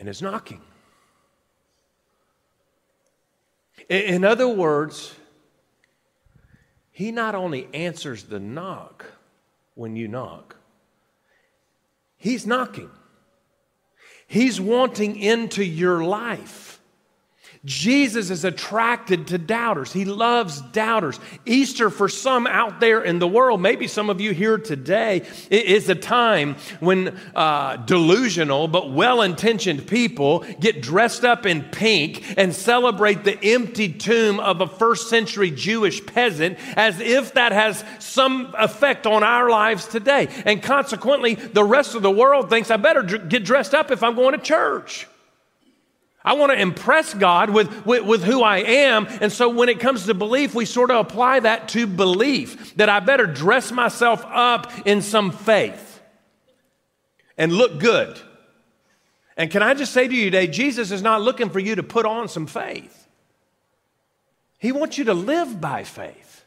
and 0.00 0.08
is 0.08 0.20
knocking. 0.22 0.62
In 3.88 4.24
other 4.24 4.48
words, 4.48 5.14
he 6.90 7.12
not 7.12 7.34
only 7.34 7.68
answers 7.72 8.24
the 8.24 8.40
knock 8.40 9.04
when 9.74 9.96
you 9.96 10.08
knock, 10.08 10.56
he's 12.16 12.46
knocking. 12.46 12.90
He's 14.26 14.60
wanting 14.60 15.16
into 15.16 15.64
your 15.64 16.04
life. 16.04 16.69
Jesus 17.66 18.30
is 18.30 18.46
attracted 18.46 19.26
to 19.26 19.36
doubters. 19.36 19.92
He 19.92 20.06
loves 20.06 20.62
doubters. 20.62 21.20
Easter, 21.44 21.90
for 21.90 22.08
some 22.08 22.46
out 22.46 22.80
there 22.80 23.02
in 23.02 23.18
the 23.18 23.28
world, 23.28 23.60
maybe 23.60 23.86
some 23.86 24.08
of 24.08 24.18
you 24.18 24.32
here 24.32 24.56
today, 24.56 25.26
is 25.50 25.90
a 25.90 25.94
time 25.94 26.56
when 26.80 27.08
uh, 27.34 27.76
delusional 27.76 28.66
but 28.66 28.90
well 28.90 29.20
intentioned 29.20 29.86
people 29.86 30.42
get 30.58 30.80
dressed 30.80 31.22
up 31.22 31.44
in 31.44 31.62
pink 31.64 32.24
and 32.38 32.54
celebrate 32.54 33.24
the 33.24 33.38
empty 33.44 33.92
tomb 33.92 34.40
of 34.40 34.62
a 34.62 34.66
first 34.66 35.10
century 35.10 35.50
Jewish 35.50 36.04
peasant 36.06 36.56
as 36.76 36.98
if 36.98 37.34
that 37.34 37.52
has 37.52 37.84
some 37.98 38.54
effect 38.58 39.06
on 39.06 39.22
our 39.22 39.50
lives 39.50 39.86
today. 39.86 40.28
And 40.46 40.62
consequently, 40.62 41.34
the 41.34 41.64
rest 41.64 41.94
of 41.94 42.00
the 42.00 42.10
world 42.10 42.48
thinks 42.48 42.70
I 42.70 42.78
better 42.78 43.02
get 43.02 43.44
dressed 43.44 43.74
up 43.74 43.90
if 43.90 44.02
I'm 44.02 44.14
going 44.14 44.32
to 44.32 44.42
church. 44.42 45.06
I 46.22 46.34
want 46.34 46.52
to 46.52 46.60
impress 46.60 47.14
God 47.14 47.48
with, 47.50 47.86
with, 47.86 48.04
with, 48.04 48.22
who 48.22 48.42
I 48.42 48.58
am. 48.58 49.06
And 49.20 49.32
so 49.32 49.48
when 49.48 49.70
it 49.70 49.80
comes 49.80 50.04
to 50.06 50.14
belief, 50.14 50.54
we 50.54 50.66
sort 50.66 50.90
of 50.90 50.98
apply 50.98 51.40
that 51.40 51.68
to 51.70 51.86
belief 51.86 52.76
that 52.76 52.90
I 52.90 53.00
better 53.00 53.26
dress 53.26 53.72
myself 53.72 54.24
up 54.26 54.70
in 54.86 55.00
some 55.00 55.30
faith 55.30 56.00
and 57.38 57.52
look 57.52 57.80
good. 57.80 58.20
And 59.36 59.50
can 59.50 59.62
I 59.62 59.72
just 59.72 59.94
say 59.94 60.06
to 60.06 60.14
you 60.14 60.26
today, 60.26 60.46
Jesus 60.46 60.90
is 60.90 61.00
not 61.00 61.22
looking 61.22 61.48
for 61.48 61.58
you 61.58 61.76
to 61.76 61.82
put 61.82 62.04
on 62.04 62.28
some 62.28 62.46
faith, 62.46 63.08
He 64.58 64.72
wants 64.72 64.98
you 64.98 65.04
to 65.04 65.14
live 65.14 65.60
by 65.60 65.84
faith. 65.84 66.39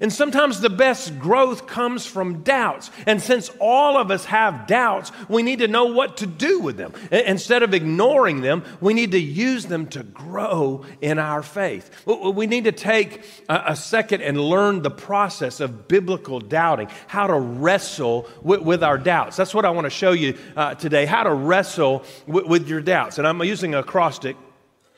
And 0.00 0.12
sometimes 0.12 0.60
the 0.60 0.70
best 0.70 1.18
growth 1.18 1.66
comes 1.66 2.06
from 2.06 2.42
doubts. 2.42 2.90
And 3.06 3.22
since 3.22 3.50
all 3.60 3.96
of 3.96 4.10
us 4.10 4.24
have 4.24 4.66
doubts, 4.66 5.12
we 5.28 5.42
need 5.42 5.60
to 5.60 5.68
know 5.68 5.86
what 5.86 6.16
to 6.18 6.26
do 6.26 6.60
with 6.60 6.76
them. 6.76 6.92
Instead 7.12 7.62
of 7.62 7.74
ignoring 7.74 8.40
them, 8.40 8.64
we 8.80 8.94
need 8.94 9.12
to 9.12 9.20
use 9.20 9.66
them 9.66 9.86
to 9.88 10.02
grow 10.02 10.84
in 11.00 11.18
our 11.18 11.42
faith. 11.42 11.90
We 12.06 12.46
need 12.46 12.64
to 12.64 12.72
take 12.72 13.24
a 13.48 13.76
second 13.76 14.22
and 14.22 14.40
learn 14.40 14.82
the 14.82 14.90
process 14.90 15.60
of 15.60 15.86
biblical 15.86 16.40
doubting, 16.40 16.88
how 17.06 17.26
to 17.26 17.38
wrestle 17.38 18.28
with 18.42 18.82
our 18.82 18.98
doubts. 18.98 19.36
That's 19.36 19.54
what 19.54 19.64
I 19.64 19.70
want 19.70 19.84
to 19.84 19.90
show 19.90 20.12
you 20.12 20.36
uh, 20.56 20.74
today, 20.74 21.06
how 21.06 21.22
to 21.22 21.32
wrestle 21.32 22.04
with 22.26 22.68
your 22.68 22.80
doubts. 22.80 23.18
And 23.18 23.28
I'm 23.28 23.40
using 23.42 23.74
acrostic 23.74 24.36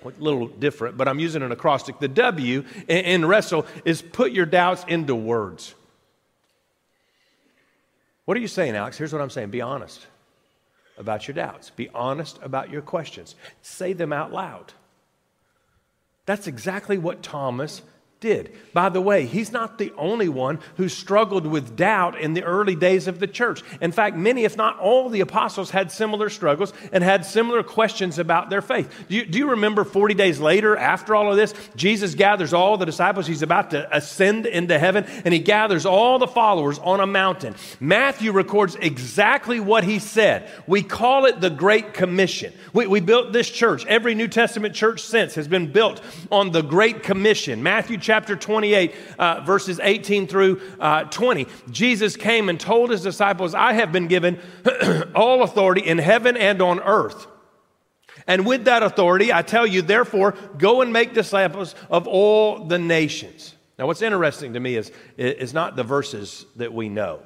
a 0.09 0.23
little 0.23 0.49
different, 0.49 0.97
but 0.97 1.09
I'm 1.09 1.19
using 1.19 1.43
an 1.43 1.53
acrostic. 1.53 1.99
The 1.99 2.09
W 2.09 2.65
in, 2.89 3.25
wrestle 3.25 3.67
is 3.85 4.03
put 4.03 4.33
your 4.33 4.47
doubts 4.47 4.85
into 4.89 5.15
words. 5.15 5.75
What 8.25 8.37
are 8.37 8.41
you 8.41 8.49
saying, 8.49 8.75
Alex? 8.75 8.99
Here's 8.99 9.13
what 9.13 9.23
I'm 9.23 9.31
saying 9.31 9.51
be 9.51 9.61
honest 9.61 10.07
about 10.99 11.29
your 11.29 11.35
doubts, 11.35 11.71
be 11.71 11.89
honest 11.95 12.39
about 12.43 12.71
your 12.71 12.83
questions, 12.83 13.35
say 13.63 13.93
them 13.93 14.13
out 14.13 14.33
loud. 14.33 14.73
That's 16.25 16.47
exactly 16.47 16.99
what 16.99 17.23
Thomas 17.23 17.83
did. 18.21 18.51
By 18.73 18.89
the 18.89 19.01
way, 19.01 19.27
he's 19.27 19.53
not 19.53 19.77
the 19.77 19.93
only 19.97 20.29
one 20.29 20.59
who 20.79 20.89
struggled 20.89 21.47
with 21.47 21.77
doubt 21.77 22.19
in 22.19 22.33
the 22.33 22.45
early 22.45 22.75
days 22.75 23.09
of 23.09 23.21
the 23.21 23.27
church. 23.27 23.63
In 23.81 23.93
fact, 23.93 24.17
many, 24.17 24.45
if 24.45 24.57
not 24.57 24.79
all, 24.79 25.11
the 25.11 25.21
apostles 25.21 25.71
had 25.71 25.93
similar 25.93 26.31
struggles 26.31 26.73
and 26.93 27.05
had 27.05 27.27
similar 27.27 27.63
questions 27.63 28.19
about 28.19 28.49
their 28.49 28.63
faith. 28.63 28.91
Do 29.09 29.17
you, 29.17 29.27
do 29.27 29.39
you 29.39 29.51
remember 29.51 29.85
40 29.85 30.15
days 30.15 30.41
later, 30.41 30.77
after 30.77 31.15
all 31.15 31.31
of 31.31 31.37
this, 31.37 31.53
Jesus 31.77 32.15
gathers 32.15 32.55
all 32.55 32.79
the 32.79 32.87
disciples. 32.87 33.27
He's 33.27 33.43
about 33.43 33.71
to 33.73 33.95
ascend 33.95 34.47
into 34.47 34.79
heaven, 34.79 35.05
and 35.25 35.35
he 35.35 35.41
gathers 35.41 35.85
all 35.85 36.19
the 36.19 36.27
followers 36.27 36.79
on 36.79 37.01
a 37.01 37.07
mountain. 37.07 37.55
Matthew 37.81 38.33
records 38.33 38.77
exactly 38.77 39.61
what 39.61 39.85
he 39.85 39.99
said. 39.99 40.51
We 40.67 40.83
call 40.83 41.27
it 41.27 41.43
the 41.43 41.51
Great 41.51 41.93
Commission. 41.93 42.55
We, 42.73 42.87
we 42.87 43.01
built 43.01 43.35
this 43.35 43.51
church. 43.51 43.85
Every 43.85 44.15
New 44.15 44.29
Testament 44.29 44.75
church 44.75 45.03
since 45.03 45.35
has 45.35 45.49
been 45.49 45.71
built 45.71 46.01
on 46.33 46.53
the 46.53 46.63
Great 46.63 47.03
Commission. 47.03 47.63
Matthew 47.63 47.99
chapter 48.07 48.37
28, 48.37 48.95
uh, 49.19 49.41
verses 49.41 49.81
18 49.83 50.29
through 50.29 50.61
uh, 50.79 51.03
20. 51.05 51.49
Jesus 51.71 52.17
came 52.17 52.49
and 52.49 52.59
told 52.59 52.91
his 52.91 53.03
disciples, 53.03 53.53
I 53.53 53.73
have 53.73 53.91
been 53.91 54.07
given 54.07 54.39
all 55.15 55.43
authority 55.43 55.81
in 55.81 55.99
heaven 55.99 56.37
and 56.37 56.63
on 56.63 56.79
earth. 56.81 57.27
And 58.29 58.47
with 58.47 58.65
that 58.67 58.85
authority, 58.85 59.33
I 59.33 59.43
tell 59.43 59.67
you, 59.67 59.83
therefore, 59.83 60.35
go 60.57 60.83
and 60.83 60.93
make 60.93 61.15
disciples 61.15 61.75
of 61.91 62.07
all 62.07 62.65
the 62.65 62.79
nations. 62.79 63.55
Now, 63.77 63.89
what's 63.89 64.03
interesting 64.03 64.55
to 64.55 64.61
me 64.61 64.77
is, 64.77 64.93
is 65.17 65.53
not 65.53 65.75
the 65.75 65.85
verses 65.85 66.47
that 66.55 66.73
we 66.73 66.89
know. 66.89 67.21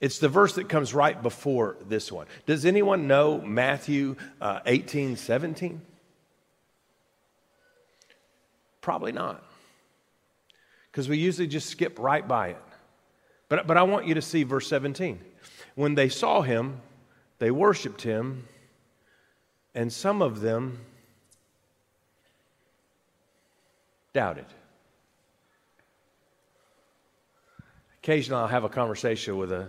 It's 0.00 0.18
the 0.18 0.28
verse 0.28 0.54
that 0.56 0.68
comes 0.68 0.94
right 0.94 1.20
before 1.20 1.76
this 1.88 2.12
one. 2.12 2.26
Does 2.46 2.66
anyone 2.66 3.08
know 3.08 3.40
Matthew 3.40 4.16
uh, 4.40 4.60
18, 4.66 5.16
17? 5.16 5.80
Probably 8.88 9.12
not. 9.12 9.44
Because 10.90 11.10
we 11.10 11.18
usually 11.18 11.46
just 11.46 11.68
skip 11.68 11.98
right 11.98 12.26
by 12.26 12.48
it. 12.48 12.62
But, 13.50 13.66
but 13.66 13.76
I 13.76 13.82
want 13.82 14.06
you 14.06 14.14
to 14.14 14.22
see 14.22 14.44
verse 14.44 14.66
17. 14.66 15.20
When 15.74 15.94
they 15.94 16.08
saw 16.08 16.40
him, 16.40 16.80
they 17.38 17.50
worshiped 17.50 18.00
him, 18.00 18.48
and 19.74 19.92
some 19.92 20.22
of 20.22 20.40
them 20.40 20.78
doubted. 24.14 24.46
Occasionally, 28.02 28.40
I'll 28.40 28.48
have 28.48 28.64
a 28.64 28.70
conversation 28.70 29.36
with 29.36 29.52
a, 29.52 29.68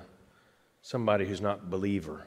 somebody 0.81 1.25
who's 1.25 1.41
not 1.41 1.59
a 1.61 1.65
believer. 1.65 2.23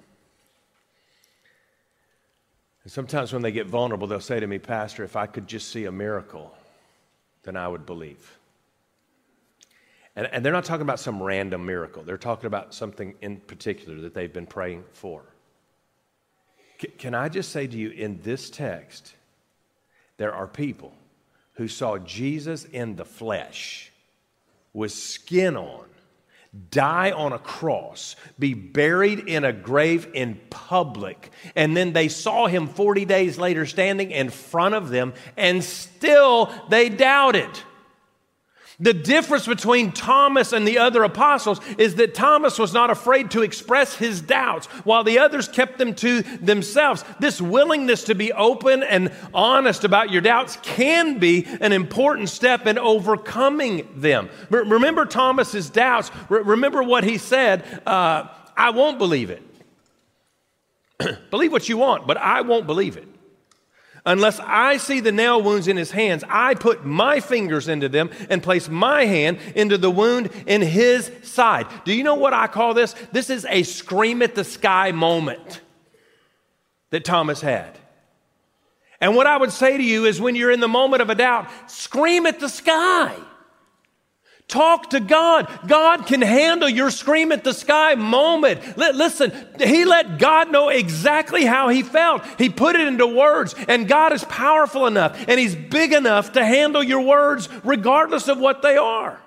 And 2.83 2.93
sometimes 2.93 3.33
when 3.33 3.41
they 3.41 3.51
get 3.51 3.67
vulnerable, 3.67 4.07
they'll 4.07 4.21
say 4.21 4.41
to 4.41 4.47
me, 4.47 4.59
Pastor, 4.59 5.05
if 5.05 5.17
I 5.17 5.25
could 5.25 5.47
just 5.47 5.71
see 5.71 5.87
a 5.87 5.93
miracle, 5.93 6.55
then 7.43 7.57
I 7.57 7.69
would 7.69 7.87
believe. 7.87 8.39
And, 10.15 10.27
and 10.27 10.45
they're 10.45 10.53
not 10.53 10.65
talking 10.65 10.83
about 10.83 11.01
some 11.01 11.23
random 11.23 11.65
miracle, 11.65 12.03
they're 12.03 12.19
talking 12.19 12.47
about 12.47 12.75
something 12.75 13.15
in 13.21 13.39
particular 13.39 14.01
that 14.03 14.15
they've 14.15 14.33
been 14.33 14.47
praying 14.47 14.85
for. 14.93 15.23
C- 16.81 16.89
can 16.89 17.15
I 17.15 17.29
just 17.29 17.51
say 17.51 17.67
to 17.67 17.77
you, 17.77 17.91
in 17.91 18.21
this 18.23 18.51
text, 18.51 19.15
there 20.19 20.35
are 20.35 20.47
people 20.47 20.93
who 21.55 21.69
saw 21.69 21.99
Jesus 21.99 22.65
in 22.65 22.97
the 22.97 23.05
flesh 23.05 23.93
with 24.73 24.93
skin 24.93 25.57
on 25.57 25.85
die 26.71 27.11
on 27.13 27.33
a 27.33 27.39
cross, 27.39 28.15
be 28.39 28.53
buried 28.53 29.21
in 29.21 29.45
a 29.45 29.53
grave 29.53 30.09
in 30.13 30.39
public, 30.51 31.31
and 31.57 31.77
then 31.77 31.93
they 31.93 32.09
saw 32.09 32.47
him 32.47 32.69
40 32.69 33.05
days 33.07 33.39
later 33.39 33.65
standing 33.65 34.11
in 34.11 34.29
front 34.29 34.75
of 34.75 34.91
them, 34.91 35.15
and 35.37 35.65
still 35.65 36.53
they 36.69 36.89
doubted. 36.91 37.49
The 38.83 38.93
difference 38.93 39.47
between 39.47 39.93
Thomas 39.93 40.53
and 40.53 40.67
the 40.67 40.79
other 40.79 41.05
apostles 41.05 41.61
is 41.79 41.95
that 41.95 42.15
Thomas 42.15 42.59
was 42.59 42.75
not 42.75 42.91
afraid 42.91 43.31
to 43.31 43.43
express 43.43 43.95
his 43.95 44.21
doubts 44.21 44.67
while 44.85 45.05
the 45.05 45.21
others 45.21 45.47
kept 45.47 45.79
them 45.79 45.95
to 45.95 46.23
themselves. 46.23 47.05
This 47.21 47.41
willingness 47.41 48.03
to 48.05 48.17
be 48.17 48.33
open 48.33 48.83
and 48.83 49.13
honest 49.33 49.85
about 49.85 50.11
your 50.11 50.21
doubts 50.21 50.59
can 50.63 51.21
be 51.21 51.47
an 51.61 51.71
important 51.71 52.29
step 52.29 52.67
in 52.67 52.77
overcoming 52.77 53.89
them. 53.95 54.29
Remember 54.51 55.07
Thomas's 55.07 55.71
doubts. 55.71 56.11
Remember 56.29 56.83
what 56.83 57.05
he 57.05 57.19
said 57.19 57.63
uh, 57.87 58.27
I 58.57 58.71
won't 58.71 58.99
believe 58.99 59.31
it. 59.31 59.43
believe 61.31 61.53
what 61.53 61.69
you 61.69 61.77
want, 61.77 62.09
but 62.09 62.17
I 62.17 62.41
won't 62.41 62.67
believe 62.67 62.97
it. 62.97 63.12
Unless 64.05 64.41
I 64.41 64.79
see 64.79 64.99
the 64.99 65.13
nail 65.13 65.41
wounds 65.41 65.69
in 65.69 65.77
his 65.77 65.93
hands, 65.93 66.25
I 66.29 66.55
put 66.55 66.85
my 66.85 67.21
fingers 67.21 67.69
into 67.69 67.89
them 67.89 68.11
and 68.29 68.43
place 68.43 68.69
my 68.69 69.05
hand 69.05 69.39
into 69.55 69.79
the 69.79 69.91
wound 69.91 70.31
in 70.47 70.61
his 70.61 71.11
side. 71.23 71.67
Do 71.85 71.93
you 71.93 72.03
know 72.03 72.17
what 72.17 72.33
I 72.33 72.49
call 72.49 72.75
this? 72.75 72.95
This 73.13 73.31
is 73.31 73.47
a 73.49 73.63
scream 73.63 74.21
at 74.23 74.35
the 74.35 74.43
sky 74.43 74.91
moment 74.91 75.61
that 76.91 77.05
Thomas 77.05 77.41
had. 77.41 77.79
And 79.01 79.15
what 79.15 79.29
I 79.29 79.37
would 79.37 79.53
say 79.53 79.77
to 79.77 79.83
you 79.83 80.05
is 80.05 80.21
when 80.21 80.35
you're 80.35 80.51
in 80.51 80.61
the 80.61 80.69
moment 80.69 81.03
of 81.03 81.11
a 81.11 81.15
doubt, 81.15 81.49
scream 81.71 82.27
at 82.27 82.41
the 82.41 82.49
sky. 82.49 83.17
Talk 84.53 84.91
to 84.91 85.01
God. 85.01 85.49
God 85.67 86.07
can 86.07 86.21
handle 86.21 86.69
your 86.69 86.91
scream 86.91 87.33
at 87.33 87.43
the 87.43 87.55
sky 87.55 87.95
moment. 87.95 88.77
Listen, 88.77 89.33
He 89.59 89.87
let 89.87 90.19
God 90.19 90.53
know 90.53 90.69
exactly 90.69 91.47
how 91.47 91.71
He 91.71 91.83
felt. 91.83 92.23
He 92.37 92.51
put 92.51 92.77
it 92.77 92.87
into 92.87 93.07
words, 93.07 93.55
and 93.67 93.89
God 93.89 94.13
is 94.13 94.25
powerful 94.25 94.87
enough 94.87 95.19
and 95.27 95.41
He's 95.41 95.57
big 95.57 95.95
enough 95.95 96.33
to 96.33 96.45
handle 96.45 96.83
your 96.83 97.01
words 97.01 97.49
regardless 97.65 98.29
of 98.29 98.39
what 98.39 98.61
they 98.61 98.77
are. 98.77 99.19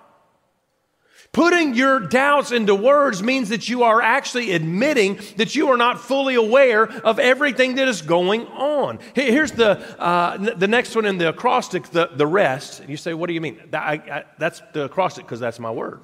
Putting 1.35 1.73
your 1.73 1.99
doubts 1.99 2.53
into 2.53 2.73
words 2.73 3.21
means 3.21 3.49
that 3.49 3.67
you 3.67 3.83
are 3.83 4.01
actually 4.01 4.53
admitting 4.53 5.19
that 5.35 5.53
you 5.53 5.67
are 5.67 5.75
not 5.75 5.99
fully 5.99 6.35
aware 6.35 6.85
of 6.85 7.19
everything 7.19 7.75
that 7.75 7.89
is 7.89 8.01
going 8.01 8.47
on. 8.47 8.99
Here's 9.13 9.51
the, 9.51 9.71
uh, 9.99 10.37
the 10.37 10.69
next 10.69 10.95
one 10.95 11.03
in 11.03 11.17
the 11.17 11.27
acrostic, 11.27 11.87
the, 11.87 12.07
the 12.07 12.25
rest. 12.25 12.79
And 12.79 12.89
you 12.89 12.95
say, 12.95 13.13
What 13.13 13.27
do 13.27 13.33
you 13.33 13.41
mean? 13.41 13.59
I, 13.73 13.95
I, 13.95 14.23
that's 14.37 14.61
the 14.71 14.85
acrostic 14.85 15.25
because 15.25 15.41
that's 15.41 15.59
my 15.59 15.71
word. 15.71 15.99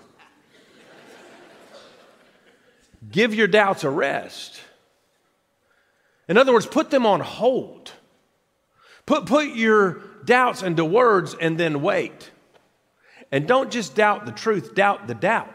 Give 3.10 3.34
your 3.34 3.48
doubts 3.48 3.86
a 3.86 3.90
rest. 3.90 4.60
In 6.28 6.38
other 6.38 6.52
words, 6.52 6.66
put 6.66 6.90
them 6.90 7.06
on 7.06 7.22
hold. 7.22 7.94
Put, 9.06 9.28
put 9.28 9.56
your 9.56 10.02
doubts 10.26 10.62
into 10.62 10.84
words 10.84 11.38
and 11.40 11.58
then 11.58 11.82
wait. 11.82 12.32
And 13.32 13.48
don't 13.48 13.72
just 13.72 13.96
doubt 13.96 14.26
the 14.26 14.32
truth, 14.32 14.76
doubt 14.76 15.08
the 15.08 15.16
doubt. 15.16 15.50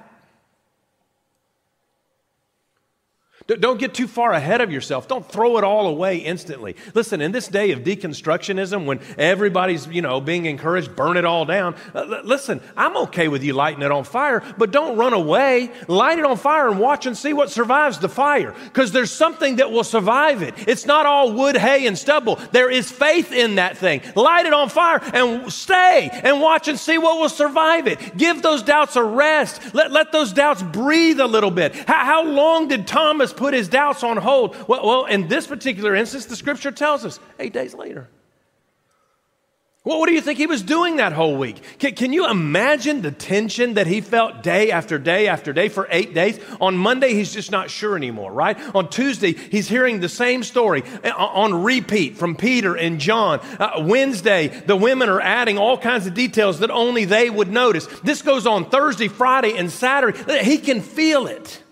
Don't 3.46 3.78
get 3.78 3.94
too 3.94 4.08
far 4.08 4.32
ahead 4.32 4.60
of 4.60 4.72
yourself. 4.72 5.06
Don't 5.06 5.24
throw 5.24 5.56
it 5.56 5.62
all 5.62 5.86
away 5.86 6.16
instantly. 6.16 6.74
Listen, 6.94 7.20
in 7.20 7.30
this 7.30 7.46
day 7.46 7.70
of 7.70 7.80
deconstructionism, 7.80 8.86
when 8.86 8.98
everybody's, 9.16 9.86
you 9.86 10.02
know, 10.02 10.20
being 10.20 10.46
encouraged, 10.46 10.96
burn 10.96 11.16
it 11.16 11.24
all 11.24 11.44
down. 11.44 11.76
Uh, 11.94 12.22
listen, 12.24 12.60
I'm 12.76 12.96
okay 12.96 13.28
with 13.28 13.44
you 13.44 13.52
lighting 13.52 13.84
it 13.84 13.92
on 13.92 14.02
fire, 14.02 14.42
but 14.58 14.72
don't 14.72 14.96
run 14.96 15.12
away. 15.12 15.70
Light 15.86 16.18
it 16.18 16.24
on 16.24 16.36
fire 16.36 16.68
and 16.68 16.80
watch 16.80 17.06
and 17.06 17.16
see 17.16 17.32
what 17.32 17.48
survives 17.48 18.00
the 18.00 18.08
fire. 18.08 18.52
Because 18.64 18.90
there's 18.90 19.12
something 19.12 19.56
that 19.56 19.70
will 19.70 19.84
survive 19.84 20.42
it. 20.42 20.54
It's 20.66 20.84
not 20.84 21.06
all 21.06 21.32
wood, 21.32 21.56
hay, 21.56 21.86
and 21.86 21.96
stubble. 21.96 22.40
There 22.50 22.68
is 22.68 22.90
faith 22.90 23.30
in 23.30 23.54
that 23.56 23.78
thing. 23.78 24.02
Light 24.16 24.46
it 24.46 24.54
on 24.54 24.70
fire 24.70 25.00
and 25.14 25.52
stay 25.52 26.10
and 26.24 26.40
watch 26.40 26.66
and 26.66 26.80
see 26.80 26.98
what 26.98 27.20
will 27.20 27.28
survive 27.28 27.86
it. 27.86 28.16
Give 28.16 28.42
those 28.42 28.64
doubts 28.64 28.96
a 28.96 29.04
rest. 29.04 29.72
Let, 29.72 29.92
let 29.92 30.10
those 30.10 30.32
doubts 30.32 30.64
breathe 30.64 31.20
a 31.20 31.26
little 31.28 31.52
bit. 31.52 31.76
How, 31.76 32.04
how 32.04 32.24
long 32.24 32.66
did 32.66 32.88
Thomas 32.88 33.35
put 33.36 33.54
his 33.54 33.68
doubts 33.68 34.02
on 34.02 34.16
hold. 34.16 34.56
Well, 34.68 34.86
well, 34.86 35.04
in 35.04 35.28
this 35.28 35.46
particular 35.46 35.94
instance, 35.94 36.26
the 36.26 36.36
scripture 36.36 36.72
tells 36.72 37.04
us 37.04 37.20
eight 37.38 37.52
days 37.52 37.74
later. 37.74 38.08
Well, 39.86 40.00
what 40.00 40.08
do 40.08 40.14
you 40.14 40.20
think 40.20 40.36
he 40.36 40.48
was 40.48 40.62
doing 40.62 40.96
that 40.96 41.12
whole 41.12 41.36
week? 41.36 41.62
Can, 41.78 41.94
can, 41.94 42.12
you 42.12 42.28
imagine 42.28 43.02
the 43.02 43.12
tension 43.12 43.74
that 43.74 43.86
he 43.86 44.00
felt 44.00 44.42
day 44.42 44.72
after 44.72 44.98
day 44.98 45.28
after 45.28 45.52
day 45.52 45.68
for 45.68 45.86
eight 45.92 46.12
days? 46.12 46.40
On 46.60 46.76
Monday, 46.76 47.14
he's 47.14 47.32
just 47.32 47.52
not 47.52 47.70
sure 47.70 47.96
anymore, 47.96 48.32
right? 48.32 48.58
On 48.74 48.90
Tuesday, 48.90 49.34
he's 49.34 49.68
hearing 49.68 50.00
the 50.00 50.08
same 50.08 50.42
story 50.42 50.82
uh, 51.04 51.14
on 51.14 51.62
repeat 51.62 52.16
from 52.16 52.34
Peter 52.34 52.74
and 52.76 52.98
John. 52.98 53.38
Uh, 53.60 53.84
Wednesday, 53.86 54.48
the 54.48 54.74
women 54.74 55.08
are 55.08 55.20
adding 55.20 55.56
all 55.56 55.78
kinds 55.78 56.08
of 56.08 56.14
details 56.14 56.58
that 56.58 56.72
only 56.72 57.04
they 57.04 57.30
would 57.30 57.52
notice. 57.52 57.86
This 58.02 58.22
goes 58.22 58.44
on 58.44 58.68
Thursday, 58.68 59.06
Friday, 59.06 59.56
and 59.56 59.70
Saturday. 59.70 60.42
He 60.42 60.58
can 60.58 60.80
feel 60.80 61.28
it. 61.28 61.62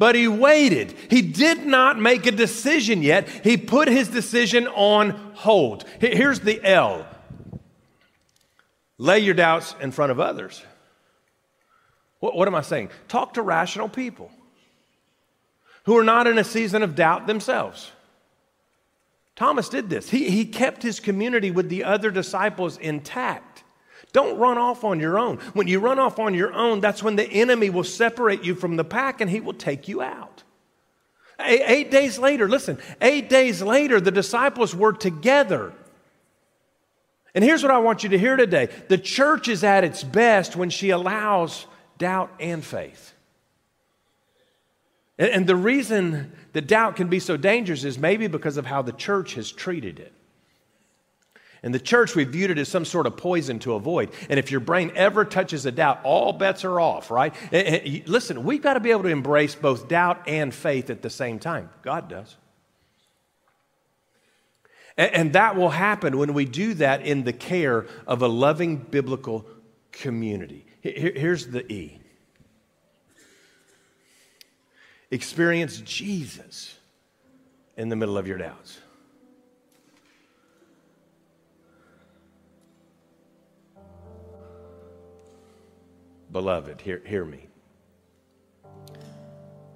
But 0.00 0.14
he 0.14 0.28
waited. 0.28 0.94
He 1.10 1.20
did 1.20 1.66
not 1.66 1.98
make 1.98 2.24
a 2.24 2.30
decision 2.30 3.02
yet. 3.02 3.28
He 3.44 3.58
put 3.58 3.86
his 3.86 4.08
decision 4.08 4.66
on 4.68 5.10
hold. 5.34 5.84
Here's 6.00 6.40
the 6.40 6.58
L 6.64 7.06
lay 8.96 9.18
your 9.18 9.34
doubts 9.34 9.74
in 9.78 9.92
front 9.92 10.10
of 10.10 10.18
others. 10.18 10.64
What, 12.20 12.34
what, 12.34 12.48
am 12.48 12.54
I 12.54 12.62
saying? 12.62 12.88
Talk 13.08 13.34
to 13.34 13.42
rational 13.42 13.90
people 13.90 14.30
who 15.84 15.98
are 15.98 16.04
not 16.04 16.26
in 16.26 16.38
a 16.38 16.44
season 16.44 16.82
of 16.82 16.94
doubt 16.94 17.26
themselves. 17.26 17.92
Thomas 19.36 19.68
did 19.68 19.90
this. 19.90 20.08
He, 20.08 20.30
he 20.30 20.46
kept 20.46 20.82
his 20.82 20.98
community 20.98 21.50
with 21.50 21.68
the 21.68 21.84
other 21.84 22.10
disciples 22.10 22.78
intact. 22.78 23.49
Don't 24.12 24.38
run 24.38 24.58
off 24.58 24.84
on 24.84 24.98
your 24.98 25.18
own. 25.18 25.38
When 25.52 25.68
you 25.68 25.78
run 25.78 25.98
off 25.98 26.18
on 26.18 26.34
your 26.34 26.52
own, 26.52 26.80
that's 26.80 27.02
when 27.02 27.16
the 27.16 27.28
enemy 27.28 27.70
will 27.70 27.84
separate 27.84 28.42
you 28.42 28.54
from 28.54 28.76
the 28.76 28.84
pack 28.84 29.20
and 29.20 29.30
he 29.30 29.40
will 29.40 29.54
take 29.54 29.88
you 29.88 30.02
out. 30.02 30.42
Eight 31.38 31.90
days 31.90 32.18
later, 32.18 32.48
listen, 32.48 32.78
eight 33.00 33.28
days 33.28 33.62
later, 33.62 34.00
the 34.00 34.10
disciples 34.10 34.74
were 34.74 34.92
together. 34.92 35.72
And 37.34 37.44
here's 37.44 37.62
what 37.62 37.72
I 37.72 37.78
want 37.78 38.02
you 38.02 38.10
to 38.10 38.18
hear 38.18 38.36
today 38.36 38.68
the 38.88 38.98
church 38.98 39.48
is 39.48 39.64
at 39.64 39.84
its 39.84 40.02
best 40.02 40.56
when 40.56 40.70
she 40.70 40.90
allows 40.90 41.66
doubt 41.98 42.30
and 42.40 42.64
faith. 42.64 43.14
And 45.18 45.46
the 45.46 45.56
reason 45.56 46.32
that 46.54 46.66
doubt 46.66 46.96
can 46.96 47.08
be 47.08 47.20
so 47.20 47.36
dangerous 47.36 47.84
is 47.84 47.98
maybe 47.98 48.26
because 48.26 48.56
of 48.56 48.64
how 48.64 48.80
the 48.80 48.92
church 48.92 49.34
has 49.34 49.52
treated 49.52 50.00
it. 50.00 50.12
In 51.62 51.72
the 51.72 51.80
church, 51.80 52.14
we 52.14 52.24
viewed 52.24 52.50
it 52.50 52.58
as 52.58 52.68
some 52.68 52.84
sort 52.84 53.06
of 53.06 53.16
poison 53.16 53.58
to 53.60 53.74
avoid. 53.74 54.10
And 54.30 54.38
if 54.38 54.50
your 54.50 54.60
brain 54.60 54.92
ever 54.94 55.24
touches 55.24 55.66
a 55.66 55.72
doubt, 55.72 56.00
all 56.04 56.32
bets 56.32 56.64
are 56.64 56.80
off, 56.80 57.10
right? 57.10 57.34
Eh, 57.52 57.58
eh, 57.58 57.80
and, 57.84 58.08
listen, 58.08 58.44
we've 58.44 58.62
got 58.62 58.74
to 58.74 58.80
be 58.80 58.90
able 58.90 59.02
to 59.02 59.08
embrace 59.08 59.54
both 59.54 59.86
doubt 59.86 60.26
and 60.26 60.54
faith 60.54 60.88
at 60.88 61.02
the 61.02 61.10
same 61.10 61.38
time. 61.38 61.68
God 61.82 62.08
does. 62.08 62.36
And, 64.96 65.14
and 65.14 65.32
that 65.34 65.54
will 65.54 65.68
happen 65.70 66.16
when 66.16 66.32
we 66.32 66.46
do 66.46 66.74
that 66.74 67.02
in 67.02 67.24
the 67.24 67.32
care 67.32 67.86
of 68.06 68.22
a 68.22 68.28
loving 68.28 68.76
biblical 68.76 69.44
community. 69.92 70.64
Here, 70.80 71.12
here's 71.14 71.46
the 71.48 71.70
E 71.70 72.00
experience 75.10 75.78
Jesus 75.80 76.78
in 77.76 77.88
the 77.88 77.96
middle 77.96 78.16
of 78.16 78.26
your 78.26 78.38
doubts. 78.38 78.78
Beloved, 86.32 86.80
hear, 86.80 87.02
hear 87.04 87.24
me. 87.24 87.46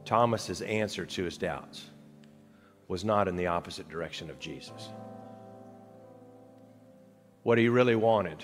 Thomas's 0.04 0.62
answer 0.62 1.06
to 1.06 1.24
his 1.24 1.38
doubts 1.38 1.84
was 2.88 3.04
not 3.04 3.26
in 3.28 3.36
the 3.36 3.46
opposite 3.46 3.88
direction 3.88 4.30
of 4.30 4.38
Jesus. 4.38 4.90
What 7.42 7.58
he 7.58 7.68
really 7.68 7.96
wanted 7.96 8.42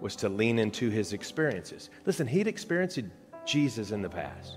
was 0.00 0.16
to 0.16 0.28
lean 0.28 0.58
into 0.58 0.90
his 0.90 1.12
experiences. 1.12 1.90
Listen, 2.04 2.26
he'd 2.26 2.46
experienced 2.46 3.00
Jesus 3.44 3.90
in 3.90 4.02
the 4.02 4.08
past. 4.08 4.56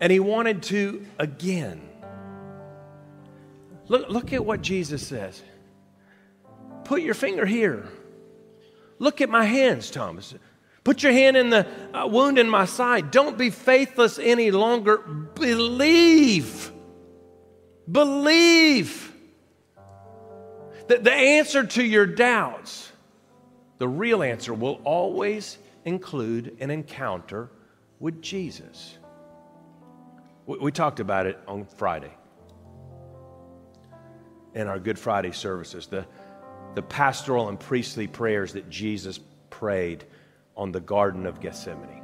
And 0.00 0.12
he 0.12 0.20
wanted 0.20 0.62
to 0.64 1.06
again. 1.18 1.88
Look, 3.88 4.08
look 4.08 4.32
at 4.32 4.44
what 4.44 4.62
Jesus 4.62 5.06
says. 5.06 5.42
Put 6.84 7.02
your 7.02 7.14
finger 7.14 7.46
here. 7.46 7.88
Look 9.02 9.20
at 9.20 9.28
my 9.28 9.44
hands, 9.44 9.90
Thomas. 9.90 10.32
Put 10.84 11.02
your 11.02 11.10
hand 11.10 11.36
in 11.36 11.50
the 11.50 11.66
uh, 11.92 12.06
wound 12.06 12.38
in 12.38 12.48
my 12.48 12.66
side. 12.66 13.10
Don't 13.10 13.36
be 13.36 13.50
faithless 13.50 14.16
any 14.16 14.52
longer. 14.52 14.98
Believe. 14.98 16.70
Believe. 17.90 19.12
The, 20.86 20.98
the 20.98 21.12
answer 21.12 21.66
to 21.66 21.82
your 21.82 22.06
doubts, 22.06 22.92
the 23.78 23.88
real 23.88 24.22
answer, 24.22 24.54
will 24.54 24.80
always 24.84 25.58
include 25.84 26.56
an 26.60 26.70
encounter 26.70 27.50
with 27.98 28.22
Jesus. 28.22 28.98
We, 30.46 30.58
we 30.58 30.70
talked 30.70 31.00
about 31.00 31.26
it 31.26 31.40
on 31.48 31.64
Friday 31.64 32.12
in 34.54 34.68
our 34.68 34.78
Good 34.78 34.96
Friday 34.96 35.32
services. 35.32 35.88
The, 35.88 36.06
the 36.74 36.82
pastoral 36.82 37.48
and 37.48 37.58
priestly 37.58 38.06
prayers 38.06 38.54
that 38.54 38.68
Jesus 38.70 39.20
prayed 39.50 40.04
on 40.56 40.72
the 40.72 40.80
Garden 40.80 41.26
of 41.26 41.40
Gethsemane. 41.40 42.02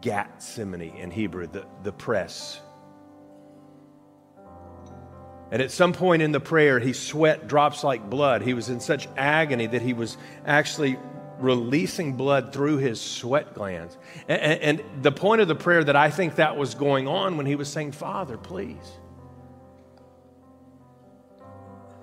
Gethsemane 0.00 0.96
in 0.96 1.10
Hebrew, 1.10 1.46
the, 1.46 1.66
the 1.82 1.92
press. 1.92 2.60
And 5.50 5.62
at 5.62 5.70
some 5.70 5.92
point 5.92 6.22
in 6.22 6.32
the 6.32 6.40
prayer, 6.40 6.80
he 6.80 6.92
sweat 6.92 7.46
drops 7.46 7.84
like 7.84 8.10
blood. 8.10 8.42
He 8.42 8.54
was 8.54 8.68
in 8.68 8.80
such 8.80 9.08
agony 9.16 9.66
that 9.66 9.82
he 9.82 9.92
was 9.92 10.16
actually 10.44 10.98
releasing 11.38 12.14
blood 12.14 12.52
through 12.52 12.78
his 12.78 13.00
sweat 13.00 13.54
glands. 13.54 13.96
And, 14.28 14.40
and, 14.40 14.80
and 14.80 15.02
the 15.02 15.12
point 15.12 15.40
of 15.40 15.48
the 15.48 15.54
prayer 15.54 15.84
that 15.84 15.96
I 15.96 16.10
think 16.10 16.36
that 16.36 16.56
was 16.56 16.74
going 16.74 17.06
on 17.06 17.36
when 17.36 17.46
he 17.46 17.54
was 17.54 17.68
saying, 17.68 17.92
Father, 17.92 18.36
please 18.38 18.98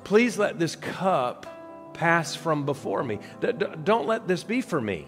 Please 0.04 0.38
let 0.38 0.60
this 0.60 0.76
cup 0.76 1.46
pass 1.94 2.36
from 2.36 2.66
before 2.66 3.04
me. 3.04 3.20
don't 3.84 4.08
let 4.08 4.28
this 4.28 4.44
be 4.44 4.62
for 4.62 4.82
me. 4.82 5.08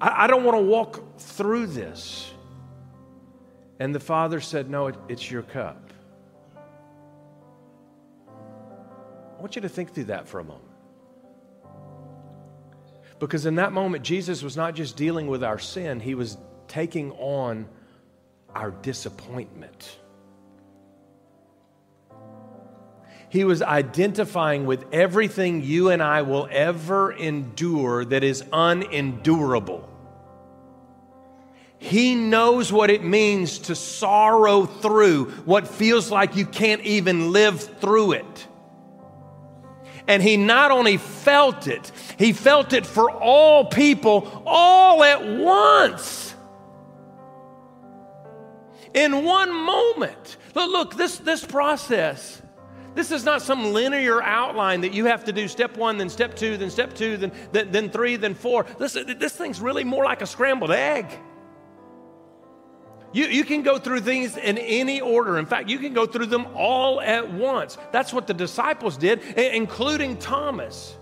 I, 0.00 0.26
don't 0.28 0.44
want 0.44 0.56
to 0.56 0.62
walk 0.62 1.18
through 1.18 1.68
this. 1.68 2.32
And 3.80 3.94
the 3.94 4.00
father 4.00 4.40
said, 4.40 4.70
No, 4.70 4.92
it's 5.08 5.30
your 5.30 5.42
cup. 5.42 5.92
I 8.26 9.40
want 9.40 9.56
you 9.56 9.62
to 9.62 9.68
think 9.68 9.94
through 9.94 10.04
that 10.04 10.28
for 10.28 10.40
a 10.40 10.44
moment. 10.44 10.64
Because 13.18 13.46
in 13.46 13.56
that 13.56 13.72
moment, 13.72 14.04
Jesus 14.04 14.42
was 14.42 14.56
not 14.56 14.74
just 14.74 14.96
dealing 14.96 15.26
with 15.26 15.42
our 15.42 15.58
sin, 15.58 16.00
he 16.00 16.14
was 16.14 16.38
taking 16.68 17.12
on 17.12 17.68
our 18.54 18.70
disappointment. 18.70 19.98
He 23.30 23.44
was 23.44 23.60
identifying 23.60 24.64
with 24.64 24.86
everything 24.92 25.62
you 25.62 25.90
and 25.90 26.02
I 26.02 26.22
will 26.22 26.48
ever 26.50 27.12
endure 27.12 28.04
that 28.06 28.24
is 28.24 28.42
unendurable. 28.52 29.88
He 31.78 32.14
knows 32.14 32.72
what 32.72 32.90
it 32.90 33.04
means 33.04 33.58
to 33.60 33.74
sorrow 33.74 34.66
through 34.66 35.26
what 35.44 35.68
feels 35.68 36.10
like 36.10 36.36
you 36.36 36.46
can't 36.46 36.82
even 36.82 37.32
live 37.32 37.62
through 37.80 38.12
it. 38.12 38.46
And 40.08 40.22
he 40.22 40.38
not 40.38 40.70
only 40.70 40.96
felt 40.96 41.68
it, 41.68 41.92
he 42.18 42.32
felt 42.32 42.72
it 42.72 42.86
for 42.86 43.10
all 43.10 43.66
people 43.66 44.42
all 44.46 45.04
at 45.04 45.24
once. 45.24 46.34
In 48.94 49.24
one 49.24 49.54
moment. 49.54 50.38
Look, 50.54 50.70
look 50.72 50.96
this, 50.96 51.18
this 51.18 51.44
process. 51.44 52.40
This 52.98 53.12
is 53.12 53.24
not 53.24 53.42
some 53.42 53.72
linear 53.72 54.20
outline 54.20 54.80
that 54.80 54.92
you 54.92 55.04
have 55.04 55.24
to 55.26 55.32
do 55.32 55.46
step 55.46 55.76
one, 55.76 55.98
then 55.98 56.08
step 56.08 56.34
two, 56.34 56.56
then 56.56 56.68
step 56.68 56.96
two, 56.96 57.16
then, 57.16 57.30
then, 57.52 57.70
then 57.70 57.90
three, 57.90 58.16
then 58.16 58.34
four. 58.34 58.66
Listen, 58.80 59.16
this 59.20 59.36
thing's 59.36 59.60
really 59.60 59.84
more 59.84 60.04
like 60.04 60.20
a 60.20 60.26
scrambled 60.26 60.72
egg. 60.72 61.06
You, 63.12 63.26
you 63.26 63.44
can 63.44 63.62
go 63.62 63.78
through 63.78 64.00
things 64.00 64.36
in 64.36 64.58
any 64.58 65.00
order. 65.00 65.38
In 65.38 65.46
fact, 65.46 65.68
you 65.68 65.78
can 65.78 65.94
go 65.94 66.06
through 66.06 66.26
them 66.26 66.48
all 66.56 67.00
at 67.00 67.32
once. 67.32 67.78
That's 67.92 68.12
what 68.12 68.26
the 68.26 68.34
disciples 68.34 68.96
did, 68.96 69.22
including 69.38 70.16
Thomas. 70.16 70.96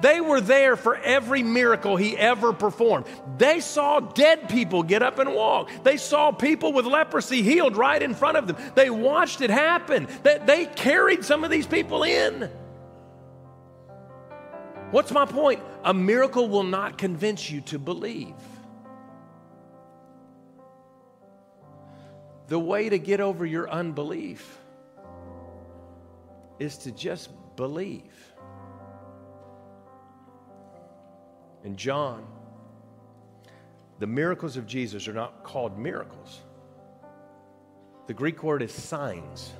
They 0.00 0.20
were 0.20 0.40
there 0.40 0.76
for 0.76 0.96
every 0.96 1.42
miracle 1.42 1.96
he 1.96 2.16
ever 2.16 2.52
performed. 2.52 3.06
They 3.38 3.60
saw 3.60 4.00
dead 4.00 4.48
people 4.48 4.82
get 4.82 5.02
up 5.02 5.18
and 5.18 5.34
walk. 5.34 5.70
They 5.82 5.96
saw 5.96 6.32
people 6.32 6.72
with 6.72 6.86
leprosy 6.86 7.42
healed 7.42 7.76
right 7.76 8.02
in 8.02 8.14
front 8.14 8.36
of 8.36 8.46
them. 8.46 8.56
They 8.74 8.90
watched 8.90 9.40
it 9.40 9.50
happen. 9.50 10.08
They, 10.22 10.38
they 10.38 10.66
carried 10.66 11.24
some 11.24 11.44
of 11.44 11.50
these 11.50 11.66
people 11.66 12.02
in. 12.02 12.50
What's 14.90 15.12
my 15.12 15.24
point? 15.24 15.60
A 15.84 15.94
miracle 15.94 16.48
will 16.48 16.64
not 16.64 16.98
convince 16.98 17.50
you 17.50 17.60
to 17.62 17.78
believe. 17.78 18.34
The 22.48 22.58
way 22.58 22.88
to 22.88 22.98
get 22.98 23.20
over 23.20 23.46
your 23.46 23.70
unbelief 23.70 24.58
is 26.58 26.78
to 26.78 26.90
just 26.90 27.30
believe. 27.54 28.19
In 31.64 31.76
John, 31.76 32.26
the 33.98 34.06
miracles 34.06 34.56
of 34.56 34.66
Jesus 34.66 35.08
are 35.08 35.12
not 35.12 35.44
called 35.44 35.78
miracles. 35.78 36.40
The 38.06 38.14
Greek 38.14 38.42
word 38.42 38.62
is 38.62 38.72
signs. 38.72 39.52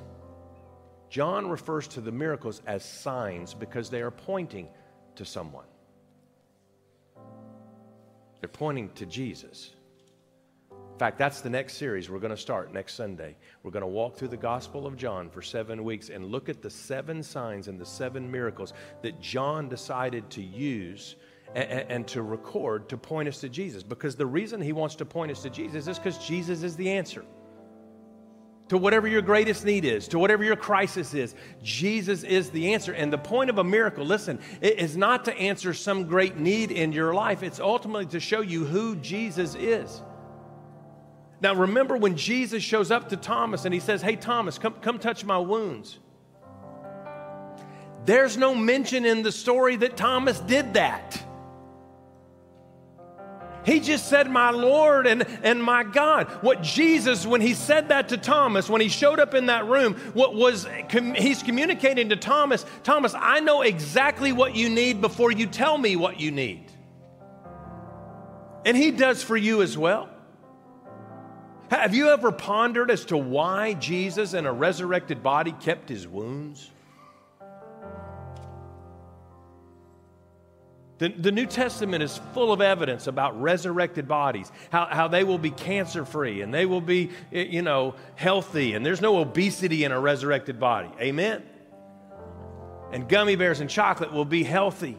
John 1.09 1.49
refers 1.49 1.87
to 1.89 2.01
the 2.01 2.11
miracles 2.11 2.61
as 2.65 2.83
signs 2.83 3.53
because 3.53 3.89
they 3.89 4.01
are 4.01 4.11
pointing 4.11 4.69
to 5.15 5.25
someone. 5.25 5.65
They're 8.39 8.49
pointing 8.49 8.89
to 8.95 9.05
Jesus 9.05 9.71
In 10.93 10.99
fact, 10.99 11.17
that's 11.17 11.41
the 11.41 11.49
next 11.49 11.77
series 11.77 12.09
we're 12.09 12.19
going 12.19 12.31
to 12.31 12.37
start 12.37 12.73
next 12.73 12.93
Sunday. 12.93 13.35
We're 13.63 13.71
going 13.71 13.81
to 13.81 13.87
walk 13.87 14.17
through 14.17 14.29
the 14.29 14.37
Gospel 14.37 14.85
of 14.85 14.95
John 14.97 15.29
for 15.29 15.41
seven 15.41 15.83
weeks 15.83 16.09
and 16.09 16.25
look 16.25 16.49
at 16.49 16.61
the 16.61 16.69
seven 16.69 17.23
signs 17.23 17.67
and 17.67 17.79
the 17.79 17.85
seven 17.85 18.29
miracles 18.29 18.73
that 19.01 19.19
John 19.19 19.69
decided 19.69 20.29
to 20.31 20.43
use 20.43 21.15
and, 21.55 21.85
and, 21.89 22.07
to 22.07 22.21
record 22.21 22.89
to 22.89 22.97
point 22.97 23.27
us 23.27 23.41
to 23.41 23.49
Jesus. 23.49 23.83
Because 23.83 24.15
the 24.15 24.25
reason 24.25 24.61
he 24.61 24.73
wants 24.73 24.95
to 24.95 25.05
point 25.05 25.31
us 25.31 25.41
to 25.43 25.49
Jesus 25.49 25.87
is 25.87 25.97
because 25.97 26.17
Jesus 26.17 26.63
is 26.63 26.75
the 26.75 26.91
answer. 26.91 27.25
To 28.69 28.77
whatever 28.77 29.05
your 29.05 29.21
greatest 29.21 29.65
need 29.65 29.83
is, 29.83 30.07
to 30.09 30.19
whatever 30.19 30.45
your 30.45 30.55
crisis 30.55 31.13
is, 31.13 31.35
Jesus 31.61 32.23
is 32.23 32.51
the 32.51 32.73
answer. 32.73 32.93
And 32.93 33.11
the 33.11 33.17
point 33.17 33.49
of 33.49 33.57
a 33.57 33.65
miracle, 33.65 34.05
listen, 34.05 34.39
it 34.61 34.79
is 34.79 34.95
not 34.95 35.25
to 35.25 35.37
answer 35.37 35.73
some 35.73 36.05
great 36.05 36.37
need 36.37 36.71
in 36.71 36.93
your 36.93 37.13
life, 37.13 37.43
it's 37.43 37.59
ultimately 37.59 38.05
to 38.07 38.21
show 38.21 38.39
you 38.39 38.63
who 38.63 38.95
Jesus 38.95 39.55
is. 39.55 40.01
Now, 41.41 41.55
remember 41.55 41.97
when 41.97 42.15
Jesus 42.15 42.63
shows 42.63 42.91
up 42.91 43.09
to 43.09 43.17
Thomas 43.17 43.65
and 43.65 43.73
he 43.73 43.79
says, 43.79 44.01
Hey, 44.01 44.15
Thomas, 44.15 44.57
come, 44.57 44.75
come 44.75 44.99
touch 44.99 45.25
my 45.25 45.39
wounds. 45.39 45.99
There's 48.05 48.37
no 48.37 48.55
mention 48.55 49.05
in 49.05 49.21
the 49.21 49.31
story 49.31 49.75
that 49.77 49.97
Thomas 49.97 50.39
did 50.39 50.75
that. 50.75 51.21
He 53.65 53.79
just 53.79 54.07
said, 54.07 54.29
My 54.29 54.49
Lord 54.49 55.05
and, 55.05 55.25
and 55.43 55.63
my 55.63 55.83
God. 55.83 56.27
What 56.41 56.61
Jesus, 56.61 57.25
when 57.25 57.41
he 57.41 57.53
said 57.53 57.89
that 57.89 58.09
to 58.09 58.17
Thomas, 58.17 58.69
when 58.69 58.81
he 58.81 58.89
showed 58.89 59.19
up 59.19 59.33
in 59.33 59.47
that 59.47 59.65
room, 59.67 59.93
what 60.13 60.35
was 60.35 60.67
com- 60.89 61.13
he's 61.13 61.43
communicating 61.43 62.09
to 62.09 62.15
Thomas, 62.15 62.65
Thomas, 62.83 63.13
I 63.15 63.39
know 63.39 63.61
exactly 63.61 64.31
what 64.31 64.55
you 64.55 64.69
need 64.69 65.01
before 65.01 65.31
you 65.31 65.45
tell 65.45 65.77
me 65.77 65.95
what 65.95 66.19
you 66.19 66.31
need. 66.31 66.71
And 68.65 68.75
he 68.75 68.91
does 68.91 69.23
for 69.23 69.37
you 69.37 69.61
as 69.61 69.77
well. 69.77 70.09
Have 71.69 71.95
you 71.95 72.09
ever 72.09 72.31
pondered 72.31 72.91
as 72.91 73.05
to 73.05 73.17
why 73.17 73.73
Jesus 73.75 74.33
in 74.33 74.45
a 74.45 74.51
resurrected 74.51 75.23
body 75.23 75.53
kept 75.53 75.87
his 75.87 76.07
wounds? 76.07 76.69
The, 81.01 81.09
the 81.09 81.31
New 81.31 81.47
Testament 81.47 82.03
is 82.03 82.19
full 82.31 82.53
of 82.53 82.61
evidence 82.61 83.07
about 83.07 83.41
resurrected 83.41 84.07
bodies, 84.07 84.51
how, 84.69 84.85
how 84.85 85.07
they 85.07 85.23
will 85.23 85.39
be 85.39 85.49
cancer 85.49 86.05
free 86.05 86.41
and 86.41 86.53
they 86.53 86.67
will 86.67 86.79
be, 86.79 87.09
eh, 87.33 87.47
you 87.49 87.63
know, 87.63 87.95
healthy, 88.13 88.75
and 88.75 88.85
there's 88.85 89.01
no 89.01 89.17
obesity 89.17 89.83
in 89.83 89.91
a 89.91 89.99
resurrected 89.99 90.59
body. 90.59 90.91
Amen? 90.99 91.41
And 92.91 93.09
gummy 93.09 93.35
bears 93.35 93.61
and 93.61 93.67
chocolate 93.67 94.13
will 94.13 94.25
be 94.25 94.43
healthy. 94.43 94.95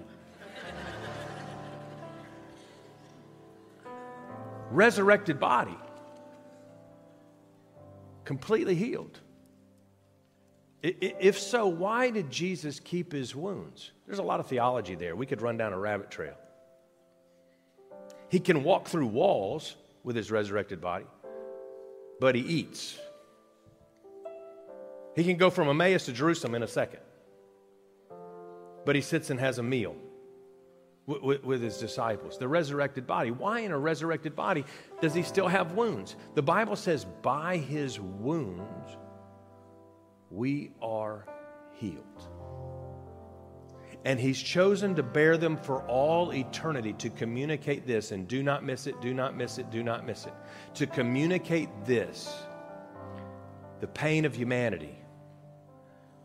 resurrected 4.72 5.38
body 5.38 5.78
completely 8.24 8.74
healed? 8.74 9.20
If 10.82 11.38
so, 11.38 11.66
why 11.68 12.10
did 12.10 12.30
Jesus 12.30 12.80
keep 12.80 13.12
his 13.12 13.36
wounds? 13.36 13.92
There's 14.06 14.18
a 14.18 14.24
lot 14.24 14.40
of 14.40 14.48
theology 14.48 14.96
there. 14.96 15.14
We 15.14 15.26
could 15.26 15.40
run 15.40 15.56
down 15.56 15.72
a 15.72 15.78
rabbit 15.78 16.10
trail. 16.10 16.34
He 18.28 18.40
can 18.40 18.64
walk 18.64 18.88
through 18.88 19.06
walls 19.06 19.76
with 20.02 20.16
his 20.16 20.30
resurrected 20.32 20.80
body, 20.80 21.06
but 22.18 22.34
he 22.34 22.40
eats. 22.40 22.98
He 25.14 25.22
can 25.22 25.36
go 25.36 25.50
from 25.50 25.68
Emmaus 25.68 26.06
to 26.06 26.12
Jerusalem 26.12 26.56
in 26.56 26.64
a 26.64 26.68
second, 26.68 27.00
but 28.84 28.96
he 28.96 29.02
sits 29.02 29.30
and 29.30 29.38
has 29.38 29.58
a 29.58 29.62
meal 29.62 29.94
with, 31.06 31.44
with, 31.44 31.62
his 31.62 31.78
disciples. 31.78 32.38
The 32.38 32.48
resurrected 32.48 33.06
body. 33.06 33.30
Why 33.30 33.60
in 33.60 33.70
a 33.70 33.78
resurrected 33.78 34.34
body 34.34 34.64
does 35.00 35.14
he 35.14 35.22
still 35.22 35.48
have 35.48 35.72
wounds? 35.72 36.16
The 36.34 36.42
Bible 36.42 36.74
says, 36.74 37.04
by 37.22 37.58
his 37.58 38.00
wounds 38.00 38.96
we 40.32 40.70
are 40.80 41.26
healed. 41.74 42.28
And 44.04 44.18
he's 44.18 44.40
chosen 44.40 44.96
to 44.96 45.02
bear 45.02 45.36
them 45.36 45.56
for 45.56 45.82
all 45.82 46.32
eternity 46.32 46.92
to 46.94 47.10
communicate 47.10 47.86
this, 47.86 48.10
and 48.10 48.26
do 48.26 48.42
not 48.42 48.64
miss 48.64 48.86
it, 48.86 49.00
do 49.00 49.14
not 49.14 49.36
miss 49.36 49.58
it, 49.58 49.70
do 49.70 49.82
not 49.82 50.04
miss 50.04 50.26
it. 50.26 50.32
To 50.74 50.86
communicate 50.86 51.68
this, 51.84 52.34
the 53.80 53.86
pain 53.86 54.24
of 54.24 54.34
humanity 54.34 54.98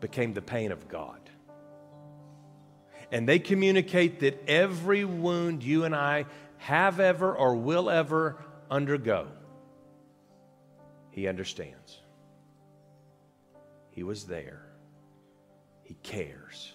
became 0.00 0.32
the 0.32 0.42
pain 0.42 0.72
of 0.72 0.88
God. 0.88 1.20
And 3.12 3.28
they 3.28 3.38
communicate 3.38 4.20
that 4.20 4.48
every 4.48 5.04
wound 5.04 5.62
you 5.62 5.84
and 5.84 5.94
I 5.94 6.26
have 6.58 6.98
ever 6.98 7.34
or 7.34 7.54
will 7.54 7.88
ever 7.88 8.36
undergo, 8.70 9.28
He 11.10 11.28
understands. 11.28 11.97
He 13.98 14.04
was 14.04 14.26
there, 14.26 14.62
He 15.82 15.94
cares, 16.04 16.70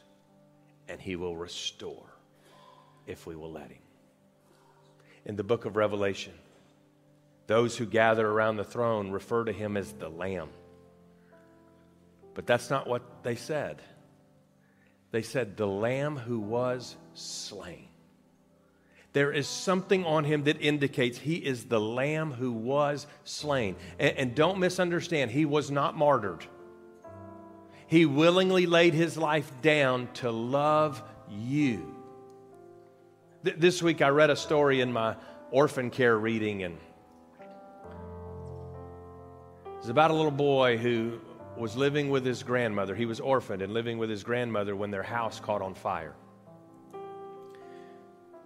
and 0.89 0.99
He 0.99 1.15
will 1.15 1.37
restore 1.37 2.17
if 3.07 3.25
we 3.25 3.33
will 3.33 3.49
let 3.49 3.71
Him. 3.71 3.81
In 5.23 5.37
the 5.37 5.43
book 5.45 5.63
of 5.63 5.77
Revelation, 5.77 6.33
those 7.47 7.77
who 7.77 7.85
gather 7.85 8.27
around 8.27 8.57
the 8.57 8.65
throne 8.65 9.09
refer 9.09 9.45
to 9.45 9.53
Him 9.53 9.77
as 9.77 9.93
the 9.93 10.09
Lamb. 10.09 10.49
But 12.33 12.45
that's 12.45 12.69
not 12.69 12.87
what 12.87 13.23
they 13.23 13.37
said. 13.37 13.81
They 15.11 15.21
said, 15.21 15.55
The 15.55 15.65
Lamb 15.65 16.17
who 16.17 16.41
was 16.41 16.97
slain. 17.13 17.87
There 19.13 19.31
is 19.31 19.47
something 19.47 20.03
on 20.03 20.25
him 20.25 20.43
that 20.43 20.59
indicates 20.59 21.19
he 21.19 21.35
is 21.35 21.63
the 21.65 21.79
Lamb 21.79 22.33
who 22.33 22.51
was 22.51 23.07
slain. 23.23 23.77
And, 23.97 24.17
and 24.17 24.35
don't 24.35 24.59
misunderstand, 24.59 25.31
he 25.31 25.45
was 25.45 25.71
not 25.71 25.95
martyred. 25.95 26.45
He 27.87 28.05
willingly 28.05 28.65
laid 28.65 28.93
his 28.93 29.17
life 29.17 29.51
down 29.61 30.09
to 30.15 30.31
love 30.31 31.03
you. 31.29 31.95
Th- 33.43 33.57
this 33.57 33.83
week 33.83 34.01
I 34.01 34.09
read 34.09 34.29
a 34.29 34.35
story 34.35 34.81
in 34.81 34.91
my 34.91 35.15
orphan 35.51 35.89
care 35.89 36.17
reading, 36.17 36.63
and 36.63 36.77
it's 39.77 39.89
about 39.89 40.11
a 40.11 40.13
little 40.13 40.31
boy 40.31 40.77
who 40.77 41.19
was 41.57 41.75
living 41.75 42.09
with 42.09 42.25
his 42.25 42.41
grandmother. 42.41 42.95
He 42.95 43.05
was 43.05 43.19
orphaned 43.19 43.61
and 43.61 43.73
living 43.73 43.97
with 43.97 44.09
his 44.09 44.23
grandmother 44.23 44.75
when 44.75 44.91
their 44.91 45.03
house 45.03 45.39
caught 45.39 45.61
on 45.61 45.73
fire. 45.73 46.15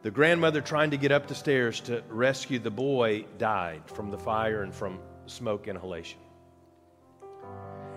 The 0.04 0.12
grandmother, 0.12 0.62
trying 0.62 0.92
to 0.92 0.98
get 0.98 1.12
up 1.12 1.28
the 1.28 1.36
stairs 1.36 1.80
to 1.82 2.04
rescue 2.10 2.60
the 2.60 2.72
boy, 2.72 3.26
died 3.38 3.82
from 3.86 4.10
the 4.12 4.18
fire 4.18 4.64
and 4.64 4.74
from 4.74 5.00
smoke 5.26 5.68
inhalation. 5.68 6.20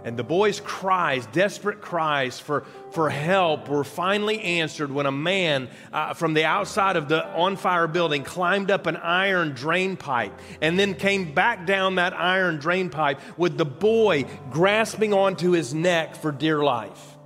And 0.05 0.17
the 0.17 0.25
boy's 0.25 0.61
cries, 0.61 1.27
desperate 1.27 1.81
cries 1.81 2.39
for, 2.39 2.65
for 2.93 3.11
help, 3.11 3.69
were 3.69 3.85
finally 3.85 4.41
answered 4.41 4.91
when 4.91 5.07
a 5.07 5.13
man 5.13 5.69
uh, 5.93 6.15
from 6.15 6.35
the 6.35 6.45
outside 6.45 6.97
of 6.97 7.09
the 7.09 7.27
on 7.35 7.57
fire 7.57 7.87
building 7.87 8.25
climbed 8.25 8.71
up 8.71 8.87
an 8.87 8.97
iron 8.97 9.51
drain 9.53 9.97
pipe 9.97 10.33
and 10.61 10.79
then 10.79 10.95
came 10.95 11.35
back 11.35 11.67
down 11.67 11.97
that 11.97 12.15
iron 12.15 12.57
drain 12.57 12.89
pipe 12.91 13.21
with 13.37 13.59
the 13.59 13.65
boy 13.65 14.25
grasping 14.51 15.13
onto 15.13 15.51
his 15.51 15.75
neck 15.75 16.17
for 16.17 16.33
dear 16.33 16.63
life. 16.63 17.17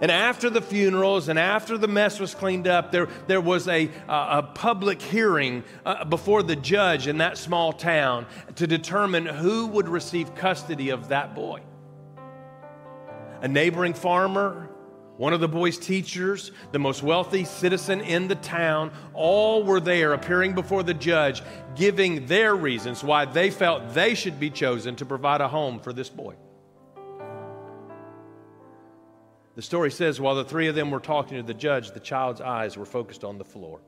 And 0.00 0.10
after 0.10 0.48
the 0.48 0.62
funerals 0.62 1.28
and 1.28 1.38
after 1.38 1.76
the 1.76 1.88
mess 1.88 2.18
was 2.18 2.34
cleaned 2.34 2.66
up, 2.66 2.90
there, 2.90 3.08
there 3.26 3.40
was 3.40 3.68
a, 3.68 3.90
a 4.08 4.42
public 4.42 5.02
hearing 5.02 5.62
uh, 5.84 6.04
before 6.06 6.42
the 6.42 6.56
judge 6.56 7.06
in 7.06 7.18
that 7.18 7.36
small 7.36 7.72
town 7.72 8.26
to 8.56 8.66
determine 8.66 9.26
who 9.26 9.66
would 9.66 9.88
receive 9.88 10.34
custody 10.34 10.88
of 10.88 11.08
that 11.08 11.34
boy. 11.34 11.60
A 13.42 13.48
neighboring 13.48 13.92
farmer, 13.92 14.70
one 15.18 15.34
of 15.34 15.40
the 15.40 15.48
boy's 15.48 15.76
teachers, 15.76 16.50
the 16.72 16.78
most 16.78 17.02
wealthy 17.02 17.44
citizen 17.44 18.00
in 18.00 18.26
the 18.26 18.36
town, 18.36 18.92
all 19.12 19.64
were 19.64 19.80
there 19.80 20.14
appearing 20.14 20.54
before 20.54 20.82
the 20.82 20.94
judge, 20.94 21.42
giving 21.76 22.24
their 22.24 22.56
reasons 22.56 23.04
why 23.04 23.26
they 23.26 23.50
felt 23.50 23.92
they 23.92 24.14
should 24.14 24.40
be 24.40 24.48
chosen 24.48 24.96
to 24.96 25.04
provide 25.04 25.42
a 25.42 25.48
home 25.48 25.78
for 25.78 25.92
this 25.92 26.08
boy. 26.08 26.36
The 29.56 29.62
story 29.62 29.90
says 29.90 30.20
while 30.20 30.36
the 30.36 30.44
three 30.44 30.68
of 30.68 30.74
them 30.74 30.90
were 30.90 31.00
talking 31.00 31.36
to 31.36 31.42
the 31.42 31.54
judge, 31.54 31.90
the 31.90 32.00
child's 32.00 32.40
eyes 32.40 32.76
were 32.76 32.84
focused 32.84 33.24
on 33.24 33.38
the 33.38 33.44
floor. 33.44 33.80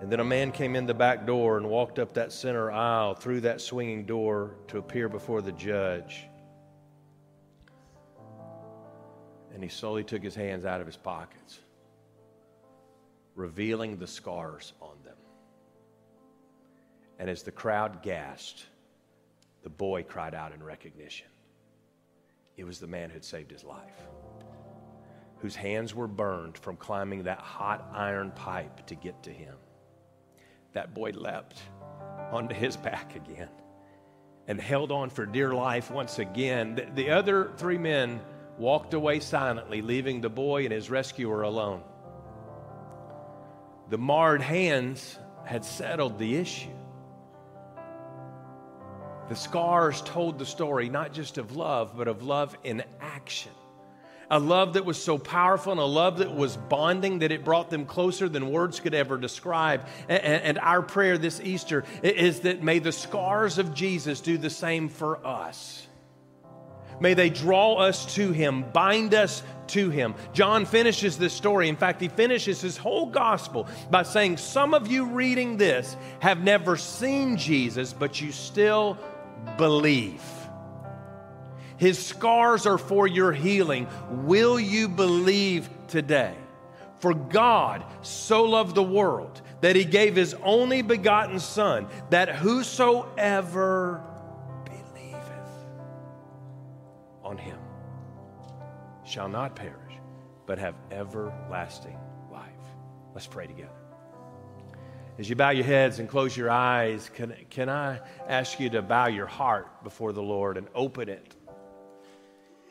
And 0.00 0.12
then 0.12 0.20
a 0.20 0.24
man 0.24 0.52
came 0.52 0.76
in 0.76 0.84
the 0.84 0.94
back 0.94 1.26
door 1.26 1.56
and 1.56 1.68
walked 1.68 1.98
up 1.98 2.14
that 2.14 2.32
center 2.32 2.70
aisle 2.70 3.14
through 3.14 3.42
that 3.42 3.60
swinging 3.60 4.04
door 4.04 4.56
to 4.68 4.78
appear 4.78 5.08
before 5.08 5.40
the 5.40 5.52
judge. 5.52 6.26
And 9.54 9.62
he 9.62 9.70
slowly 9.70 10.04
took 10.04 10.22
his 10.22 10.34
hands 10.34 10.66
out 10.66 10.82
of 10.82 10.86
his 10.86 10.98
pockets, 10.98 11.60
revealing 13.34 13.96
the 13.96 14.06
scars 14.06 14.74
on 14.82 14.96
them. 15.02 15.16
And 17.18 17.30
as 17.30 17.42
the 17.42 17.52
crowd 17.52 18.02
gasped, 18.02 18.66
the 19.62 19.70
boy 19.70 20.02
cried 20.02 20.34
out 20.34 20.52
in 20.52 20.62
recognition. 20.62 21.28
It 22.56 22.64
was 22.64 22.78
the 22.78 22.86
man 22.86 23.10
who'd 23.10 23.24
saved 23.24 23.50
his 23.50 23.64
life, 23.64 24.08
whose 25.38 25.54
hands 25.54 25.94
were 25.94 26.08
burned 26.08 26.56
from 26.56 26.76
climbing 26.76 27.24
that 27.24 27.38
hot 27.38 27.90
iron 27.92 28.30
pipe 28.30 28.86
to 28.86 28.94
get 28.94 29.22
to 29.24 29.30
him. 29.30 29.54
That 30.72 30.94
boy 30.94 31.10
leapt 31.10 31.60
onto 32.32 32.54
his 32.54 32.76
back 32.76 33.14
again 33.14 33.50
and 34.48 34.60
held 34.60 34.92
on 34.92 35.10
for 35.10 35.26
dear 35.26 35.52
life 35.52 35.90
once 35.90 36.18
again. 36.18 36.76
The, 36.76 36.86
the 36.94 37.10
other 37.10 37.52
three 37.56 37.78
men 37.78 38.20
walked 38.58 38.94
away 38.94 39.20
silently, 39.20 39.82
leaving 39.82 40.20
the 40.20 40.30
boy 40.30 40.64
and 40.64 40.72
his 40.72 40.88
rescuer 40.88 41.42
alone. 41.42 41.82
The 43.90 43.98
marred 43.98 44.42
hands 44.42 45.18
had 45.44 45.64
settled 45.64 46.18
the 46.18 46.36
issue. 46.36 46.70
The 49.28 49.36
scars 49.36 50.02
told 50.02 50.38
the 50.38 50.46
story 50.46 50.88
not 50.88 51.12
just 51.12 51.38
of 51.38 51.56
love, 51.56 51.94
but 51.96 52.06
of 52.06 52.22
love 52.22 52.56
in 52.62 52.84
action. 53.00 53.52
A 54.30 54.38
love 54.38 54.74
that 54.74 54.84
was 54.84 55.02
so 55.02 55.18
powerful 55.18 55.72
and 55.72 55.80
a 55.80 55.84
love 55.84 56.18
that 56.18 56.34
was 56.34 56.56
bonding 56.56 57.20
that 57.20 57.30
it 57.30 57.44
brought 57.44 57.70
them 57.70 57.86
closer 57.86 58.28
than 58.28 58.50
words 58.50 58.80
could 58.80 58.94
ever 58.94 59.16
describe. 59.16 59.86
And, 60.08 60.58
our 60.58 60.82
prayer 60.82 61.16
this 61.16 61.40
Easter 61.40 61.84
is 62.02 62.40
that 62.40 62.62
may 62.62 62.80
the 62.80 62.92
scars 62.92 63.58
of 63.58 63.72
Jesus 63.72 64.20
do 64.20 64.36
the 64.36 64.50
same 64.50 64.88
for 64.88 65.24
us. 65.24 65.86
May 66.98 67.14
they 67.14 67.30
draw 67.30 67.74
us 67.74 68.14
to 68.14 68.32
Him, 68.32 68.64
bind 68.72 69.14
us 69.14 69.42
to 69.68 69.90
Him. 69.90 70.14
John 70.32 70.64
finishes 70.64 71.18
this 71.18 71.32
story. 71.32 71.68
In 71.68 71.76
fact, 71.76 72.00
he 72.00 72.08
finishes 72.08 72.60
his 72.60 72.76
whole 72.76 73.06
gospel 73.06 73.68
by 73.90 74.02
saying, 74.02 74.38
Some 74.38 74.72
of 74.72 74.88
you 74.88 75.04
reading 75.04 75.56
this 75.56 75.96
have 76.20 76.42
never 76.42 76.76
seen 76.76 77.36
Jesus, 77.36 77.92
but 77.92 78.20
you 78.20 78.32
still 78.32 78.98
believe. 79.56 80.22
His 81.76 82.04
scars 82.04 82.66
are 82.66 82.78
for 82.78 83.06
your 83.06 83.32
healing. 83.32 83.86
Will 84.10 84.58
you 84.58 84.88
believe 84.88 85.68
today? 85.88 86.34
For 87.00 87.12
God 87.12 87.84
so 88.02 88.44
loved 88.44 88.74
the 88.74 88.82
world 88.82 89.42
that 89.60 89.76
he 89.76 89.84
gave 89.84 90.16
his 90.16 90.34
only 90.42 90.82
begotten 90.82 91.38
Son, 91.38 91.86
that 92.10 92.30
whosoever 92.30 94.02
believeth 94.64 95.66
on 97.22 97.36
him 97.36 97.58
shall 99.04 99.28
not 99.28 99.54
perish, 99.54 99.94
but 100.46 100.58
have 100.58 100.74
everlasting 100.90 101.98
life. 102.32 102.50
Let's 103.14 103.26
pray 103.26 103.46
together. 103.46 103.85
As 105.18 105.30
you 105.30 105.36
bow 105.36 105.50
your 105.50 105.64
heads 105.64 105.98
and 105.98 106.08
close 106.08 106.36
your 106.36 106.50
eyes, 106.50 107.10
can, 107.14 107.34
can 107.48 107.70
I 107.70 108.00
ask 108.28 108.60
you 108.60 108.68
to 108.70 108.82
bow 108.82 109.06
your 109.06 109.26
heart 109.26 109.82
before 109.82 110.12
the 110.12 110.22
Lord 110.22 110.58
and 110.58 110.66
open 110.74 111.08
it? 111.08 111.34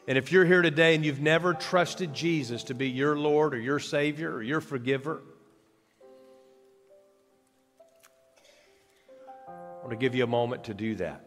And 0.07 0.15
if 0.15 0.31
you're 0.31 0.45
here 0.45 0.61
today 0.61 0.93
and 0.93 1.03
you've 1.03 1.21
never 1.21 1.55
trusted 1.55 2.13
Jesus 2.13 2.65
to 2.65 2.75
be 2.75 2.87
your 2.87 3.17
Lord 3.17 3.55
or 3.55 3.59
your 3.59 3.79
Savior 3.79 4.31
or 4.31 4.43
your 4.43 4.61
forgiver, 4.61 5.23
I 9.47 9.79
want 9.79 9.89
to 9.89 9.95
give 9.95 10.13
you 10.13 10.23
a 10.23 10.27
moment 10.27 10.65
to 10.65 10.75
do 10.75 10.95
that. 10.95 11.25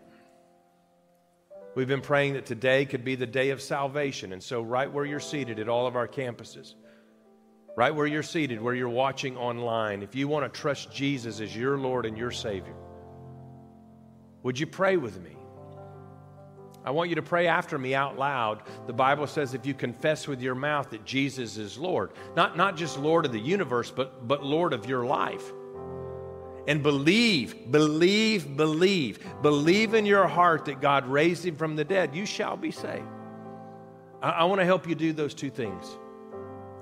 We've 1.74 1.88
been 1.88 2.00
praying 2.00 2.34
that 2.34 2.46
today 2.46 2.84
could 2.84 3.04
be 3.04 3.16
the 3.16 3.26
day 3.26 3.50
of 3.50 3.60
salvation. 3.60 4.32
And 4.32 4.42
so, 4.42 4.62
right 4.62 4.90
where 4.90 5.04
you're 5.04 5.20
seated 5.20 5.58
at 5.58 5.68
all 5.68 5.88
of 5.88 5.96
our 5.96 6.08
campuses, 6.08 6.74
right 7.78 7.94
where 7.94 8.08
you're 8.08 8.24
seated, 8.24 8.60
where 8.60 8.74
you're 8.74 8.88
watching 8.88 9.36
online, 9.36 10.02
if 10.02 10.16
you 10.16 10.26
want 10.26 10.52
to 10.52 10.60
trust 10.60 10.92
Jesus 10.92 11.40
as 11.40 11.54
your 11.54 11.78
Lord 11.78 12.06
and 12.06 12.18
your 12.18 12.32
Savior, 12.32 12.74
would 14.42 14.58
you 14.58 14.66
pray 14.66 14.96
with 14.96 15.22
me? 15.22 15.36
I 16.84 16.90
want 16.90 17.08
you 17.08 17.14
to 17.14 17.22
pray 17.22 17.46
after 17.46 17.78
me 17.78 17.94
out 17.94 18.18
loud. 18.18 18.64
The 18.88 18.92
Bible 18.92 19.28
says 19.28 19.54
if 19.54 19.64
you 19.64 19.74
confess 19.74 20.26
with 20.26 20.42
your 20.42 20.56
mouth 20.56 20.90
that 20.90 21.04
Jesus 21.04 21.56
is 21.56 21.78
Lord, 21.78 22.10
not, 22.34 22.56
not 22.56 22.76
just 22.76 22.98
Lord 22.98 23.24
of 23.24 23.30
the 23.30 23.38
universe, 23.38 23.92
but, 23.92 24.26
but 24.26 24.42
Lord 24.42 24.72
of 24.72 24.86
your 24.86 25.06
life. 25.06 25.52
And 26.66 26.82
believe, 26.82 27.70
believe, 27.70 28.56
believe, 28.56 29.24
believe 29.40 29.94
in 29.94 30.04
your 30.04 30.26
heart 30.26 30.64
that 30.64 30.80
God 30.80 31.06
raised 31.06 31.46
him 31.46 31.54
from 31.54 31.76
the 31.76 31.84
dead, 31.84 32.12
you 32.12 32.26
shall 32.26 32.56
be 32.56 32.72
saved. 32.72 33.06
I, 34.20 34.30
I 34.30 34.44
want 34.44 34.60
to 34.60 34.64
help 34.64 34.88
you 34.88 34.96
do 34.96 35.12
those 35.12 35.32
two 35.32 35.50
things 35.50 35.86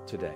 today. 0.07 0.33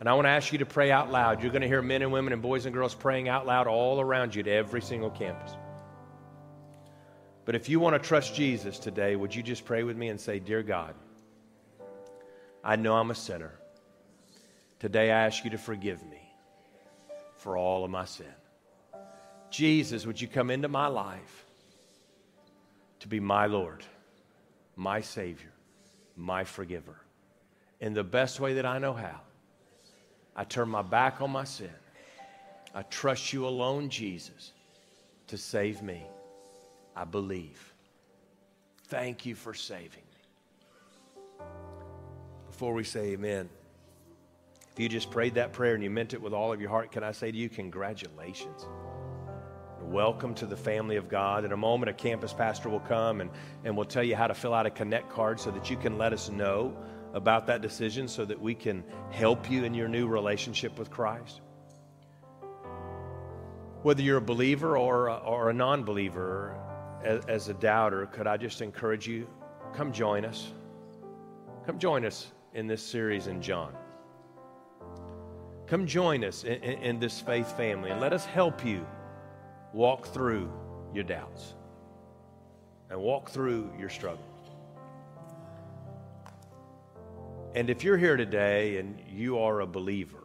And 0.00 0.08
I 0.08 0.14
want 0.14 0.26
to 0.26 0.30
ask 0.30 0.52
you 0.52 0.58
to 0.58 0.66
pray 0.66 0.92
out 0.92 1.10
loud. 1.10 1.42
You're 1.42 1.50
going 1.50 1.62
to 1.62 1.68
hear 1.68 1.82
men 1.82 2.02
and 2.02 2.12
women 2.12 2.32
and 2.32 2.40
boys 2.40 2.66
and 2.66 2.74
girls 2.74 2.94
praying 2.94 3.28
out 3.28 3.46
loud 3.46 3.66
all 3.66 4.00
around 4.00 4.34
you 4.34 4.42
to 4.44 4.50
every 4.50 4.80
single 4.80 5.10
campus. 5.10 5.52
But 7.44 7.54
if 7.54 7.68
you 7.68 7.80
want 7.80 8.00
to 8.00 8.06
trust 8.06 8.34
Jesus 8.34 8.78
today, 8.78 9.16
would 9.16 9.34
you 9.34 9.42
just 9.42 9.64
pray 9.64 9.82
with 9.82 9.96
me 9.96 10.08
and 10.08 10.20
say, 10.20 10.38
Dear 10.38 10.62
God, 10.62 10.94
I 12.62 12.76
know 12.76 12.94
I'm 12.94 13.10
a 13.10 13.14
sinner. 13.14 13.52
Today 14.78 15.10
I 15.10 15.26
ask 15.26 15.44
you 15.44 15.50
to 15.50 15.58
forgive 15.58 16.02
me 16.04 16.20
for 17.36 17.56
all 17.56 17.84
of 17.84 17.90
my 17.90 18.04
sin. 18.04 18.26
Jesus, 19.50 20.06
would 20.06 20.20
you 20.20 20.28
come 20.28 20.50
into 20.50 20.68
my 20.68 20.86
life 20.86 21.46
to 23.00 23.08
be 23.08 23.18
my 23.18 23.46
Lord, 23.46 23.84
my 24.76 25.00
Savior, 25.00 25.52
my 26.16 26.44
forgiver, 26.44 27.00
in 27.80 27.94
the 27.94 28.04
best 28.04 28.38
way 28.38 28.54
that 28.54 28.66
I 28.66 28.78
know 28.78 28.92
how? 28.92 29.20
I 30.38 30.44
turn 30.44 30.68
my 30.68 30.82
back 30.82 31.20
on 31.20 31.32
my 31.32 31.42
sin. 31.42 31.68
I 32.72 32.82
trust 32.82 33.32
you 33.32 33.44
alone, 33.48 33.88
Jesus, 33.88 34.52
to 35.26 35.36
save 35.36 35.82
me. 35.82 36.06
I 36.94 37.04
believe. 37.04 37.74
Thank 38.84 39.26
you 39.26 39.34
for 39.34 39.52
saving 39.52 40.04
me. 41.40 41.44
Before 42.46 42.72
we 42.72 42.84
say 42.84 43.10
amen, 43.10 43.48
if 44.72 44.78
you 44.78 44.88
just 44.88 45.10
prayed 45.10 45.34
that 45.34 45.52
prayer 45.52 45.74
and 45.74 45.82
you 45.82 45.90
meant 45.90 46.14
it 46.14 46.22
with 46.22 46.32
all 46.32 46.52
of 46.52 46.60
your 46.60 46.70
heart, 46.70 46.92
can 46.92 47.02
I 47.02 47.10
say 47.10 47.32
to 47.32 47.36
you, 47.36 47.48
congratulations. 47.48 48.64
Welcome 49.82 50.34
to 50.36 50.46
the 50.46 50.56
family 50.56 50.96
of 50.96 51.08
God. 51.08 51.44
In 51.44 51.50
a 51.50 51.56
moment, 51.56 51.90
a 51.90 51.92
campus 51.92 52.32
pastor 52.32 52.68
will 52.68 52.78
come 52.80 53.20
and, 53.20 53.30
and 53.64 53.76
will 53.76 53.84
tell 53.84 54.04
you 54.04 54.14
how 54.14 54.28
to 54.28 54.34
fill 54.34 54.54
out 54.54 54.66
a 54.66 54.70
connect 54.70 55.10
card 55.10 55.40
so 55.40 55.50
that 55.50 55.68
you 55.68 55.76
can 55.76 55.98
let 55.98 56.12
us 56.12 56.30
know 56.30 56.76
about 57.14 57.46
that 57.46 57.62
decision 57.62 58.08
so 58.08 58.24
that 58.24 58.40
we 58.40 58.54
can 58.54 58.84
help 59.10 59.50
you 59.50 59.64
in 59.64 59.74
your 59.74 59.88
new 59.88 60.06
relationship 60.06 60.78
with 60.78 60.90
Christ. 60.90 61.40
Whether 63.82 64.02
you're 64.02 64.18
a 64.18 64.22
believer 64.22 64.76
or 64.76 65.06
a, 65.06 65.16
or 65.16 65.50
a 65.50 65.54
non 65.54 65.84
believer, 65.84 66.58
as, 67.04 67.24
as 67.26 67.48
a 67.48 67.54
doubter, 67.54 68.06
could 68.06 68.26
I 68.26 68.36
just 68.36 68.60
encourage 68.60 69.06
you? 69.06 69.26
Come 69.72 69.92
join 69.92 70.24
us. 70.24 70.52
Come 71.66 71.78
join 71.78 72.04
us 72.04 72.32
in 72.54 72.66
this 72.66 72.82
series 72.82 73.26
in 73.26 73.40
John. 73.40 73.74
Come 75.66 75.86
join 75.86 76.24
us 76.24 76.44
in, 76.44 76.54
in, 76.62 76.82
in, 76.82 76.98
this 76.98 77.20
faith 77.20 77.54
family 77.56 77.90
and 77.90 78.00
let 78.00 78.12
us 78.14 78.24
help 78.24 78.64
you 78.64 78.86
walk 79.74 80.06
through 80.06 80.50
your 80.94 81.04
doubts 81.04 81.54
and 82.90 82.98
walk 82.98 83.30
through 83.30 83.70
your 83.78 83.90
struggle. 83.90 84.24
And 87.58 87.70
if 87.70 87.82
you're 87.82 87.98
here 87.98 88.16
today 88.16 88.76
and 88.76 89.00
you 89.10 89.40
are 89.40 89.62
a 89.62 89.66
believer, 89.66 90.22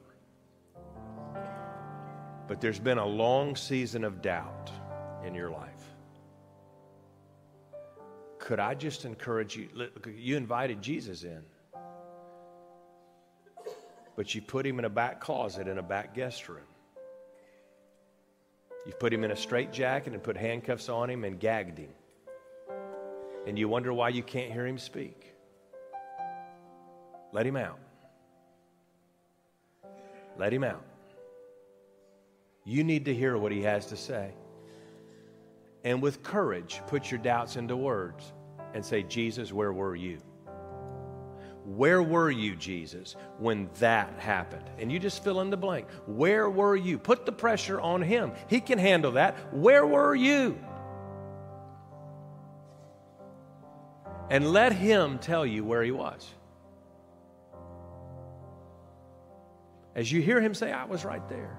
but 2.48 2.62
there's 2.62 2.78
been 2.78 3.00
a 3.00 3.06
long 3.08 3.56
season 3.56 4.04
of 4.04 4.22
doubt 4.22 4.70
in 5.26 5.34
your 5.34 5.50
life, 5.50 5.84
could 8.38 8.60
I 8.60 8.76
just 8.76 9.04
encourage 9.06 9.56
you? 9.56 9.68
You 10.16 10.38
invited 10.38 10.84
Jesus 10.84 11.24
in, 11.24 11.42
but 14.16 14.36
you 14.36 14.44
put 14.44 14.64
him 14.64 14.78
in 14.78 14.86
a 14.86 14.90
back 14.90 15.20
closet 15.20 15.68
in 15.68 15.80
a 15.80 15.84
back 15.84 16.14
guest 16.14 16.48
room. 16.48 16.70
You 18.86 18.94
put 19.00 19.12
him 19.12 19.24
in 19.24 19.32
a 19.32 19.36
straitjacket 19.36 20.14
and 20.14 20.22
put 20.22 20.38
handcuffs 20.38 20.88
on 20.88 21.10
him 21.10 21.24
and 21.24 21.40
gagged 21.40 21.80
him. 21.80 21.96
And 23.48 23.58
you 23.58 23.68
wonder 23.68 23.92
why 23.92 24.10
you 24.10 24.22
can't 24.22 24.52
hear 24.52 24.68
him 24.68 24.78
speak. 24.78 25.33
Let 27.34 27.46
him 27.46 27.58
out. 27.58 27.80
Let 30.38 30.54
him 30.54 30.64
out. 30.64 30.86
You 32.64 32.84
need 32.84 33.06
to 33.06 33.14
hear 33.14 33.38
what 33.38 33.52
he 33.52 33.64
has 33.64 33.88
to 33.88 33.98
say. 33.98 34.32
And 35.84 36.02
with 36.02 36.24
courage, 36.24 36.82
put 36.88 37.12
your 37.12 37.20
doubts 37.20 37.58
into 37.58 37.76
words 37.76 38.32
and 38.74 38.86
say, 38.86 39.04
Jesus, 39.04 39.52
where 39.52 39.74
were 39.74 39.96
you? 39.96 40.20
Where 41.66 42.04
were 42.04 42.30
you, 42.30 42.56
Jesus, 42.56 43.16
when 43.38 43.70
that 43.80 44.20
happened? 44.20 44.70
And 44.78 44.92
you 44.92 45.00
just 45.00 45.24
fill 45.24 45.42
in 45.42 45.50
the 45.50 45.58
blank. 45.58 45.88
Where 46.06 46.50
were 46.50 46.76
you? 46.76 46.98
Put 46.98 47.26
the 47.26 47.32
pressure 47.32 47.80
on 47.80 48.02
him. 48.02 48.34
He 48.48 48.60
can 48.60 48.78
handle 48.78 49.14
that. 49.14 49.36
Where 49.54 49.86
were 49.86 50.14
you? 50.14 50.58
And 54.30 54.52
let 54.52 54.74
him 54.74 55.20
tell 55.20 55.46
you 55.46 55.64
where 55.64 55.84
he 55.84 55.92
was. 55.92 56.28
As 59.96 60.12
you 60.12 60.22
hear 60.22 60.42
him 60.42 60.54
say, 60.54 60.72
I 60.72 60.86
was 60.86 61.06
right 61.06 61.28
there. 61.30 61.56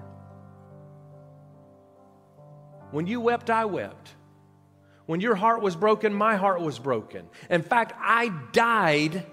When 2.91 3.07
you 3.07 3.21
wept, 3.21 3.49
I 3.49 3.65
wept. 3.65 4.09
When 5.05 5.21
your 5.21 5.35
heart 5.35 5.61
was 5.61 5.75
broken, 5.75 6.13
my 6.13 6.35
heart 6.35 6.61
was 6.61 6.79
broken. 6.79 7.27
In 7.49 7.61
fact, 7.61 7.93
I 7.99 8.29
died 8.51 9.25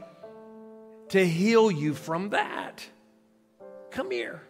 to 1.11 1.27
heal 1.27 1.71
you 1.71 1.95
from 1.95 2.31
that. 2.31 2.87
Come 3.91 4.11
here. 4.11 4.43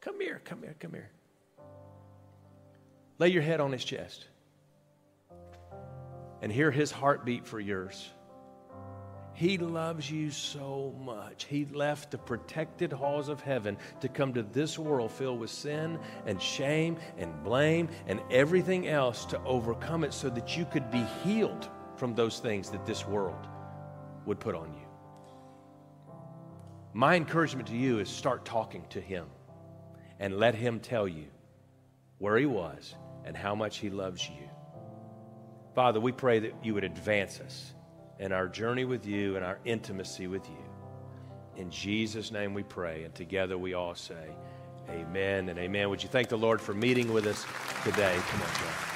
Come 0.00 0.20
here, 0.20 0.40
come 0.44 0.62
here, 0.62 0.74
come 0.78 0.92
here. 0.92 1.10
Lay 3.18 3.28
your 3.28 3.42
head 3.42 3.60
on 3.60 3.72
his 3.72 3.84
chest 3.84 4.26
and 6.40 6.50
hear 6.50 6.70
his 6.70 6.90
heartbeat 6.90 7.46
for 7.46 7.60
yours. 7.60 8.10
He 9.34 9.56
loves 9.56 10.10
you 10.10 10.30
so 10.30 10.94
much. 11.04 11.44
He 11.44 11.64
left 11.64 12.10
the 12.10 12.18
protected 12.18 12.92
halls 12.92 13.28
of 13.28 13.40
heaven 13.40 13.78
to 14.00 14.08
come 14.08 14.34
to 14.34 14.42
this 14.42 14.78
world 14.78 15.10
filled 15.10 15.40
with 15.40 15.50
sin 15.50 15.98
and 16.26 16.40
shame 16.40 16.98
and 17.16 17.42
blame 17.42 17.88
and 18.06 18.20
everything 18.30 18.88
else 18.88 19.24
to 19.26 19.42
overcome 19.44 20.04
it 20.04 20.12
so 20.12 20.28
that 20.30 20.56
you 20.56 20.66
could 20.66 20.90
be 20.90 21.04
healed 21.24 21.68
from 21.96 22.14
those 22.14 22.40
things 22.40 22.70
that 22.70 22.84
this 22.84 23.06
world 23.06 23.46
would 24.26 24.38
put 24.38 24.54
on 24.54 24.72
you. 24.74 24.86
My 26.92 27.16
encouragement 27.16 27.68
to 27.68 27.76
you 27.76 28.00
is 28.00 28.10
start 28.10 28.44
talking 28.44 28.84
to 28.90 29.00
Him 29.00 29.26
and 30.20 30.36
let 30.36 30.54
Him 30.54 30.78
tell 30.78 31.08
you 31.08 31.26
where 32.18 32.36
He 32.36 32.46
was 32.46 32.94
and 33.24 33.34
how 33.34 33.54
much 33.54 33.78
He 33.78 33.88
loves 33.88 34.28
you. 34.28 34.48
Father, 35.74 36.00
we 36.00 36.12
pray 36.12 36.38
that 36.40 36.52
you 36.62 36.74
would 36.74 36.84
advance 36.84 37.40
us 37.40 37.72
in 38.18 38.32
our 38.32 38.48
journey 38.48 38.84
with 38.84 39.06
you 39.06 39.36
and 39.36 39.44
our 39.44 39.58
intimacy 39.64 40.26
with 40.26 40.48
you. 40.48 40.64
In 41.56 41.70
Jesus' 41.70 42.30
name 42.30 42.54
we 42.54 42.62
pray, 42.62 43.04
and 43.04 43.14
together 43.14 43.58
we 43.58 43.74
all 43.74 43.94
say, 43.94 44.30
Amen 44.88 45.48
and 45.48 45.58
amen. 45.58 45.90
Would 45.90 46.02
you 46.02 46.08
thank 46.08 46.28
the 46.28 46.36
Lord 46.36 46.60
for 46.60 46.74
meeting 46.74 47.12
with 47.12 47.26
us 47.26 47.44
today? 47.84 48.18
Come 48.28 48.42
on, 48.42 48.48
John. 48.48 48.91